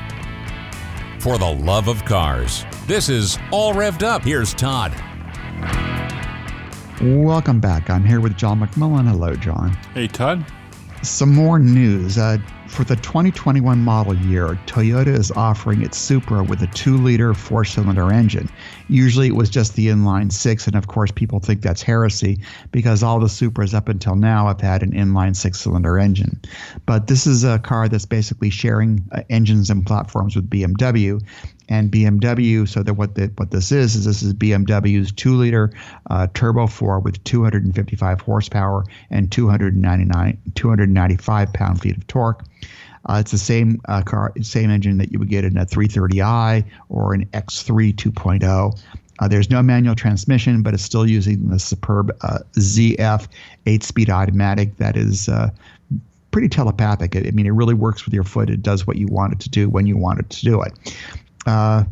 For 1.19 1.38
the 1.38 1.51
love 1.51 1.88
of 1.88 2.05
cars, 2.05 2.65
this 2.86 3.09
is 3.09 3.39
All 3.51 3.73
Revved 3.73 4.03
Up. 4.03 4.23
Here's 4.23 4.53
Todd. 4.53 4.93
Welcome 7.01 7.59
back. 7.59 7.89
I'm 7.89 8.05
here 8.05 8.21
with 8.21 8.38
John 8.38 8.59
McMullen. 8.59 9.09
Hello, 9.09 9.36
John. 9.36 9.71
Hey, 9.93 10.07
Todd. 10.07 10.45
Some 11.08 11.34
more 11.34 11.60
news. 11.60 12.18
Uh, 12.18 12.38
for 12.68 12.84
the 12.84 12.95
2021 12.95 13.80
model 13.80 14.16
year, 14.16 14.60
Toyota 14.66 15.08
is 15.08 15.32
offering 15.32 15.84
its 15.84 15.97
Supra 15.97 16.43
with 16.43 16.62
a 16.64 16.68
2 16.68 16.97
liter 16.97 17.34
four 17.34 17.64
cylinder 17.64 18.12
engine. 18.12 18.49
Usually 18.88 19.28
it 19.28 19.36
was 19.36 19.49
just 19.49 19.76
the 19.76 19.88
inline 19.88 20.32
six, 20.32 20.66
and 20.66 20.76
of 20.76 20.88
course, 20.88 21.12
people 21.12 21.39
think 21.39 21.62
that's 21.62 21.82
heresy 21.84 22.39
because 22.72 23.03
all 23.03 23.20
the 23.20 23.28
Supras 23.28 23.74
up 23.74 23.88
until 23.88 24.16
now 24.16 24.47
have 24.47 24.62
had 24.62 24.82
an 24.82 24.91
inline 24.93 25.36
six 25.36 25.62
cylinder 25.62 25.99
engine. 25.99 26.41
But 26.86 27.08
this 27.08 27.28
is 27.28 27.43
a 27.43 27.60
car 27.60 27.88
that's 27.88 28.06
basically 28.06 28.49
sharing 28.49 29.08
uh, 29.12 29.22
engines 29.30 29.70
and 29.70 29.86
platforms 29.86 30.36
with 30.36 30.49
BMW. 30.49 31.22
And 31.68 31.91
BMW, 31.91 32.68
so 32.68 32.84
that 32.84 32.93
what 32.93 33.16
the, 33.16 33.32
what 33.38 33.51
this 33.51 33.72
is 33.72 33.95
is 33.95 34.05
this 34.05 34.22
is 34.22 34.34
BMW's 34.34 35.11
two 35.11 35.36
liter 35.36 35.72
uh, 36.09 36.28
turbo 36.34 36.68
four 36.68 36.99
with 36.99 37.24
255 37.24 38.22
horsepower 38.22 38.86
and 39.09 39.32
299 39.32 40.38
295 40.53 41.53
pound 41.53 41.82
feet 41.82 41.97
of 41.97 42.05
torque. 42.07 42.43
Uh, 43.07 43.18
it's 43.20 43.32
the 43.32 43.38
same 43.38 43.80
uh, 43.88 44.01
car, 44.01 44.34
same 44.41 44.70
engine 44.70 44.97
that 44.97 45.11
you 45.11 45.20
would 45.20 45.30
get 45.30 45.45
in 45.45 45.57
a 45.57 45.66
330i 45.66 46.63
or 46.89 47.13
an 47.13 47.26
X3 47.28 47.93
2.0. 47.93 48.80
Uh, 49.20 49.28
there's 49.28 49.49
no 49.49 49.61
manual 49.61 49.95
transmission, 49.95 50.61
but 50.61 50.74
it's 50.74 50.84
still 50.84 51.07
using 51.07 51.49
the 51.49 51.59
superb 51.59 52.16
uh, 52.22 52.39
ZF 52.53 53.28
eight-speed 53.66 54.09
automatic 54.09 54.76
that 54.78 54.97
is 54.97 55.30
uh, 55.30 55.49
pretty 56.32 56.49
telepathic. 56.49 57.16
I 57.16 57.32
mean, 57.32 57.45
it 57.45 57.53
really 57.53 57.74
works 57.74 58.03
with 58.05 58.13
your 58.13 58.26
foot. 58.26 58.49
It 58.49 58.61
does 58.61 58.86
what 58.86 58.97
you 58.97 59.07
want 59.07 59.34
it 59.34 59.39
to 59.41 59.49
do 59.49 59.70
when 59.70 59.86
you 59.86 59.95
want 59.95 60.20
it 60.20 60.30
to 60.32 60.43
do 60.43 60.61
it. 60.61 60.74
Uh, 61.45 61.83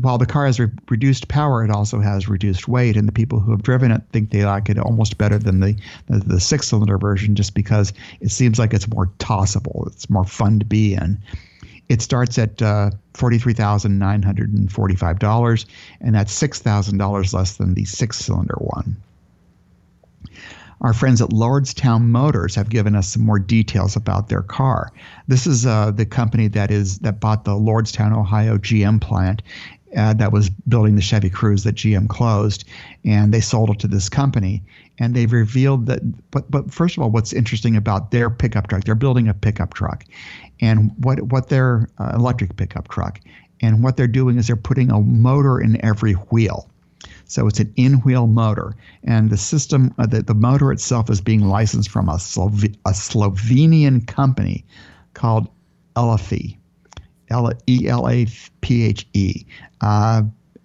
while 0.00 0.18
the 0.18 0.26
car 0.26 0.46
has 0.46 0.60
re- 0.60 0.70
reduced 0.88 1.26
power, 1.28 1.64
it 1.64 1.70
also 1.70 1.98
has 2.00 2.28
reduced 2.28 2.68
weight, 2.68 2.96
and 2.96 3.08
the 3.08 3.12
people 3.12 3.40
who 3.40 3.50
have 3.50 3.62
driven 3.62 3.90
it 3.90 4.02
think 4.12 4.30
they 4.30 4.44
like 4.44 4.68
it 4.68 4.78
almost 4.78 5.18
better 5.18 5.38
than 5.38 5.60
the 5.60 5.76
the, 6.06 6.18
the 6.20 6.40
six-cylinder 6.40 6.96
version, 6.96 7.34
just 7.34 7.54
because 7.54 7.92
it 8.20 8.30
seems 8.30 8.58
like 8.58 8.72
it's 8.72 8.88
more 8.88 9.10
tossable. 9.18 9.84
It's 9.88 10.08
more 10.08 10.24
fun 10.24 10.60
to 10.60 10.64
be 10.64 10.94
in. 10.94 11.18
It 11.88 12.02
starts 12.02 12.38
at 12.38 12.62
uh, 12.62 12.92
forty-three 13.14 13.54
thousand 13.54 13.98
nine 13.98 14.22
hundred 14.22 14.52
and 14.52 14.70
forty-five 14.70 15.18
dollars, 15.18 15.66
and 16.00 16.14
that's 16.14 16.32
six 16.32 16.60
thousand 16.60 16.98
dollars 16.98 17.34
less 17.34 17.56
than 17.56 17.74
the 17.74 17.84
six-cylinder 17.84 18.56
one. 18.58 18.96
Our 20.80 20.94
friends 20.94 21.20
at 21.20 21.28
Lordstown 21.28 22.04
Motors 22.06 22.54
have 22.54 22.70
given 22.70 22.96
us 22.96 23.08
some 23.08 23.22
more 23.22 23.38
details 23.38 23.96
about 23.96 24.28
their 24.28 24.42
car. 24.42 24.92
This 25.28 25.46
is 25.46 25.66
uh, 25.66 25.90
the 25.90 26.06
company 26.06 26.48
that 26.48 26.70
is 26.70 27.00
that 27.00 27.20
bought 27.20 27.44
the 27.44 27.52
Lordstown, 27.52 28.16
Ohio 28.16 28.56
GM 28.56 29.00
plant 29.00 29.42
uh, 29.96 30.14
that 30.14 30.32
was 30.32 30.48
building 30.50 30.94
the 30.94 31.02
Chevy 31.02 31.30
Cruze 31.30 31.64
that 31.64 31.74
GM 31.74 32.08
closed, 32.08 32.64
and 33.04 33.34
they 33.34 33.40
sold 33.40 33.70
it 33.70 33.78
to 33.80 33.88
this 33.88 34.08
company. 34.08 34.62
And 34.98 35.14
they've 35.14 35.32
revealed 35.32 35.86
that. 35.86 36.00
But 36.30 36.50
but 36.50 36.72
first 36.72 36.96
of 36.96 37.02
all, 37.02 37.10
what's 37.10 37.32
interesting 37.32 37.76
about 37.76 38.10
their 38.10 38.30
pickup 38.30 38.68
truck? 38.68 38.84
They're 38.84 38.94
building 38.94 39.28
a 39.28 39.34
pickup 39.34 39.74
truck, 39.74 40.04
and 40.60 40.92
what 41.04 41.20
what 41.24 41.48
their 41.48 41.88
uh, 41.98 42.12
electric 42.14 42.56
pickup 42.56 42.88
truck, 42.88 43.20
and 43.60 43.82
what 43.82 43.96
they're 43.96 44.06
doing 44.06 44.38
is 44.38 44.46
they're 44.46 44.56
putting 44.56 44.90
a 44.90 45.00
motor 45.00 45.60
in 45.60 45.82
every 45.84 46.12
wheel. 46.14 46.69
So 47.30 47.46
it's 47.46 47.60
an 47.60 47.72
in-wheel 47.76 48.26
motor, 48.26 48.74
and 49.04 49.30
the 49.30 49.36
system, 49.36 49.94
uh, 49.98 50.06
the, 50.06 50.20
the 50.20 50.34
motor 50.34 50.72
itself 50.72 51.08
is 51.08 51.20
being 51.20 51.42
licensed 51.42 51.88
from 51.88 52.08
a, 52.08 52.14
a 52.14 52.92
Slovenian 52.92 54.04
company 54.08 54.64
called 55.14 55.46
Elaphe, 55.94 56.58
L 57.28 57.52
E 57.68 57.86
L 57.86 58.08
A 58.08 58.26
P 58.62 58.84
H 58.84 59.06
E. 59.12 59.46
Uh, 59.80 60.22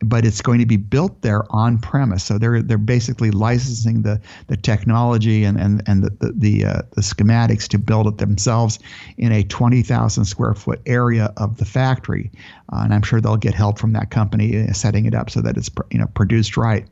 but 0.08 0.26
it's 0.26 0.42
going 0.42 0.60
to 0.60 0.66
be 0.66 0.78
built 0.78 1.22
there 1.22 1.44
on 1.50 1.78
premise. 1.78 2.24
So 2.24 2.38
they're 2.38 2.62
they're 2.62 2.78
basically 2.78 3.32
licensing 3.32 4.04
the 4.04 4.22
the 4.48 4.58
technology 4.58 5.44
and 5.44 5.60
and 5.60 5.82
and 5.88 6.04
the 6.04 6.10
the 6.20 6.34
the, 6.36 6.66
uh, 6.66 6.82
the 6.92 7.02
schematics 7.02 7.68
to 7.70 7.80
build 7.80 8.08
it 8.08 8.18
themselves 8.18 8.80
in 9.18 9.32
a 9.32 9.44
twenty 9.44 9.82
thousand 9.82 10.26
square 10.26 10.54
foot 10.54 10.82
area 10.86 11.34
of 11.38 11.58
the 11.58 11.66
factory, 11.66 12.32
uh, 12.72 12.82
and 12.84 12.94
I'm 12.94 13.02
sure 13.02 13.22
they'll 13.22 13.38
get 13.38 13.54
help 13.54 13.80
from 13.80 13.94
that 13.94 14.12
company 14.12 14.68
uh, 14.68 14.74
setting 14.74 15.06
it 15.06 15.14
up 15.14 15.30
so 15.30 15.42
that 15.42 15.58
it's 15.58 15.70
you 15.92 16.00
know 16.00 16.08
produced 16.08 16.58
right. 16.58 16.86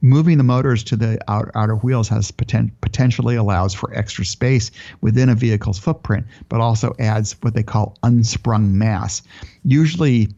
Moving 0.00 0.36
the 0.36 0.44
motors 0.44 0.84
to 0.84 0.96
the 0.96 1.18
out, 1.28 1.50
outer 1.54 1.76
wheels 1.76 2.08
has 2.10 2.30
poten- 2.30 2.70
potentially 2.82 3.36
allows 3.36 3.72
for 3.72 3.90
extra 3.94 4.26
space 4.26 4.70
within 5.00 5.30
a 5.30 5.34
vehicle's 5.34 5.78
footprint, 5.78 6.26
but 6.50 6.60
also 6.60 6.92
adds 6.98 7.36
what 7.40 7.54
they 7.54 7.62
call 7.62 7.96
unsprung 8.02 8.76
mass. 8.76 9.22
Usually, 9.64 10.28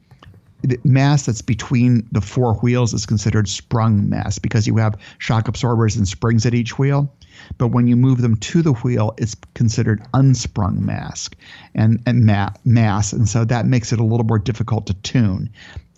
mass 0.84 1.26
that's 1.26 1.42
between 1.42 2.06
the 2.12 2.20
four 2.20 2.54
wheels 2.54 2.92
is 2.94 3.06
considered 3.06 3.48
sprung 3.48 4.08
mass 4.08 4.38
because 4.38 4.66
you 4.66 4.76
have 4.76 4.98
shock 5.18 5.48
absorbers 5.48 5.96
and 5.96 6.08
springs 6.08 6.46
at 6.46 6.54
each 6.54 6.78
wheel. 6.78 7.12
But 7.58 7.68
when 7.68 7.86
you 7.86 7.96
move 7.96 8.22
them 8.22 8.36
to 8.36 8.62
the 8.62 8.72
wheel, 8.72 9.14
it's 9.18 9.36
considered 9.54 10.02
unsprung 10.14 10.84
mass 10.84 11.28
and, 11.74 12.02
and 12.06 12.24
ma- 12.24 12.50
mass. 12.64 13.12
And 13.12 13.28
so 13.28 13.44
that 13.44 13.66
makes 13.66 13.92
it 13.92 14.00
a 14.00 14.04
little 14.04 14.24
more 14.24 14.38
difficult 14.38 14.86
to 14.86 14.94
tune. 14.94 15.50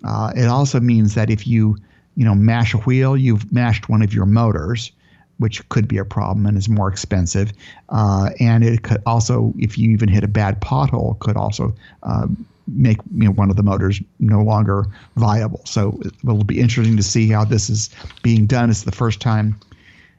Uh, 0.04 0.32
it 0.36 0.46
also 0.46 0.80
means 0.80 1.14
that 1.14 1.30
if 1.30 1.46
you, 1.46 1.76
you 2.16 2.24
know, 2.24 2.34
mash 2.34 2.74
a 2.74 2.78
wheel, 2.78 3.16
you've 3.16 3.52
mashed 3.52 3.88
one 3.88 4.02
of 4.02 4.12
your 4.12 4.26
motors, 4.26 4.90
which 5.38 5.66
could 5.68 5.86
be 5.86 5.98
a 5.98 6.04
problem 6.04 6.46
and 6.46 6.58
is 6.58 6.68
more 6.68 6.88
expensive. 6.88 7.52
Uh, 7.88 8.30
and 8.40 8.64
it 8.64 8.82
could 8.82 9.00
also, 9.06 9.54
if 9.58 9.78
you 9.78 9.90
even 9.90 10.08
hit 10.08 10.24
a 10.24 10.28
bad 10.28 10.60
pothole, 10.60 11.18
could 11.20 11.36
also 11.36 11.74
uh, 12.02 12.26
make 12.68 12.98
you 13.14 13.24
know 13.24 13.32
one 13.32 13.50
of 13.50 13.56
the 13.56 13.62
motors 13.62 14.00
no 14.18 14.42
longer 14.42 14.86
viable. 15.16 15.62
So 15.64 15.98
it 16.04 16.12
will 16.22 16.44
be 16.44 16.60
interesting 16.60 16.96
to 16.96 17.02
see 17.02 17.28
how 17.28 17.44
this 17.44 17.70
is 17.70 17.90
being 18.22 18.46
done. 18.46 18.70
It's 18.70 18.84
the 18.84 18.92
first 18.92 19.20
time. 19.20 19.58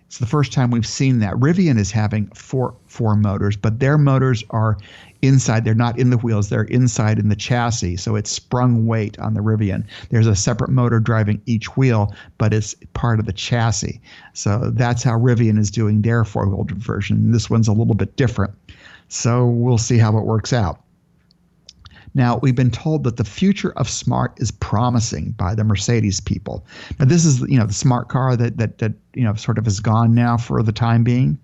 It's 0.07 0.17
the 0.17 0.25
first 0.25 0.51
time 0.51 0.71
we've 0.71 0.87
seen 0.87 1.19
that. 1.19 1.35
Rivian 1.35 1.77
is 1.77 1.91
having 1.91 2.27
four 2.27 2.75
four 2.87 3.15
motors, 3.15 3.55
but 3.55 3.79
their 3.79 3.97
motors 3.97 4.43
are 4.49 4.77
inside. 5.21 5.65
They're 5.65 5.75
not 5.75 5.99
in 5.99 6.09
the 6.09 6.17
wheels. 6.17 6.49
They're 6.49 6.63
inside 6.63 7.19
in 7.19 7.29
the 7.29 7.35
chassis. 7.35 7.97
So 7.97 8.15
it's 8.15 8.31
sprung 8.31 8.87
weight 8.87 9.19
on 9.19 9.35
the 9.35 9.41
Rivian. 9.41 9.85
There's 10.09 10.25
a 10.25 10.35
separate 10.35 10.71
motor 10.71 10.99
driving 10.99 11.41
each 11.45 11.77
wheel, 11.77 12.13
but 12.39 12.53
it's 12.53 12.73
part 12.93 13.19
of 13.19 13.27
the 13.27 13.33
chassis. 13.33 14.01
So 14.33 14.71
that's 14.73 15.03
how 15.03 15.19
Rivian 15.19 15.59
is 15.59 15.69
doing 15.69 16.01
their 16.01 16.25
four 16.25 16.47
wheel 16.47 16.65
version. 16.69 17.31
This 17.31 17.49
one's 17.49 17.67
a 17.67 17.73
little 17.73 17.93
bit 17.93 18.15
different. 18.15 18.53
So 19.09 19.45
we'll 19.45 19.77
see 19.77 19.97
how 19.99 20.17
it 20.17 20.25
works 20.25 20.53
out. 20.53 20.81
Now, 22.13 22.39
we've 22.41 22.55
been 22.55 22.71
told 22.71 23.03
that 23.03 23.17
the 23.17 23.23
future 23.23 23.71
of 23.77 23.89
smart 23.89 24.33
is 24.37 24.51
promising 24.51 25.31
by 25.31 25.55
the 25.55 25.63
Mercedes 25.63 26.19
people. 26.19 26.65
Now, 26.99 27.05
this 27.05 27.25
is 27.25 27.41
you 27.41 27.57
know 27.57 27.65
the 27.65 27.73
smart 27.73 28.09
car 28.09 28.35
that 28.35 28.57
that 28.57 28.79
that 28.79 28.93
you 29.13 29.23
know 29.23 29.33
sort 29.35 29.57
of 29.57 29.67
is 29.67 29.79
gone 29.79 30.13
now 30.13 30.37
for 30.37 30.63
the 30.63 30.71
time 30.71 31.03
being. 31.03 31.37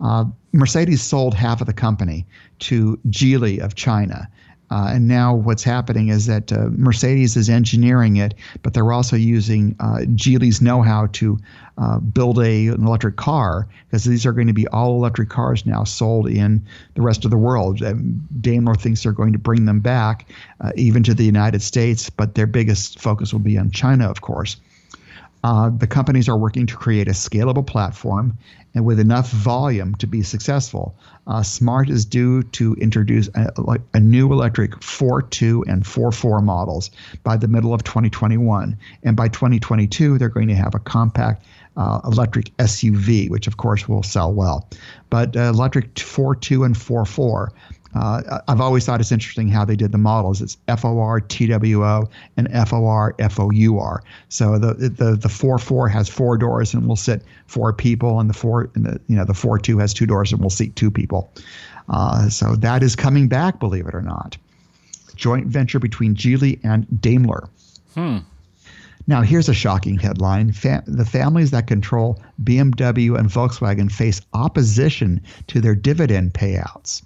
Uh, 0.00 0.26
Mercedes 0.52 1.02
sold 1.02 1.34
half 1.34 1.60
of 1.60 1.66
the 1.66 1.72
company 1.72 2.24
to 2.60 2.98
Geely 3.08 3.58
of 3.58 3.74
China. 3.74 4.28
Uh, 4.70 4.90
and 4.92 5.08
now 5.08 5.34
what's 5.34 5.62
happening 5.62 6.08
is 6.08 6.26
that 6.26 6.52
uh, 6.52 6.68
Mercedes 6.72 7.36
is 7.36 7.48
engineering 7.48 8.16
it, 8.16 8.34
but 8.62 8.74
they're 8.74 8.92
also 8.92 9.16
using 9.16 9.74
uh, 9.80 10.00
Geely's 10.14 10.60
know-how 10.60 11.06
to 11.12 11.38
uh, 11.78 12.00
build 12.00 12.38
a, 12.40 12.68
an 12.68 12.86
electric 12.86 13.16
car 13.16 13.66
because 13.86 14.04
these 14.04 14.26
are 14.26 14.32
going 14.32 14.46
to 14.46 14.52
be 14.52 14.66
all 14.68 14.96
electric 14.96 15.28
cars 15.28 15.64
now 15.64 15.84
sold 15.84 16.28
in 16.28 16.64
the 16.94 17.02
rest 17.02 17.24
of 17.24 17.30
the 17.30 17.36
world. 17.36 17.82
Um, 17.82 18.26
Daimler 18.40 18.74
thinks 18.74 19.04
they're 19.04 19.12
going 19.12 19.32
to 19.32 19.38
bring 19.38 19.64
them 19.64 19.80
back 19.80 20.28
uh, 20.60 20.72
even 20.74 21.02
to 21.04 21.14
the 21.14 21.24
United 21.24 21.62
States, 21.62 22.10
but 22.10 22.34
their 22.34 22.46
biggest 22.46 23.00
focus 23.00 23.32
will 23.32 23.40
be 23.40 23.56
on 23.56 23.70
China, 23.70 24.10
of 24.10 24.20
course. 24.20 24.56
Uh, 25.44 25.70
the 25.70 25.86
companies 25.86 26.28
are 26.28 26.36
working 26.36 26.66
to 26.66 26.76
create 26.76 27.06
a 27.06 27.12
scalable 27.12 27.64
platform 27.64 28.36
and 28.78 28.86
with 28.86 29.00
enough 29.00 29.28
volume 29.30 29.92
to 29.96 30.06
be 30.06 30.22
successful. 30.22 30.94
Uh, 31.26 31.42
Smart 31.42 31.90
is 31.90 32.04
due 32.04 32.44
to 32.44 32.74
introduce 32.74 33.28
a, 33.34 33.50
a 33.92 33.98
new 33.98 34.32
electric 34.32 34.70
4.2 34.76 35.64
and 35.66 35.82
4.4 35.82 36.44
models 36.44 36.92
by 37.24 37.36
the 37.36 37.48
middle 37.48 37.74
of 37.74 37.82
2021. 37.82 38.78
And 39.02 39.16
by 39.16 39.26
2022, 39.26 40.16
they're 40.16 40.28
going 40.28 40.46
to 40.46 40.54
have 40.54 40.76
a 40.76 40.78
compact 40.78 41.44
uh, 41.76 42.00
electric 42.04 42.56
SUV, 42.58 43.28
which 43.30 43.48
of 43.48 43.56
course 43.56 43.88
will 43.88 44.04
sell 44.04 44.32
well. 44.32 44.68
But 45.10 45.36
uh, 45.36 45.40
electric 45.40 45.94
4.2 45.94 46.64
and 46.64 46.76
4.4 46.76 47.48
Uh, 47.94 48.40
I've 48.48 48.60
always 48.60 48.84
thought 48.84 49.00
it's 49.00 49.12
interesting 49.12 49.48
how 49.48 49.64
they 49.64 49.76
did 49.76 49.92
the 49.92 49.98
models. 49.98 50.42
It's 50.42 50.56
F 50.68 50.84
O 50.84 51.00
R 51.00 51.20
T 51.20 51.46
W 51.46 51.84
O 51.84 52.08
and 52.36 52.48
F 52.52 52.72
O 52.72 52.86
R 52.86 53.14
F 53.18 53.40
O 53.40 53.50
U 53.50 53.78
R. 53.78 54.02
So 54.28 54.58
the 54.58 54.74
the 54.74 55.16
the 55.16 55.28
four 55.28 55.58
four 55.58 55.88
has 55.88 56.08
four 56.08 56.36
doors 56.36 56.74
and 56.74 56.86
will 56.86 56.96
sit 56.96 57.22
four 57.46 57.72
people, 57.72 58.20
and 58.20 58.28
the 58.28 58.34
four 58.34 58.70
and 58.74 58.84
the 58.84 59.00
you 59.06 59.16
know 59.16 59.24
the 59.24 59.34
four 59.34 59.58
two 59.58 59.78
has 59.78 59.94
two 59.94 60.06
doors 60.06 60.32
and 60.32 60.42
will 60.42 60.50
seat 60.50 60.76
two 60.76 60.90
people. 60.90 61.30
Uh, 61.88 62.28
so 62.28 62.54
that 62.56 62.82
is 62.82 62.94
coming 62.94 63.28
back, 63.28 63.58
believe 63.58 63.86
it 63.86 63.94
or 63.94 64.02
not. 64.02 64.36
Joint 65.16 65.46
venture 65.46 65.78
between 65.78 66.14
Geely 66.14 66.60
and 66.62 66.86
Daimler. 67.00 67.48
Hmm. 67.94 68.18
Now, 69.06 69.22
here's 69.22 69.48
a 69.48 69.54
shocking 69.54 69.98
headline. 69.98 70.48
The 70.48 71.08
families 71.10 71.50
that 71.52 71.66
control 71.66 72.22
BMW 72.44 73.18
and 73.18 73.30
Volkswagen 73.30 73.90
face 73.90 74.20
opposition 74.34 75.22
to 75.46 75.62
their 75.62 75.74
dividend 75.74 76.34
payouts. 76.34 77.02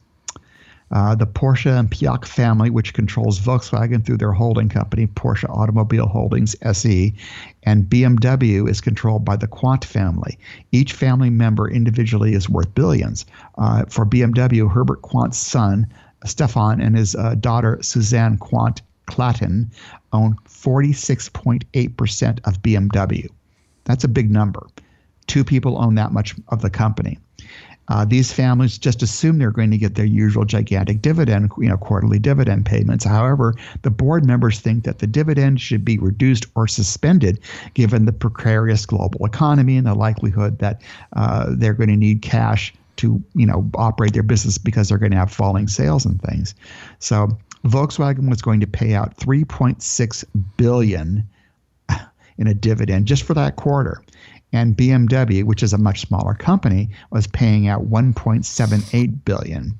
Uh, 0.92 1.14
the 1.14 1.26
Porsche 1.26 1.78
and 1.78 1.90
Piëch 1.90 2.26
family, 2.26 2.68
which 2.68 2.92
controls 2.92 3.40
Volkswagen 3.40 4.04
through 4.04 4.18
their 4.18 4.32
holding 4.32 4.68
company, 4.68 5.06
Porsche 5.06 5.48
Automobile 5.48 6.06
Holdings 6.06 6.54
SE, 6.62 7.14
and 7.62 7.84
BMW 7.84 8.68
is 8.68 8.80
controlled 8.80 9.24
by 9.24 9.36
the 9.36 9.46
Quandt 9.46 9.84
family. 9.84 10.38
Each 10.70 10.92
family 10.92 11.30
member 11.30 11.70
individually 11.70 12.34
is 12.34 12.48
worth 12.48 12.74
billions. 12.74 13.24
Uh, 13.56 13.84
for 13.88 14.04
BMW, 14.04 14.70
Herbert 14.70 15.00
Quandt's 15.02 15.38
son, 15.38 15.86
Stefan, 16.26 16.80
and 16.80 16.96
his 16.96 17.14
uh, 17.14 17.36
daughter, 17.36 17.78
Susanne 17.80 18.36
Quandt 18.36 18.82
Klatten, 19.06 19.70
own 20.12 20.36
46.8% 20.46 22.40
of 22.44 22.62
BMW. 22.62 23.28
That's 23.84 24.04
a 24.04 24.08
big 24.08 24.30
number. 24.30 24.66
Two 25.26 25.44
people 25.44 25.82
own 25.82 25.94
that 25.94 26.12
much 26.12 26.34
of 26.48 26.62
the 26.62 26.70
company. 26.70 27.18
Uh, 27.88 28.04
these 28.04 28.32
families 28.32 28.78
just 28.78 29.02
assume 29.02 29.38
they're 29.38 29.50
going 29.50 29.70
to 29.70 29.78
get 29.78 29.96
their 29.96 30.06
usual 30.06 30.44
gigantic 30.44 31.02
dividend, 31.02 31.50
you 31.58 31.68
know, 31.68 31.76
quarterly 31.76 32.18
dividend 32.18 32.64
payments. 32.64 33.04
However, 33.04 33.54
the 33.82 33.90
board 33.90 34.24
members 34.24 34.60
think 34.60 34.84
that 34.84 35.00
the 35.00 35.06
dividend 35.06 35.60
should 35.60 35.84
be 35.84 35.98
reduced 35.98 36.46
or 36.54 36.68
suspended, 36.68 37.40
given 37.74 38.04
the 38.04 38.12
precarious 38.12 38.86
global 38.86 39.24
economy 39.26 39.76
and 39.76 39.86
the 39.86 39.94
likelihood 39.94 40.58
that 40.60 40.80
uh, 41.14 41.46
they're 41.50 41.74
going 41.74 41.90
to 41.90 41.96
need 41.96 42.22
cash 42.22 42.72
to, 42.96 43.22
you 43.34 43.46
know, 43.46 43.68
operate 43.74 44.12
their 44.12 44.22
business 44.22 44.58
because 44.58 44.88
they're 44.88 44.98
going 44.98 45.12
to 45.12 45.18
have 45.18 45.32
falling 45.32 45.66
sales 45.66 46.04
and 46.04 46.20
things. 46.22 46.54
So 47.00 47.28
Volkswagen 47.64 48.28
was 48.28 48.42
going 48.42 48.60
to 48.60 48.66
pay 48.66 48.94
out 48.94 49.16
3.6 49.16 50.24
billion 50.56 51.28
in 52.38 52.46
a 52.46 52.54
dividend 52.54 53.06
just 53.06 53.22
for 53.22 53.34
that 53.34 53.56
quarter 53.56 54.02
and 54.52 54.76
BMW, 54.76 55.44
which 55.44 55.62
is 55.62 55.72
a 55.72 55.78
much 55.78 56.00
smaller 56.00 56.34
company, 56.34 56.90
was 57.10 57.26
paying 57.26 57.68
out 57.68 57.88
1.78 57.88 59.24
billion. 59.24 59.78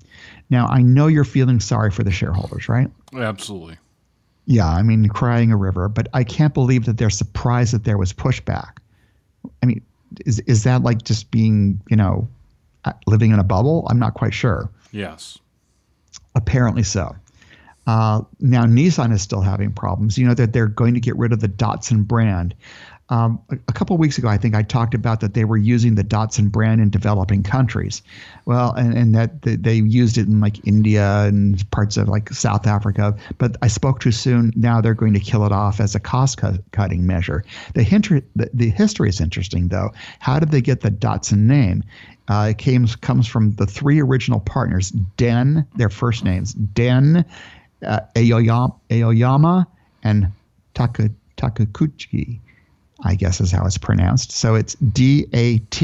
Now, 0.50 0.66
I 0.66 0.82
know 0.82 1.06
you're 1.06 1.24
feeling 1.24 1.60
sorry 1.60 1.90
for 1.90 2.02
the 2.02 2.10
shareholders, 2.10 2.68
right? 2.68 2.88
Absolutely. 3.14 3.78
Yeah, 4.46 4.68
I 4.68 4.82
mean, 4.82 5.08
crying 5.08 5.52
a 5.52 5.56
river, 5.56 5.88
but 5.88 6.08
I 6.14 6.24
can't 6.24 6.52
believe 6.52 6.86
that 6.86 6.96
they're 6.96 7.10
surprised 7.10 7.72
that 7.74 7.84
there 7.84 7.98
was 7.98 8.12
pushback. 8.12 8.78
I 9.62 9.66
mean, 9.66 9.82
is 10.26 10.40
is 10.40 10.64
that 10.64 10.82
like 10.82 11.02
just 11.02 11.30
being, 11.30 11.80
you 11.88 11.96
know, 11.96 12.28
living 13.06 13.30
in 13.30 13.38
a 13.38 13.44
bubble? 13.44 13.86
I'm 13.88 13.98
not 13.98 14.14
quite 14.14 14.34
sure. 14.34 14.70
Yes. 14.90 15.38
Apparently 16.34 16.82
so. 16.82 17.14
Uh, 17.86 18.22
now 18.40 18.64
Nissan 18.64 19.12
is 19.12 19.22
still 19.22 19.40
having 19.40 19.72
problems. 19.72 20.16
You 20.16 20.26
know 20.26 20.34
that 20.34 20.52
they're 20.52 20.68
going 20.68 20.94
to 20.94 21.00
get 21.00 21.16
rid 21.16 21.32
of 21.32 21.40
the 21.40 21.48
Datsun 21.48 22.06
brand. 22.06 22.54
Um, 23.12 23.42
a, 23.50 23.56
a, 23.68 23.72
couple 23.74 23.94
weeks 23.98 24.16
ago, 24.16 24.28
I 24.28 24.38
think 24.38 24.54
I 24.54 24.62
talked 24.62 24.94
about 24.94 25.20
that 25.20 25.34
they 25.34 25.44
were 25.44 25.58
using 25.58 25.96
the 25.96 26.02
Datsun 26.02 26.50
brand 26.50 26.80
in 26.80 26.88
developing 26.88 27.42
countries. 27.42 28.00
Well, 28.46 28.72
and, 28.72 28.96
and 28.96 29.14
that 29.14 29.42
they 29.42 29.74
used 29.74 30.16
it 30.16 30.28
in 30.28 30.40
like 30.40 30.66
India 30.66 31.24
and 31.24 31.70
parts 31.72 31.98
of 31.98 32.08
like 32.08 32.30
South 32.30 32.66
Africa. 32.66 33.14
But 33.36 33.58
I 33.60 33.68
spoke 33.68 34.00
too 34.00 34.12
soon. 34.12 34.50
Now 34.56 34.80
they're 34.80 34.94
going 34.94 35.12
to 35.12 35.20
kill 35.20 35.44
it 35.44 35.52
off 35.52 35.78
as 35.78 35.94
a 35.94 36.00
cost 36.00 36.40
cutting 36.70 37.06
measure. 37.06 37.44
The, 37.74 37.82
hinter, 37.82 38.22
the, 38.34 38.48
the 38.54 38.70
history 38.70 39.10
is 39.10 39.20
interesting, 39.20 39.68
though. 39.68 39.92
How 40.20 40.38
did 40.38 40.50
they 40.50 40.62
get 40.62 40.80
the 40.80 40.90
Datsun 40.90 41.40
name? 41.40 41.84
Uh, 42.28 42.48
it 42.52 42.56
came, 42.56 42.86
comes 43.02 43.28
from 43.28 43.52
the 43.56 43.66
three 43.66 44.00
original 44.00 44.40
partners, 44.40 44.88
Den, 45.18 45.66
their 45.76 45.90
first 45.90 46.24
names, 46.24 46.54
Den, 46.54 47.26
uh, 47.86 48.00
Aoyama, 48.16 48.74
Aoyama, 48.90 49.66
and 50.02 50.32
Taka, 50.72 51.10
Takakuchi. 51.36 52.40
I 53.04 53.14
guess 53.14 53.40
is 53.40 53.50
how 53.50 53.66
it's 53.66 53.78
pronounced. 53.78 54.32
So 54.32 54.54
it's 54.54 54.74
DAT. 54.74 55.82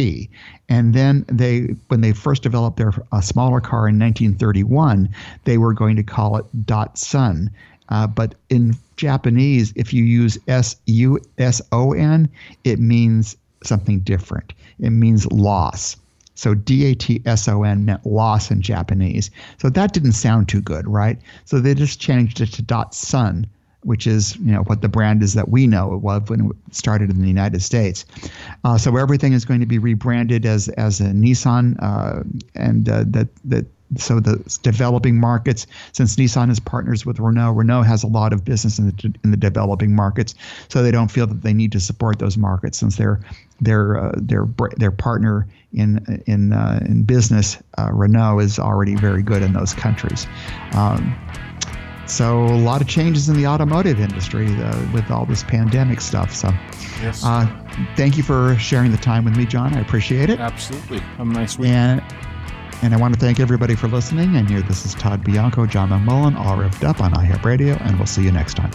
And 0.68 0.94
then 0.94 1.24
they, 1.28 1.74
when 1.88 2.00
they 2.00 2.12
first 2.12 2.42
developed 2.42 2.76
their 2.76 2.92
uh, 3.12 3.20
smaller 3.20 3.60
car 3.60 3.88
in 3.88 3.98
1931, 3.98 5.08
they 5.44 5.58
were 5.58 5.72
going 5.72 5.96
to 5.96 6.02
call 6.02 6.36
it 6.36 6.66
Datsun. 6.66 7.50
Uh, 7.88 8.06
but 8.06 8.34
in 8.50 8.76
Japanese, 8.96 9.72
if 9.76 9.92
you 9.92 10.04
use 10.04 10.38
S 10.46 10.76
U 10.86 11.18
S 11.38 11.62
O 11.72 11.92
N, 11.92 12.28
it 12.64 12.78
means 12.78 13.36
something 13.64 14.00
different. 14.00 14.52
It 14.78 14.90
means 14.90 15.30
loss. 15.32 15.96
So 16.34 16.54
D 16.54 16.84
A 16.86 16.94
T 16.94 17.22
S 17.24 17.48
O 17.48 17.62
N 17.64 17.84
meant 17.84 18.06
loss 18.06 18.50
in 18.50 18.62
Japanese. 18.62 19.30
So 19.56 19.70
that 19.70 19.92
didn't 19.92 20.12
sound 20.12 20.48
too 20.48 20.60
good, 20.60 20.86
right? 20.86 21.18
So 21.46 21.58
they 21.58 21.74
just 21.74 21.98
changed 21.98 22.40
it 22.40 22.52
to 22.52 22.62
Datsun 22.62 23.46
which 23.82 24.06
is 24.06 24.36
you 24.36 24.52
know 24.52 24.62
what 24.62 24.82
the 24.82 24.88
brand 24.88 25.22
is 25.22 25.34
that 25.34 25.48
we 25.48 25.66
know 25.66 25.94
it 25.94 25.98
was 25.98 26.22
when 26.28 26.46
it 26.46 26.74
started 26.74 27.10
in 27.10 27.20
the 27.20 27.28
United 27.28 27.62
States. 27.62 28.04
Uh, 28.64 28.76
so 28.78 28.96
everything 28.96 29.32
is 29.32 29.44
going 29.44 29.60
to 29.60 29.66
be 29.66 29.78
rebranded 29.78 30.44
as 30.46 30.68
as 30.70 31.00
a 31.00 31.06
Nissan, 31.06 31.76
uh, 31.82 32.22
and 32.54 32.88
uh, 32.88 33.04
that 33.08 33.28
that 33.44 33.66
so 33.96 34.20
the 34.20 34.36
developing 34.62 35.18
markets, 35.18 35.66
since 35.92 36.16
Nissan 36.16 36.50
is 36.50 36.60
partners 36.60 37.06
with 37.06 37.18
Renault, 37.18 37.52
Renault 37.52 37.82
has 37.82 38.02
a 38.02 38.06
lot 38.06 38.34
of 38.34 38.44
business 38.44 38.78
in 38.78 38.88
the 38.88 39.14
in 39.24 39.30
the 39.30 39.36
developing 39.36 39.94
markets, 39.94 40.34
so 40.68 40.82
they 40.82 40.90
don't 40.90 41.10
feel 41.10 41.26
that 41.26 41.42
they 41.42 41.54
need 41.54 41.72
to 41.72 41.80
support 41.80 42.18
those 42.18 42.36
markets 42.36 42.78
since 42.78 42.96
their 42.96 43.20
their 43.60 43.96
uh, 43.96 44.12
their 44.16 44.46
their 44.76 44.90
partner 44.90 45.46
in 45.72 46.22
in 46.26 46.52
uh, 46.52 46.80
in 46.86 47.02
business, 47.02 47.58
uh, 47.78 47.90
Renault 47.92 48.40
is 48.40 48.58
already 48.58 48.94
very 48.94 49.22
good 49.22 49.42
in 49.42 49.52
those 49.52 49.74
countries. 49.74 50.26
Um, 50.72 51.14
so 52.10 52.44
a 52.44 52.56
lot 52.56 52.80
of 52.80 52.88
changes 52.88 53.28
in 53.28 53.36
the 53.36 53.46
automotive 53.46 54.00
industry 54.00 54.46
uh, 54.56 54.92
with 54.92 55.10
all 55.10 55.26
this 55.26 55.42
pandemic 55.42 56.00
stuff. 56.00 56.34
So, 56.34 56.48
yes. 57.02 57.22
Uh, 57.24 57.46
thank 57.96 58.16
you 58.16 58.22
for 58.22 58.56
sharing 58.56 58.90
the 58.90 58.98
time 58.98 59.24
with 59.24 59.36
me, 59.36 59.46
John. 59.46 59.74
I 59.74 59.80
appreciate 59.80 60.30
it. 60.30 60.40
Absolutely. 60.40 60.98
Have 61.00 61.28
a 61.28 61.32
nice 61.32 61.58
week. 61.58 61.70
And, 61.70 62.02
and 62.82 62.94
I 62.94 62.96
want 62.96 63.14
to 63.14 63.20
thank 63.20 63.40
everybody 63.40 63.74
for 63.74 63.88
listening. 63.88 64.36
And 64.36 64.48
here, 64.48 64.62
this 64.62 64.86
is 64.86 64.94
Todd 64.94 65.24
Bianco, 65.24 65.66
John 65.66 65.90
McMullen, 65.90 66.36
All 66.36 66.56
Revved 66.56 66.84
Up 66.84 67.00
on 67.00 67.12
iHeart 67.12 67.44
Radio, 67.44 67.74
and 67.80 67.96
we'll 67.96 68.06
see 68.06 68.22
you 68.22 68.32
next 68.32 68.54
time. 68.54 68.72